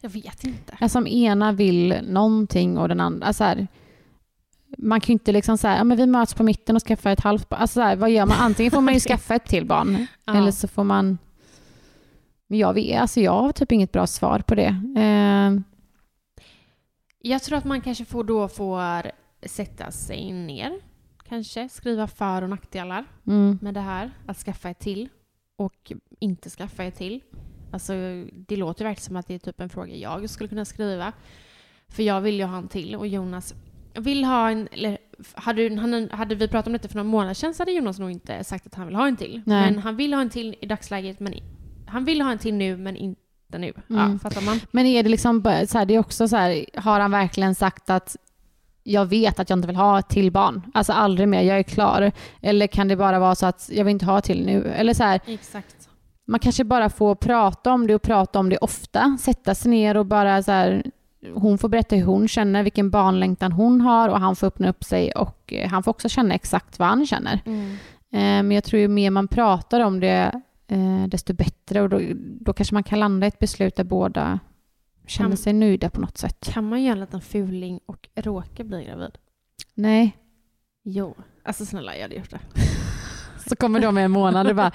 Jag 0.07 0.11
vet 0.11 0.45
inte. 0.45 0.77
Alltså 0.81 0.99
om 0.99 1.07
ena 1.07 1.53
vill 1.53 1.99
någonting 2.09 2.79
och 2.79 2.89
den 2.89 3.01
andra... 3.01 3.27
Alltså 3.27 3.45
här, 3.45 3.67
man 4.79 5.01
kan 5.01 5.07
ju 5.07 5.13
inte 5.13 5.33
liksom 5.33 5.59
säga, 5.59 5.77
ja 5.77 5.85
men 5.85 5.97
vi 5.97 6.07
möts 6.07 6.35
på 6.35 6.43
mitten 6.43 6.77
och 6.77 6.83
skaffar 6.83 7.11
ett 7.11 7.21
halvt 7.21 7.49
barn. 7.49 7.61
Alltså 7.61 7.75
så 7.75 7.81
här, 7.81 7.97
vad 7.97 8.11
gör 8.11 8.27
man? 8.27 8.37
Antingen 8.41 8.71
får 8.73 8.81
man 8.81 8.95
ju 8.95 9.01
skaffa 9.09 9.35
ett 9.35 9.45
till 9.45 9.67
barn 9.67 10.07
Ja. 10.25 10.37
eller 10.37 10.51
så 10.51 10.69
får 10.69 10.85
man... 10.85 11.19
Men 12.47 12.59
jag 12.59 12.75
vet, 12.75 13.01
alltså 13.01 13.21
jag 13.21 13.33
har 13.43 13.53
typ 13.53 13.73
inget 13.73 13.93
bra 13.93 14.07
svar 14.07 14.39
på 14.47 14.55
det. 14.55 14.77
Eh, 14.97 15.61
Jag 17.19 17.43
tror 17.43 17.59
att 17.59 17.65
man 17.65 17.81
kanske 17.81 18.05
får 18.05 18.25
då 18.25 18.49
får 18.49 19.03
sätta 19.49 19.91
sig 19.91 20.33
ner. 20.33 20.73
Kanske 21.29 21.69
skriva 21.69 22.07
för 22.07 22.43
och 22.43 22.51
nackdelar 22.51 23.05
mm, 23.27 23.59
med 23.63 23.75
det 23.75 23.81
här. 23.81 24.11
Att 24.27 24.37
skaffa 24.37 24.69
ett 24.71 24.79
till 24.79 25.09
och 25.57 25.93
inte 26.21 26.51
skaffa 26.51 26.85
ett 26.85 26.95
till. 26.97 27.21
Alltså 27.71 27.93
det 28.31 28.57
låter 28.57 28.85
verkligen 28.85 29.05
som 29.05 29.17
att 29.17 29.27
det 29.27 29.35
är 29.35 29.39
typ 29.39 29.61
en 29.61 29.69
fråga 29.69 29.95
jag 29.95 30.31
skulle 30.31 30.49
kunna 30.49 30.65
skriva. 30.65 31.13
För 31.89 32.03
jag 32.03 32.21
vill 32.21 32.37
ju 32.37 32.45
ha 32.45 32.59
en 32.59 32.69
till 32.69 32.97
och 32.97 33.07
Jonas 33.07 33.55
vill 33.95 34.25
ha 34.25 34.51
en, 34.51 34.69
eller 34.73 34.99
hade, 35.35 35.77
han, 35.81 36.09
hade 36.11 36.35
vi 36.35 36.49
pratat 36.49 36.67
om 36.67 36.73
detta 36.73 36.89
för 36.89 36.97
några 36.97 37.09
månader 37.09 37.35
sedan 37.35 37.55
så 37.55 37.63
hade 37.63 37.73
Jonas 37.73 37.99
nog 37.99 38.11
inte 38.11 38.45
sagt 38.45 38.67
att 38.67 38.75
han 38.75 38.87
vill 38.87 38.97
ha 38.97 39.09
en 39.09 39.17
till. 39.17 39.43
Nej. 39.47 39.71
Men 39.71 39.79
han 39.79 39.97
vill 39.97 40.15
ha 40.15 40.21
en 40.21 40.31
till 40.31 40.57
i 40.61 40.67
dagsläget 40.67 41.21
men 41.21 41.35
han 41.87 42.05
vill 42.05 42.21
ha 42.21 42.33
en 42.33 42.39
till 42.39 42.55
nu 42.55 42.77
men 42.77 42.97
inte 42.97 43.59
nu. 43.59 43.73
Mm. 43.91 44.13
Ja, 44.13 44.19
fattar 44.19 44.41
man? 44.41 44.61
Men 44.71 44.87
är 44.87 45.03
det 45.03 45.09
liksom 45.09 45.43
så 45.69 45.79
här, 45.79 45.87
det 45.87 45.95
är 45.95 45.99
också 45.99 46.29
så 46.29 46.37
här, 46.37 46.67
har 46.75 47.01
han 47.01 47.11
verkligen 47.11 47.55
sagt 47.55 47.91
att 47.91 48.17
jag 48.83 49.07
vet 49.07 49.41
att 49.41 49.51
jag 49.51 49.57
inte 49.59 49.67
vill 49.67 49.77
ha 49.77 49.99
ett 49.99 50.09
till 50.09 50.33
barn. 50.33 50.63
Alltså 50.75 50.93
aldrig 50.93 51.29
mer, 51.29 51.43
jag 51.43 51.59
är 51.59 51.63
klar. 51.63 52.13
Eller 52.41 52.67
kan 52.67 52.89
det 52.89 52.97
bara 52.97 53.19
vara 53.19 53.35
så 53.35 53.47
att 53.47 53.71
jag 53.73 53.85
vill 53.85 53.93
inte 53.93 54.07
ha 54.07 54.21
till 54.21 54.47
nu? 54.47 54.65
Eller 54.65 54.95
så 54.95 55.03
här, 55.03 55.21
Exakt. 55.27 55.76
Man 56.27 56.41
kanske 56.41 56.65
bara 56.65 56.91
får 56.91 57.15
prata 57.15 57.73
om 57.73 57.87
det 57.87 57.95
och 57.95 58.03
prata 58.03 58.39
om 58.39 58.49
det 58.49 58.59
ofta. 58.59 59.19
Sätta 59.21 59.55
sig 59.55 59.71
ner 59.71 59.97
och 59.97 60.07
bara 60.07 60.43
så 60.43 60.53
här, 60.53 60.85
hon 61.35 61.59
får 61.59 61.69
berätta 61.69 61.97
hur 61.97 62.05
hon 62.05 62.29
känner, 62.29 62.63
vilken 62.63 62.91
barnlängtan 62.91 63.53
hon 63.53 63.81
har 63.81 64.09
och 64.09 64.21
han 64.21 64.37
får 64.37 64.47
öppna 64.47 64.69
upp 64.69 64.85
sig 64.85 65.13
och 65.13 65.53
eh, 65.53 65.69
han 65.71 65.83
får 65.83 65.91
också 65.91 66.09
känna 66.09 66.35
exakt 66.35 66.79
vad 66.79 66.89
han 66.89 67.07
känner. 67.07 67.41
Mm. 67.47 67.71
Eh, 68.13 68.19
Men 68.47 68.51
jag 68.53 68.65
tror 68.65 68.81
ju 68.81 68.89
mer 68.89 69.11
man 69.11 69.29
pratar 69.29 69.81
om 69.81 70.01
det, 70.01 70.41
eh, 70.69 71.07
desto 71.09 71.35
bättre 71.35 71.83
och 71.83 71.89
då, 71.89 72.01
då 72.41 72.53
kanske 72.53 72.75
man 72.75 72.83
kan 72.83 73.01
landa 73.01 73.27
i 73.27 73.29
ett 73.29 73.39
beslut 73.39 73.77
där 73.77 73.85
båda 73.85 74.39
känner 75.07 75.31
Kan- 75.31 75.37
sig 75.37 75.53
nöjda 75.53 75.91
på 75.91 76.01
något 76.01 76.19
sätt. 76.19 76.49
Kan 76.53 76.69
man 76.69 76.83
göra 76.83 76.93
en 76.93 77.01
liten 77.01 77.21
fuling 77.21 77.81
och 77.87 78.09
råka 78.15 78.65
bli 78.65 78.85
gravid? 78.85 79.19
Nej. 79.75 80.17
Jo. 80.85 81.15
Alltså 81.45 81.65
snälla, 81.67 81.95
jag 81.97 82.03
hade 82.03 82.15
gjort 82.15 82.31
det. 82.31 82.39
Så 83.49 83.57
kommer 83.57 83.81
de 83.81 83.95
med 83.95 84.05
en 84.05 84.11
månad 84.11 84.47
och 84.47 84.57
bara 84.57 84.73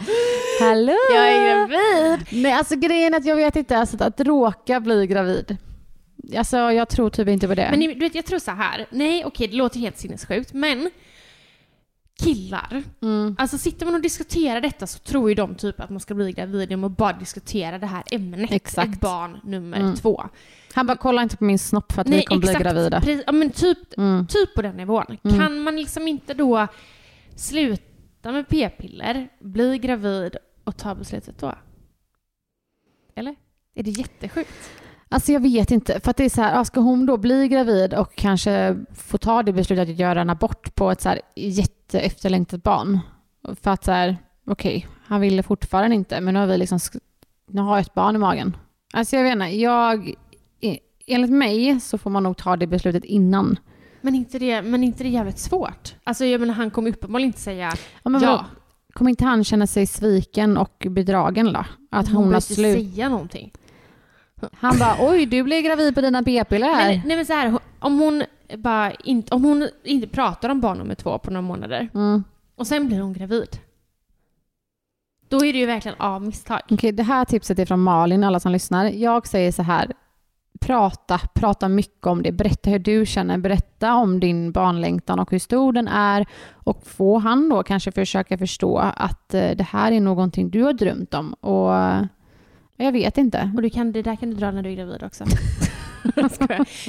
Hallå! 0.59 0.97
Jag 1.15 1.31
är 1.31 1.67
gravid! 1.67 2.27
Nej, 2.43 2.51
alltså 2.53 2.75
grejen 2.75 3.13
är 3.13 3.17
att 3.17 3.25
jag 3.25 3.35
vet 3.35 3.55
inte, 3.55 3.77
alltså, 3.77 4.03
att 4.03 4.19
råka 4.21 4.79
bli 4.79 5.07
gravid. 5.07 5.57
Alltså 6.37 6.57
jag 6.57 6.89
tror 6.89 7.09
typ 7.09 7.27
inte 7.27 7.47
på 7.47 7.55
det. 7.55 7.67
Men 7.71 7.79
du 7.79 7.95
vet, 7.95 8.15
jag 8.15 8.25
tror 8.25 8.39
så 8.39 8.51
här. 8.51 8.85
Nej, 8.89 9.25
okej, 9.25 9.47
det 9.47 9.55
låter 9.55 9.79
helt 9.79 9.97
sinnessjukt, 9.97 10.53
men 10.53 10.89
killar, 12.23 12.83
mm. 13.01 13.35
alltså 13.39 13.57
sitter 13.57 13.85
man 13.85 13.95
och 13.95 14.01
diskuterar 14.01 14.61
detta 14.61 14.87
så 14.87 14.99
tror 14.99 15.29
ju 15.29 15.35
de 15.35 15.55
typ 15.55 15.79
att 15.79 15.89
man 15.89 15.99
ska 15.99 16.13
bli 16.13 16.31
gravid 16.31 16.69
genom 16.69 16.83
att 16.83 16.97
bara 16.97 17.13
diskutera 17.13 17.77
det 17.79 17.85
här 17.87 18.03
ämnet. 18.11 18.51
Exakt. 18.51 18.93
Ett 18.93 18.99
barn 19.01 19.39
nummer 19.43 19.79
Mm. 19.79 19.95
två. 19.95 20.23
Han 20.73 20.87
bara 20.87 20.97
kolla 20.97 21.23
inte 21.23 21.37
på 21.37 21.43
min 21.43 21.59
snopp 21.59 21.91
för 21.91 22.01
att 22.01 22.09
vi 22.09 22.23
kommer 22.23 22.41
bli 22.41 22.53
gravida. 22.53 23.01
Precis, 23.01 23.23
ja, 23.25 23.31
men 23.31 23.49
typ, 23.49 23.97
Mm. 23.97 24.27
typ 24.27 24.55
på 24.55 24.61
den 24.61 24.77
nivån. 24.77 25.17
Mm. 25.23 25.39
Kan 25.39 25.59
man 25.59 25.75
liksom 25.75 26.07
inte 26.07 26.33
då 26.33 26.67
sluta 27.35 27.90
med 28.23 28.47
p-piller, 28.47 29.29
bli 29.39 29.77
gravid 29.77 30.37
och 30.63 30.77
ta 30.77 30.95
beslutet 30.95 31.37
då? 31.39 31.53
Eller? 33.15 33.35
Är 33.75 33.83
det 33.83 33.91
jättesjukt? 33.91 34.69
Alltså 35.09 35.31
jag 35.31 35.39
vet 35.39 35.71
inte, 35.71 35.99
för 35.99 36.11
att 36.11 36.17
det 36.17 36.25
är 36.25 36.29
så 36.29 36.41
här, 36.41 36.63
ska 36.63 36.79
hon 36.79 37.05
då 37.05 37.17
bli 37.17 37.47
gravid 37.47 37.93
och 37.93 38.15
kanske 38.15 38.77
få 38.95 39.17
ta 39.17 39.43
det 39.43 39.53
beslutet 39.53 39.89
att 39.89 39.99
göra 39.99 40.21
en 40.21 40.29
abort 40.29 40.75
på 40.75 40.91
ett 40.91 41.01
så 41.01 41.09
här 41.09 41.21
jätteefterlängtat 41.35 42.63
barn? 42.63 42.99
För 43.61 43.71
att 43.71 43.83
så 43.83 43.91
här, 43.91 44.17
okej, 44.45 44.87
han 45.05 45.21
ville 45.21 45.43
fortfarande 45.43 45.95
inte, 45.95 46.21
men 46.21 46.33
nu 46.33 46.39
har 46.39 46.47
vi 46.47 46.57
liksom, 46.57 46.79
nu 47.47 47.61
har 47.61 47.75
jag 47.75 47.81
ett 47.81 47.93
barn 47.93 48.15
i 48.15 48.19
magen. 48.19 48.57
Alltså 48.93 49.15
jag 49.15 49.23
vet 49.23 49.33
inte, 49.33 49.45
jag, 49.45 50.13
e-, 50.61 50.79
enligt 51.07 51.31
mig 51.31 51.79
så 51.79 51.97
får 51.97 52.09
man 52.09 52.23
nog 52.23 52.37
ta 52.37 52.55
det 52.57 52.67
beslutet 52.67 53.05
innan. 53.05 53.59
Men 54.01 54.15
inte 54.15 54.39
det, 54.39 54.61
men 54.61 54.83
inte 54.83 55.03
det 55.03 55.09
jävligt 55.09 55.39
svårt? 55.39 55.95
Alltså 56.03 56.25
jag 56.25 56.41
menar 56.41 56.53
han 56.53 56.71
kommer 56.71 56.89
uppenbarligen 56.91 57.27
inte 57.29 57.39
säga 57.39 57.73
Ja, 58.03 58.09
men 58.09 58.21
ja. 58.21 58.45
Kommer 58.93 59.09
inte 59.09 59.25
han 59.25 59.43
känna 59.43 59.67
sig 59.67 59.87
sviken 59.87 60.57
och 60.57 60.85
bedragen 60.89 61.53
då? 61.53 61.65
Att 61.91 62.07
hon, 62.07 62.15
hon 62.15 62.23
har 62.23 62.29
behöver 62.31 62.35
inte 62.35 62.53
slut? 62.53 62.93
säga 62.95 63.09
någonting. 63.09 63.51
Han 64.53 64.79
bara, 64.79 64.95
oj 64.99 65.25
du 65.25 65.43
blev 65.43 65.61
gravid 65.63 65.95
på 65.95 66.01
dina 66.01 66.23
p-piller 66.23 66.67
här. 66.67 66.89
Men, 66.97 67.01
nej 67.07 67.15
men 67.17 67.25
så 67.25 67.33
här, 67.33 67.57
om 67.79 67.99
hon 67.99 68.23
bara 68.57 68.91
inte, 68.91 69.35
om 69.35 69.43
hon 69.43 69.67
inte 69.83 70.07
pratar 70.07 70.49
om 70.49 70.61
barn 70.61 70.77
nummer 70.77 70.95
två 70.95 71.17
på 71.19 71.31
några 71.31 71.41
månader 71.41 71.89
Mm. 71.93 72.23
och 72.55 72.67
sen 72.67 72.87
blir 72.87 72.99
hon 73.01 73.13
gravid. 73.13 73.57
Då 75.29 75.45
är 75.45 75.53
det 75.53 75.59
ju 75.59 75.65
verkligen 75.65 75.97
av 75.99 76.21
misstag. 76.21 76.59
Okej, 76.69 76.91
det 76.91 77.03
här 77.03 77.25
tipset 77.25 77.59
är 77.59 77.65
från 77.65 77.79
Malin, 77.79 78.23
alla 78.23 78.39
som 78.39 78.51
lyssnar. 78.51 78.85
Jag 78.85 79.27
säger 79.27 79.51
så 79.51 79.61
här, 79.63 79.91
prata, 80.61 81.19
prata 81.33 81.69
mycket 81.69 82.07
om 82.07 82.23
det. 82.23 82.31
Berätta 82.31 82.69
hur 82.69 82.79
du 82.79 83.05
känner, 83.05 83.37
berätta 83.37 83.95
om 83.95 84.19
din 84.19 84.51
barnlängtan 84.51 85.19
och 85.19 85.31
hur 85.31 85.39
stor 85.39 85.73
den 85.73 85.87
är. 85.87 86.25
Och 86.53 86.83
få 86.87 87.17
han 87.17 87.49
då 87.49 87.63
kanske 87.63 87.91
försöka 87.91 88.37
förstå 88.37 88.77
att 88.77 89.33
eh, 89.33 89.51
det 89.51 89.67
här 89.71 89.91
är 89.91 89.99
någonting 89.99 90.49
du 90.49 90.63
har 90.63 90.73
drömt 90.73 91.13
om. 91.13 91.33
Och 91.33 91.75
eh, 91.75 92.03
jag 92.77 92.91
vet 92.91 93.17
inte. 93.17 93.51
Och 93.55 93.61
du 93.61 93.69
kan, 93.69 93.91
det 93.91 94.01
där 94.01 94.15
kan 94.15 94.29
du 94.29 94.35
dra 94.35 94.51
när 94.51 94.63
du 94.63 94.69
är 94.69 94.75
gravid 94.75 95.03
också. 95.03 95.25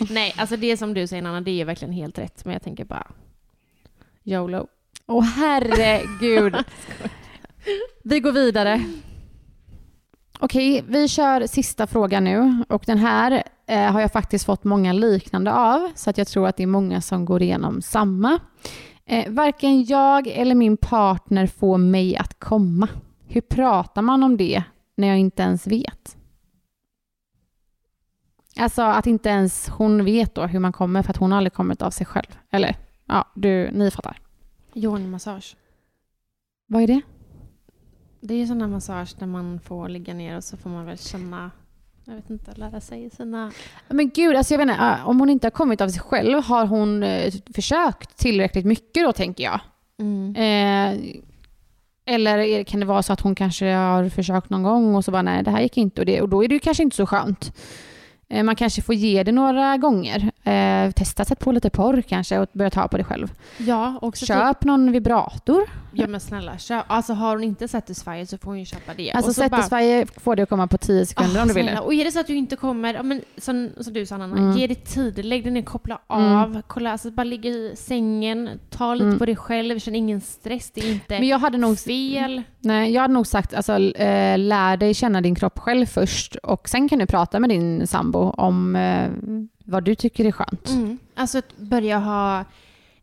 Nej, 0.10 0.34
alltså 0.36 0.56
det 0.56 0.76
som 0.76 0.94
du 0.94 1.06
säger 1.06 1.22
Nanna, 1.22 1.40
det 1.40 1.60
är 1.60 1.64
verkligen 1.64 1.94
helt 1.94 2.18
rätt. 2.18 2.44
Men 2.44 2.52
jag 2.52 2.62
tänker 2.62 2.84
bara 2.84 3.06
YOLO. 4.24 4.66
Åh 5.06 5.24
herregud. 5.24 6.56
Vi 8.04 8.20
går 8.20 8.32
vidare. 8.32 8.84
Okej, 10.44 10.84
vi 10.88 11.08
kör 11.08 11.46
sista 11.46 11.86
frågan 11.86 12.24
nu. 12.24 12.64
Och 12.68 12.82
den 12.86 12.98
här 12.98 13.42
eh, 13.72 13.92
har 13.92 14.00
jag 14.00 14.12
faktiskt 14.12 14.44
fått 14.44 14.64
många 14.64 14.92
liknande 14.92 15.52
av. 15.52 15.90
Så 15.94 16.10
att 16.10 16.18
jag 16.18 16.26
tror 16.26 16.46
att 16.46 16.56
det 16.56 16.62
är 16.62 16.66
många 16.66 17.00
som 17.00 17.24
går 17.24 17.42
igenom 17.42 17.82
samma. 17.82 18.38
Eh, 19.04 19.32
varken 19.32 19.84
jag 19.84 20.26
eller 20.26 20.54
min 20.54 20.76
partner 20.76 21.46
får 21.46 21.78
mig 21.78 22.16
att 22.16 22.40
komma. 22.40 22.88
Hur 23.26 23.40
pratar 23.40 24.02
man 24.02 24.22
om 24.22 24.36
det 24.36 24.62
när 24.96 25.08
jag 25.08 25.18
inte 25.18 25.42
ens 25.42 25.66
vet? 25.66 26.16
Alltså 28.56 28.82
att 28.82 29.06
inte 29.06 29.28
ens 29.28 29.68
hon 29.68 30.04
vet 30.04 30.34
då 30.34 30.46
hur 30.46 30.58
man 30.58 30.72
kommer 30.72 31.02
för 31.02 31.10
att 31.10 31.16
hon 31.16 31.32
aldrig 31.32 31.52
kommit 31.52 31.82
av 31.82 31.90
sig 31.90 32.06
själv. 32.06 32.38
Eller 32.50 32.76
ja, 33.06 33.28
du, 33.34 33.70
ni 33.70 33.90
fattar. 33.90 34.20
Yoni-massage. 34.74 35.56
Vad 36.66 36.82
är 36.82 36.86
det? 36.86 37.00
Det 38.20 38.34
är 38.34 38.38
ju 38.38 38.46
sån 38.46 38.60
här 38.60 38.68
massage 38.68 39.14
där 39.18 39.26
man 39.26 39.60
får 39.60 39.88
ligga 39.88 40.14
ner 40.14 40.36
och 40.36 40.44
så 40.44 40.56
får 40.56 40.70
man 40.70 40.86
väl 40.86 40.98
känna, 40.98 41.50
jag 42.04 42.14
vet 42.14 42.30
inte, 42.30 42.52
lära 42.54 42.80
sig 42.80 43.10
sina... 43.10 43.52
Men 43.88 44.10
gud, 44.10 44.36
alltså 44.36 44.54
jag 44.54 44.58
vet 44.58 44.68
inte, 44.68 44.84
äh, 44.84 45.08
om 45.08 45.20
hon 45.20 45.30
inte 45.30 45.46
har 45.46 45.50
kommit 45.50 45.80
av 45.80 45.88
sig 45.88 46.00
själv, 46.00 46.42
har 46.42 46.66
hon 46.66 47.02
eh, 47.02 47.32
försökt 47.54 48.16
tillräckligt 48.16 48.66
mycket 48.66 49.04
då 49.04 49.12
tänker 49.12 49.44
jag? 49.44 49.60
Mm. 50.00 50.36
Eh, 50.36 51.20
eller 52.04 52.64
kan 52.64 52.80
det 52.80 52.86
vara 52.86 53.02
så 53.02 53.12
att 53.12 53.20
hon 53.20 53.34
kanske 53.34 53.72
har 53.72 54.08
försökt 54.08 54.50
någon 54.50 54.62
gång 54.62 54.94
och 54.94 55.04
så 55.04 55.10
bara 55.10 55.22
nej, 55.22 55.42
det 55.42 55.50
här 55.50 55.60
gick 55.60 55.76
inte 55.76 56.00
och, 56.00 56.06
det, 56.06 56.20
och 56.20 56.28
då 56.28 56.44
är 56.44 56.48
det 56.48 56.54
ju 56.54 56.60
kanske 56.60 56.82
inte 56.82 56.96
så 56.96 57.06
skönt. 57.06 57.52
Eh, 58.32 58.42
man 58.42 58.56
kanske 58.56 58.82
får 58.82 58.94
ge 58.94 59.22
det 59.22 59.32
några 59.32 59.76
gånger. 59.76 60.30
Eh, 60.44 60.90
testa 60.92 61.24
sätt 61.24 61.38
på 61.38 61.52
lite 61.52 61.70
porr 61.70 62.02
kanske 62.08 62.38
och 62.38 62.48
börja 62.52 62.70
ta 62.70 62.88
på 62.88 62.96
det 62.96 63.04
själv. 63.04 63.32
Ja, 63.58 63.98
också 64.02 64.26
Köp 64.26 64.64
någon 64.64 64.92
vibrator. 64.92 65.62
Ja 65.94 66.06
men 66.06 66.20
snälla, 66.20 66.58
köp. 66.58 66.84
Alltså 66.88 67.12
har 67.12 67.34
hon 67.36 67.44
inte 67.44 67.68
Satisfyer 67.68 68.24
så 68.24 68.38
får 68.38 68.50
hon 68.50 68.58
ju 68.58 68.64
köpa 68.64 68.94
det. 68.96 69.12
Alltså 69.12 69.32
så 69.32 69.48
bara- 69.48 69.62
Satisfyer 69.62 70.20
får 70.20 70.36
det 70.36 70.42
att 70.42 70.48
komma 70.48 70.66
på 70.66 70.78
10 70.78 71.06
sekunder 71.06 71.38
Ah, 71.38 71.42
om 71.42 71.48
du 71.48 71.54
vill 71.54 71.64
snälla. 71.64 71.80
det. 71.80 71.86
Och 71.86 71.94
är 71.94 72.04
det 72.04 72.12
så 72.12 72.20
att 72.20 72.26
du 72.26 72.34
inte 72.36 72.56
kommer, 72.56 72.94
ja, 72.94 73.02
men, 73.02 73.20
som, 73.38 73.70
som 73.80 73.92
du 73.92 74.06
sa 74.06 74.16
Nanna, 74.16 74.36
Mm. 74.36 74.56
ge 74.56 74.66
det 74.66 74.74
tid, 74.74 75.24
lägg 75.24 75.42
dig 75.44 75.52
ner, 75.52 75.62
koppla 75.62 75.98
Mm. 76.12 76.32
av, 76.36 76.62
kolla, 76.66 76.92
alltså 76.92 77.10
bara 77.10 77.24
ligga 77.24 77.50
i 77.50 77.72
sängen, 77.76 78.48
ta 78.70 78.94
lite 78.94 79.06
Mm. 79.06 79.18
på 79.18 79.26
dig 79.26 79.36
själv, 79.36 79.78
känn 79.78 79.94
ingen 79.94 80.20
stress, 80.20 80.70
det 80.74 80.80
är 80.80 80.92
inte 80.92 81.18
Men 81.18 81.28
jag 81.28 81.38
hade 81.38 81.58
nog 81.58 81.78
fel. 81.78 82.42
Nej, 82.60 82.92
jag 82.92 83.02
hade 83.02 83.14
nog 83.14 83.26
sagt 83.26 83.54
alltså, 83.54 83.72
eh, 83.78 84.38
lär 84.38 84.76
dig 84.76 84.94
känna 84.94 85.20
din 85.20 85.34
kropp 85.34 85.58
själv 85.58 85.86
först 85.86 86.36
och 86.36 86.68
sen 86.68 86.88
kan 86.88 86.98
du 86.98 87.06
prata 87.06 87.40
med 87.40 87.50
din 87.50 87.86
sambo 87.86 88.21
om 88.30 88.76
eh, 88.76 89.10
vad 89.64 89.84
du 89.84 89.94
tycker 89.94 90.24
är 90.24 90.32
skönt. 90.32 90.68
Mm. 90.68 90.98
Alltså 91.14 91.38
att 91.38 91.56
börja 91.58 91.98
ha, 91.98 92.40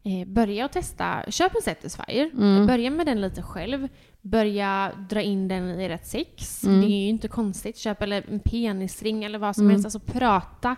eh, 0.03 0.28
börja 0.28 0.65
och 0.65 0.72
testa, 0.72 1.24
köp 1.28 1.55
en 1.55 1.61
Satisfyer, 1.61 2.30
Mm. 2.34 2.67
börja 2.67 2.89
med 2.89 3.05
den 3.05 3.22
lite 3.22 3.41
själv, 3.41 3.88
börja 4.22 4.91
dra 5.09 5.22
in 5.22 5.47
den 5.47 5.80
i 5.80 5.89
rätt 5.89 6.07
sex. 6.07 6.63
Mm. 6.63 6.82
Det 6.82 6.88
är 6.88 7.01
ju 7.03 7.09
inte 7.09 7.28
konstigt, 7.28 7.78
köp 7.78 8.01
eller 8.01 8.24
en 8.32 8.39
penisring 8.39 9.24
eller 9.24 9.39
vad 9.39 9.55
som 9.55 9.63
Mm. 9.63 9.72
helst, 9.72 9.86
alltså 9.86 9.99
prata. 9.99 10.76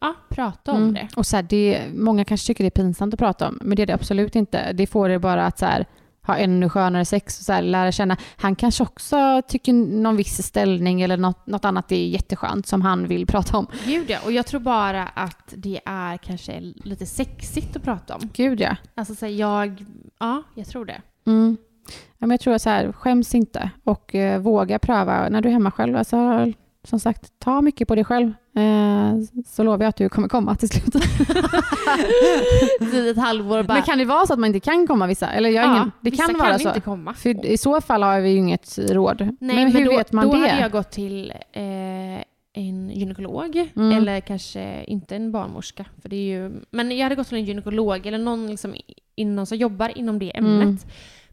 Ja, 0.00 0.14
prata 0.28 0.72
om 0.72 0.82
Mm. 0.82 0.94
det. 0.94 1.08
Och 1.16 1.26
så 1.26 1.36
här, 1.36 1.42
det, 1.42 1.82
många 1.94 2.24
kanske 2.24 2.46
tycker 2.46 2.64
det 2.64 2.68
är 2.68 2.82
pinsamt 2.82 3.14
att 3.14 3.20
prata 3.20 3.48
om, 3.48 3.58
men 3.62 3.76
det 3.76 3.82
är 3.82 3.86
det 3.86 3.94
absolut 3.94 4.36
inte. 4.36 4.72
Det 4.72 4.86
får 4.86 5.08
det 5.08 5.18
bara 5.18 5.46
att 5.46 5.58
så 5.58 5.66
här, 5.66 5.86
ha 6.32 6.38
ännu 6.38 6.68
skönare 6.68 7.04
sex 7.04 7.38
och 7.38 7.44
så 7.44 7.52
här, 7.52 7.62
lära 7.62 7.92
känna. 7.92 8.16
Han 8.36 8.56
kanske 8.56 8.82
också 8.82 9.42
tycker 9.48 9.72
någon 9.72 10.16
viss 10.16 10.42
ställning 10.42 11.02
eller 11.02 11.16
något, 11.16 11.46
något 11.46 11.64
annat 11.64 11.92
är 11.92 12.06
jätteskönt 12.06 12.66
som 12.66 12.82
han 12.82 13.06
vill 13.06 13.26
prata 13.26 13.58
om. 13.58 13.66
Gud 13.86 14.10
ja, 14.10 14.18
och 14.24 14.32
jag 14.32 14.46
tror 14.46 14.60
bara 14.60 15.02
att 15.02 15.54
det 15.56 15.80
är 15.84 16.16
kanske 16.16 16.60
lite 16.60 17.06
sexigt 17.06 17.76
att 17.76 17.82
prata 17.82 18.14
om. 18.14 18.20
Gud 18.32 18.60
ja. 18.60 18.76
Alltså 18.94 19.14
så 19.14 19.26
här, 19.26 19.32
jag, 19.32 19.84
ja, 20.18 20.42
jag 20.54 20.66
tror 20.66 20.84
det. 20.84 21.00
Mm. 21.26 21.56
ja 22.18 22.26
men 22.26 22.30
jag 22.30 22.40
tror 22.40 22.58
så 22.58 22.70
här, 22.70 22.92
skäms 22.92 23.34
inte 23.34 23.70
och 23.84 24.14
eh, 24.14 24.40
våga 24.40 24.78
pröva 24.78 25.28
när 25.28 25.40
du 25.40 25.48
är 25.48 25.52
hemma 25.52 25.70
själv. 25.70 25.96
Alltså, 25.96 26.52
som 26.84 27.00
sagt, 27.00 27.32
ta 27.38 27.60
mycket 27.60 27.88
på 27.88 27.94
dig 27.94 28.04
själv. 28.04 28.32
Eh, 28.56 29.14
så 29.46 29.62
lovar 29.62 29.84
jag 29.84 29.88
att 29.88 29.96
du 29.96 30.08
kommer 30.08 30.28
komma 30.28 30.54
till 30.56 30.68
slut. 30.68 30.94
I 32.94 33.08
ett 33.10 33.16
halvår 33.16 33.62
bara, 33.62 33.74
Men 33.74 33.82
kan 33.82 33.98
det 33.98 34.04
vara 34.04 34.26
så 34.26 34.32
att 34.32 34.38
man 34.38 34.46
inte 34.46 34.60
kan 34.60 34.86
komma 34.86 35.06
vissa? 35.06 35.30
Eller 35.30 35.50
jag 35.50 35.62
har 35.62 35.76
ingen, 35.76 35.92
det 36.00 36.10
vissa 36.10 36.26
kan 36.26 36.38
vara 36.38 36.58
så. 36.58 36.68
inte 36.68 36.80
komma. 36.80 37.14
För 37.14 37.46
i 37.46 37.58
så 37.58 37.80
fall 37.80 38.02
har 38.02 38.20
vi 38.20 38.30
ju 38.30 38.36
inget 38.36 38.78
råd. 38.78 39.20
Nej, 39.40 39.56
men 39.64 39.72
hur 39.72 39.84
då, 39.84 39.90
vet 39.96 40.12
man 40.12 40.26
då 40.26 40.32
det? 40.32 40.38
hade 40.38 40.60
jag 40.60 40.70
gått 40.72 40.90
till 40.90 41.32
eh, 41.52 41.62
en 42.52 42.90
gynekolog, 42.90 43.70
Mm. 43.76 43.92
eller 43.98 44.20
kanske 44.20 44.84
inte 44.84 45.16
en 45.16 45.32
barnmorska. 45.32 45.84
För 46.02 46.08
det 46.08 46.16
är 46.16 46.22
ju, 46.40 46.52
men 46.70 46.96
jag 46.96 47.02
hade 47.02 47.14
gått 47.14 47.28
till 47.28 47.38
en 47.38 47.44
gynekolog 47.44 48.06
eller 48.06 48.18
någon 48.18 48.46
liksom 48.50 48.74
inom, 49.14 49.46
som 49.46 49.58
jobbar 49.58 49.98
inom 49.98 50.18
det 50.18 50.36
ämnet. 50.36 50.62
Mm. 50.62 50.78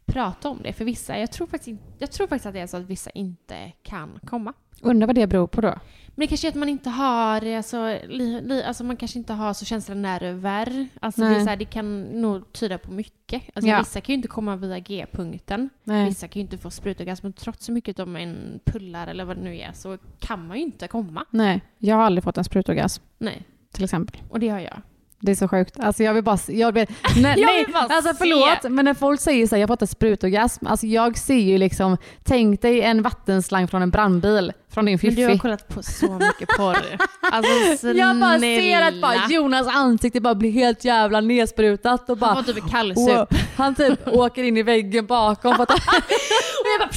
Prata 0.06 0.48
om 0.48 0.58
det 0.62 0.72
för 0.72 0.84
vissa. 0.84 1.18
Jag 1.18 1.32
tror, 1.32 1.46
faktiskt, 1.46 1.80
jag 1.98 2.10
tror 2.12 2.26
faktiskt 2.26 2.46
att 2.46 2.54
det 2.54 2.60
är 2.60 2.66
så 2.66 2.76
att 2.76 2.82
vissa 2.86 3.10
inte 3.10 3.72
kan 3.82 4.18
komma. 4.26 4.52
Undrar 4.82 5.06
vad 5.06 5.14
det 5.16 5.26
beror 5.26 5.46
på 5.46 5.60
då? 5.60 5.74
Men 6.18 6.22
det 6.22 6.26
kanske 6.26 6.46
är 6.46 6.48
att 6.48 6.54
man 6.54 6.68
inte 6.68 6.90
har, 6.90 7.46
alltså, 7.56 7.98
li, 8.08 8.40
li, 8.40 8.62
alltså 8.62 8.84
man 8.84 8.96
kanske 8.96 9.18
inte 9.18 9.32
har 9.32 9.52
så 9.54 9.64
känsliga 9.64 9.98
nerver. 9.98 10.88
Alltså 11.00 11.20
det, 11.20 11.26
är 11.36 11.40
så 11.40 11.48
här, 11.48 11.56
det 11.56 11.64
kan 11.64 12.02
nog 12.02 12.52
tyda 12.52 12.78
på 12.78 12.90
mycket. 12.92 13.42
Alltså 13.54 13.70
Ja. 13.70 13.78
Vissa 13.78 14.00
kan 14.00 14.12
ju 14.12 14.16
inte 14.16 14.28
komma 14.28 14.56
via 14.56 14.78
G-punkten. 14.78 15.70
Vissa 15.84 16.28
kan 16.28 16.40
ju 16.40 16.44
inte 16.44 16.58
få 16.58 16.70
sprutorgasm. 16.70 17.26
Men 17.26 17.32
trots 17.32 17.64
så 17.66 17.72
mycket 17.72 17.96
de 17.96 18.16
en 18.16 18.60
pullar 18.64 19.06
eller 19.06 19.24
vad 19.24 19.36
det 19.36 19.42
nu 19.42 19.56
är 19.56 19.72
så 19.72 19.98
kan 20.18 20.46
man 20.46 20.56
ju 20.56 20.62
inte 20.62 20.88
komma. 20.88 21.24
Nej, 21.30 21.60
jag 21.78 21.96
har 21.96 22.02
aldrig 22.02 22.24
fått 22.24 22.38
en 22.38 22.44
sprutorgasm 22.44 23.02
Nej, 23.18 23.42
till 23.72 23.84
exempel. 23.84 24.20
och 24.30 24.40
det 24.40 24.48
har 24.48 24.60
jag. 24.60 24.82
Det 25.20 25.30
är 25.32 25.36
så 25.36 25.48
sjukt. 25.48 25.74
Alltså 25.80 26.02
jag 26.02 26.14
vill 26.14 26.24
bara... 26.24 26.38
Jag 26.48 26.72
vill, 26.72 26.86
nej, 27.16 27.40
Jag 27.40 27.54
vill 27.54 27.72
bara 27.72 27.82
alltså 27.82 28.10
se. 28.12 28.16
förlåt, 28.18 28.72
men 28.72 28.84
när 28.84 28.94
folk 28.94 29.20
säger 29.20 29.46
så 29.46 29.54
här, 29.54 29.60
jag 29.60 29.68
en 29.82 29.86
sprutorgasm, 29.88 30.66
alltså 30.66 30.86
jag 30.86 31.18
ser 31.18 31.34
ju 31.34 31.58
liksom, 31.58 31.96
tänk 32.24 32.62
dig 32.62 32.82
en 32.82 33.02
vattenslang 33.02 33.68
från 33.68 33.82
en 33.82 33.90
brandbil, 33.90 34.52
från 34.74 34.84
din 34.84 34.98
Men 35.02 35.14
du 35.14 35.22
har 35.22 35.30
fiffi. 35.30 35.38
kollat 35.38 35.68
på 35.68 35.82
så 35.82 36.12
mycket 36.12 36.48
porr. 36.56 36.76
Alltså 37.32 37.76
snälla. 37.78 37.98
Jag 37.98 38.20
bara 38.20 38.38
ser 38.38 38.82
att 38.82 39.00
bara 39.00 39.26
Jonas 39.30 39.66
ansikte 39.66 40.20
bara 40.20 40.34
blir 40.34 40.50
helt 40.52 40.84
jävla 40.84 41.20
nedsprutat 41.20 42.10
och 42.10 42.16
bara... 42.18 42.34
Han 42.34 42.44
var 42.44 42.52
typ 42.52 42.70
kallsup. 42.70 43.28
Han 43.56 43.74
typ 43.74 44.08
åker 44.12 44.42
in 44.42 44.56
i 44.56 44.62
väggen 44.62 45.06
bakom 45.06 45.52
Och 45.60 46.66
jag 46.80 46.88
bara 46.88 46.90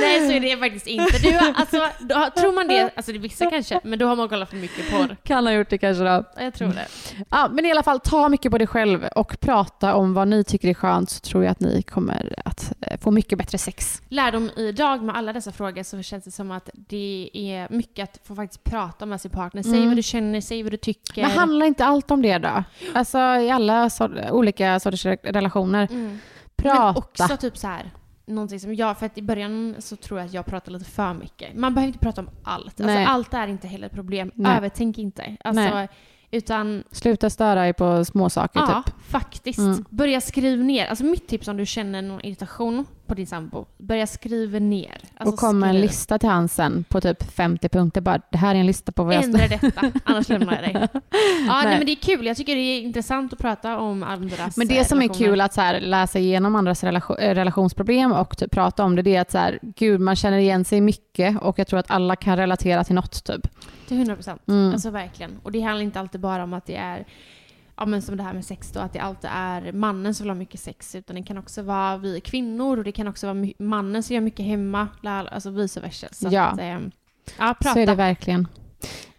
Nej 0.00 0.26
så 0.28 0.32
är 0.32 0.40
det 0.40 0.56
faktiskt 0.56 0.86
inte. 0.86 1.18
Du, 1.18 1.38
alltså, 1.54 1.88
då, 2.00 2.30
tror 2.40 2.52
man 2.52 2.68
det, 2.68 2.90
alltså 2.96 3.12
det 3.12 3.18
vissa 3.18 3.50
kanske, 3.50 3.80
men 3.84 3.98
då 3.98 4.06
har 4.06 4.16
man 4.16 4.28
kollat 4.28 4.50
för 4.50 4.56
mycket 4.56 4.90
porr. 4.90 5.16
kan 5.22 5.46
ha 5.46 5.52
gjort 5.52 5.70
det 5.70 5.78
kanske 5.78 6.04
då. 6.04 6.08
Ja, 6.36 6.42
Jag 6.42 6.54
tror 6.54 6.68
det. 6.68 6.86
Ja, 7.30 7.48
men 7.52 7.66
i 7.66 7.70
alla 7.70 7.82
fall, 7.82 8.00
ta 8.00 8.28
mycket 8.28 8.50
på 8.52 8.58
dig 8.58 8.66
själv 8.66 9.04
och 9.16 9.40
prata 9.40 9.94
om 9.94 10.14
vad 10.14 10.28
ni 10.28 10.44
tycker 10.44 10.68
är 10.68 10.74
skönt 10.74 11.10
så 11.10 11.20
tror 11.20 11.44
jag 11.44 11.50
att 11.50 11.60
ni 11.60 11.82
kommer 11.82 12.34
att 12.44 12.72
eh, 12.80 13.00
få 13.00 13.10
mycket 13.10 13.38
bättre 13.38 13.58
sex. 13.58 14.02
Lärdom 14.08 14.50
idag 14.56 15.02
med 15.02 15.16
alla 15.16 15.32
dessa 15.32 15.52
frågor 15.52 15.82
så 15.82 16.02
känns 16.02 16.24
det 16.24 16.30
som 16.30 16.50
att 16.50 16.70
det 16.74 17.30
är 17.34 17.66
mycket 17.70 18.02
att 18.04 18.26
få 18.26 18.34
faktiskt 18.34 18.64
prata 18.64 19.06
med 19.06 19.20
sin 19.20 19.30
partner. 19.30 19.62
Säg 19.62 19.72
Mm. 19.72 19.86
vad 19.88 19.96
du 19.96 20.02
känner, 20.02 20.40
säg 20.40 20.62
vad 20.62 20.72
du 20.72 20.76
tycker. 20.76 21.22
Men 21.22 21.30
handlar 21.30 21.66
inte 21.66 21.84
allt 21.84 22.10
om 22.10 22.22
det 22.22 22.38
då? 22.38 22.64
Alltså 22.94 23.18
i 23.18 23.50
alla 23.50 23.90
sor- 23.90 24.30
olika 24.30 24.80
sorters 24.80 25.06
re- 25.06 25.18
relationer. 25.32 25.88
Mm. 25.90 26.18
Prata. 26.56 26.82
Men 26.84 26.96
också 26.96 27.36
typ 27.36 27.56
så 27.58 27.66
här. 27.66 27.90
Någonting 28.34 28.60
som 28.60 28.74
jag, 28.74 28.98
för 28.98 29.06
att 29.06 29.18
i 29.18 29.22
början 29.22 29.74
så 29.78 29.96
tror 29.96 30.20
jag 30.20 30.26
att 30.26 30.32
jag 30.32 30.46
pratar 30.46 30.72
lite 30.72 30.84
för 30.84 31.14
mycket. 31.14 31.56
Man 31.56 31.74
behöver 31.74 31.86
inte 31.86 31.98
prata 31.98 32.20
om 32.20 32.30
allt. 32.44 32.80
Alltså, 32.80 32.98
allt 32.98 33.34
är 33.34 33.46
inte 33.46 33.68
heller 33.68 33.86
ett 33.86 33.92
problem. 33.92 34.30
Nej. 34.34 34.56
Övertänk 34.56 34.98
inte. 34.98 35.36
Alltså, 35.44 35.62
Nej. 35.74 35.88
utan 36.30 36.84
Sluta 36.90 37.30
störa 37.30 37.60
dig 37.60 37.72
på 37.72 38.04
små 38.04 38.30
saker 38.30 38.60
Ja, 38.60 38.82
typ. 38.86 38.94
faktiskt. 39.08 39.58
Mm. 39.58 39.84
Börja 39.90 40.20
skriva 40.20 40.62
ner. 40.62 40.86
Alltså 40.86 41.04
mitt 41.04 41.28
tips 41.28 41.48
om 41.48 41.56
du 41.56 41.66
känner 41.66 42.02
någon 42.02 42.20
irritation 42.20 42.84
på 43.12 43.16
din 43.16 43.26
sambo, 43.26 43.66
börja 43.78 44.06
skriva 44.06 44.58
ner. 44.58 44.98
Alltså 45.16 45.34
och 45.34 45.38
kom 45.38 45.58
med 45.58 45.70
en 45.70 45.80
lista 45.80 46.18
till 46.18 46.28
han 46.28 46.48
sen 46.48 46.84
på 46.88 47.00
typ 47.00 47.32
50 47.32 47.68
punkter. 47.68 48.00
Bara, 48.00 48.20
det 48.30 48.38
här 48.38 48.54
är 48.54 48.58
en 48.58 48.66
lista 48.66 48.92
på 48.92 49.04
vad 49.04 49.14
jag... 49.14 49.24
Ändra 49.24 49.48
detta, 49.48 49.92
annars 50.04 50.28
lämnar 50.28 50.52
jag 50.52 50.62
dig. 50.62 50.72
Ja, 50.92 51.54
nej. 51.54 51.64
Nej. 51.64 51.78
men 51.78 51.86
det 51.86 51.92
är 51.92 52.16
kul. 52.16 52.26
Jag 52.26 52.36
tycker 52.36 52.54
det 52.54 52.60
är 52.60 52.80
intressant 52.80 53.32
att 53.32 53.38
prata 53.38 53.78
om 53.78 54.02
andras 54.02 54.56
Men 54.56 54.68
det 54.68 54.78
eh, 54.78 54.84
som 54.84 55.02
är 55.02 55.08
kul 55.08 55.40
att 55.40 55.54
så 55.54 55.60
här, 55.60 55.80
läsa 55.80 56.18
igenom 56.18 56.56
andras 56.56 56.84
relation, 56.84 57.16
eh, 57.18 57.34
relationsproblem 57.34 58.12
och 58.12 58.38
typ 58.38 58.50
prata 58.50 58.84
om 58.84 58.96
det, 58.96 59.02
det 59.02 59.16
är 59.16 59.20
att 59.20 59.30
så 59.30 59.38
här, 59.38 59.58
gud, 59.62 60.00
man 60.00 60.16
känner 60.16 60.38
igen 60.38 60.64
sig 60.64 60.80
mycket 60.80 61.42
och 61.42 61.58
jag 61.58 61.66
tror 61.66 61.78
att 61.78 61.90
alla 61.90 62.16
kan 62.16 62.36
relatera 62.36 62.84
till 62.84 62.94
något 62.94 63.24
typ. 63.24 63.48
Till 63.88 63.96
100 63.96 64.14
procent. 64.14 64.42
Mm. 64.48 64.72
Alltså 64.72 64.90
verkligen. 64.90 65.40
Och 65.42 65.52
det 65.52 65.60
handlar 65.60 65.82
inte 65.82 66.00
alltid 66.00 66.20
bara 66.20 66.44
om 66.44 66.54
att 66.54 66.66
det 66.66 66.76
är 66.76 67.04
Ja 67.76 67.86
men 67.86 68.02
som 68.02 68.16
det 68.16 68.22
här 68.22 68.32
med 68.32 68.44
sex 68.44 68.72
då, 68.72 68.80
att 68.80 68.92
det 68.92 68.98
alltid 68.98 69.30
är 69.32 69.72
mannen 69.72 70.14
som 70.14 70.24
vill 70.24 70.30
ha 70.30 70.34
mycket 70.34 70.60
sex. 70.60 70.94
Utan 70.94 71.16
det 71.16 71.22
kan 71.22 71.38
också 71.38 71.62
vara 71.62 71.96
vi 71.96 72.20
kvinnor 72.20 72.78
och 72.78 72.84
det 72.84 72.92
kan 72.92 73.08
också 73.08 73.34
vara 73.34 73.46
mannen 73.58 74.02
som 74.02 74.14
gör 74.14 74.20
mycket 74.20 74.46
hemma. 74.46 74.88
Alltså 75.04 75.50
vice 75.50 75.80
versa. 75.80 76.06
Så 76.12 76.28
Ja. 76.30 76.42
Att, 76.42 76.58
eh, 76.60 76.66
ja, 77.38 77.54
prata. 77.60 77.72
Så 77.74 77.78
är 77.78 77.86
det 77.86 77.94
verkligen. 77.94 78.48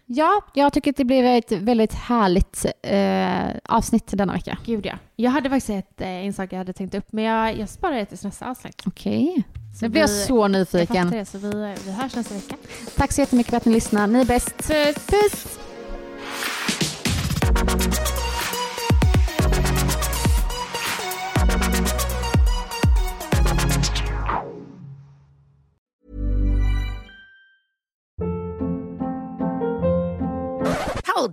Ja, 0.06 0.42
jag 0.54 0.72
tycker 0.72 0.90
att 0.90 0.96
det 0.96 1.04
blev 1.04 1.24
ett 1.26 1.52
väldigt 1.52 1.94
härligt 1.94 2.66
eh, 2.82 3.56
avsnitt 3.76 4.06
denna 4.06 4.32
vecka. 4.32 4.58
Gud 4.66 4.86
ja. 4.86 4.94
Jag 5.16 5.30
hade 5.30 5.50
faktiskt 5.50 5.70
ett, 5.70 6.00
eh, 6.00 6.08
en 6.08 6.32
sak 6.32 6.52
jag 6.52 6.58
hade 6.58 6.72
tänkt 6.72 6.94
upp, 6.94 7.12
men 7.12 7.24
jag, 7.24 7.58
jag 7.58 7.68
sparar 7.68 7.96
det 7.96 8.04
till 8.06 8.18
nästa 8.22 8.50
avsnitt. 8.50 8.82
Okej. 8.86 9.42
Nu 9.82 9.88
blir 9.88 10.00
jag 10.00 10.10
så 10.10 10.36
Jag 10.44 10.50
nyfiken. 10.50 11.04
fattar 11.06 11.18
det, 11.18 11.24
så 11.24 11.38
vi, 11.38 11.74
vi 11.86 11.92
hörs 11.92 12.16
nästa 12.16 12.34
vecka. 12.34 12.56
Tack 12.96 13.12
så 13.12 13.20
jättemycket 13.20 13.50
för 13.50 13.56
att 13.56 13.64
ni 13.64 13.72
lyssnar. 13.72 14.06
Ni 14.06 14.20
är 14.20 14.24
bäst. 14.24 14.56
Puss! 14.56 15.06
Puss! 15.06 15.58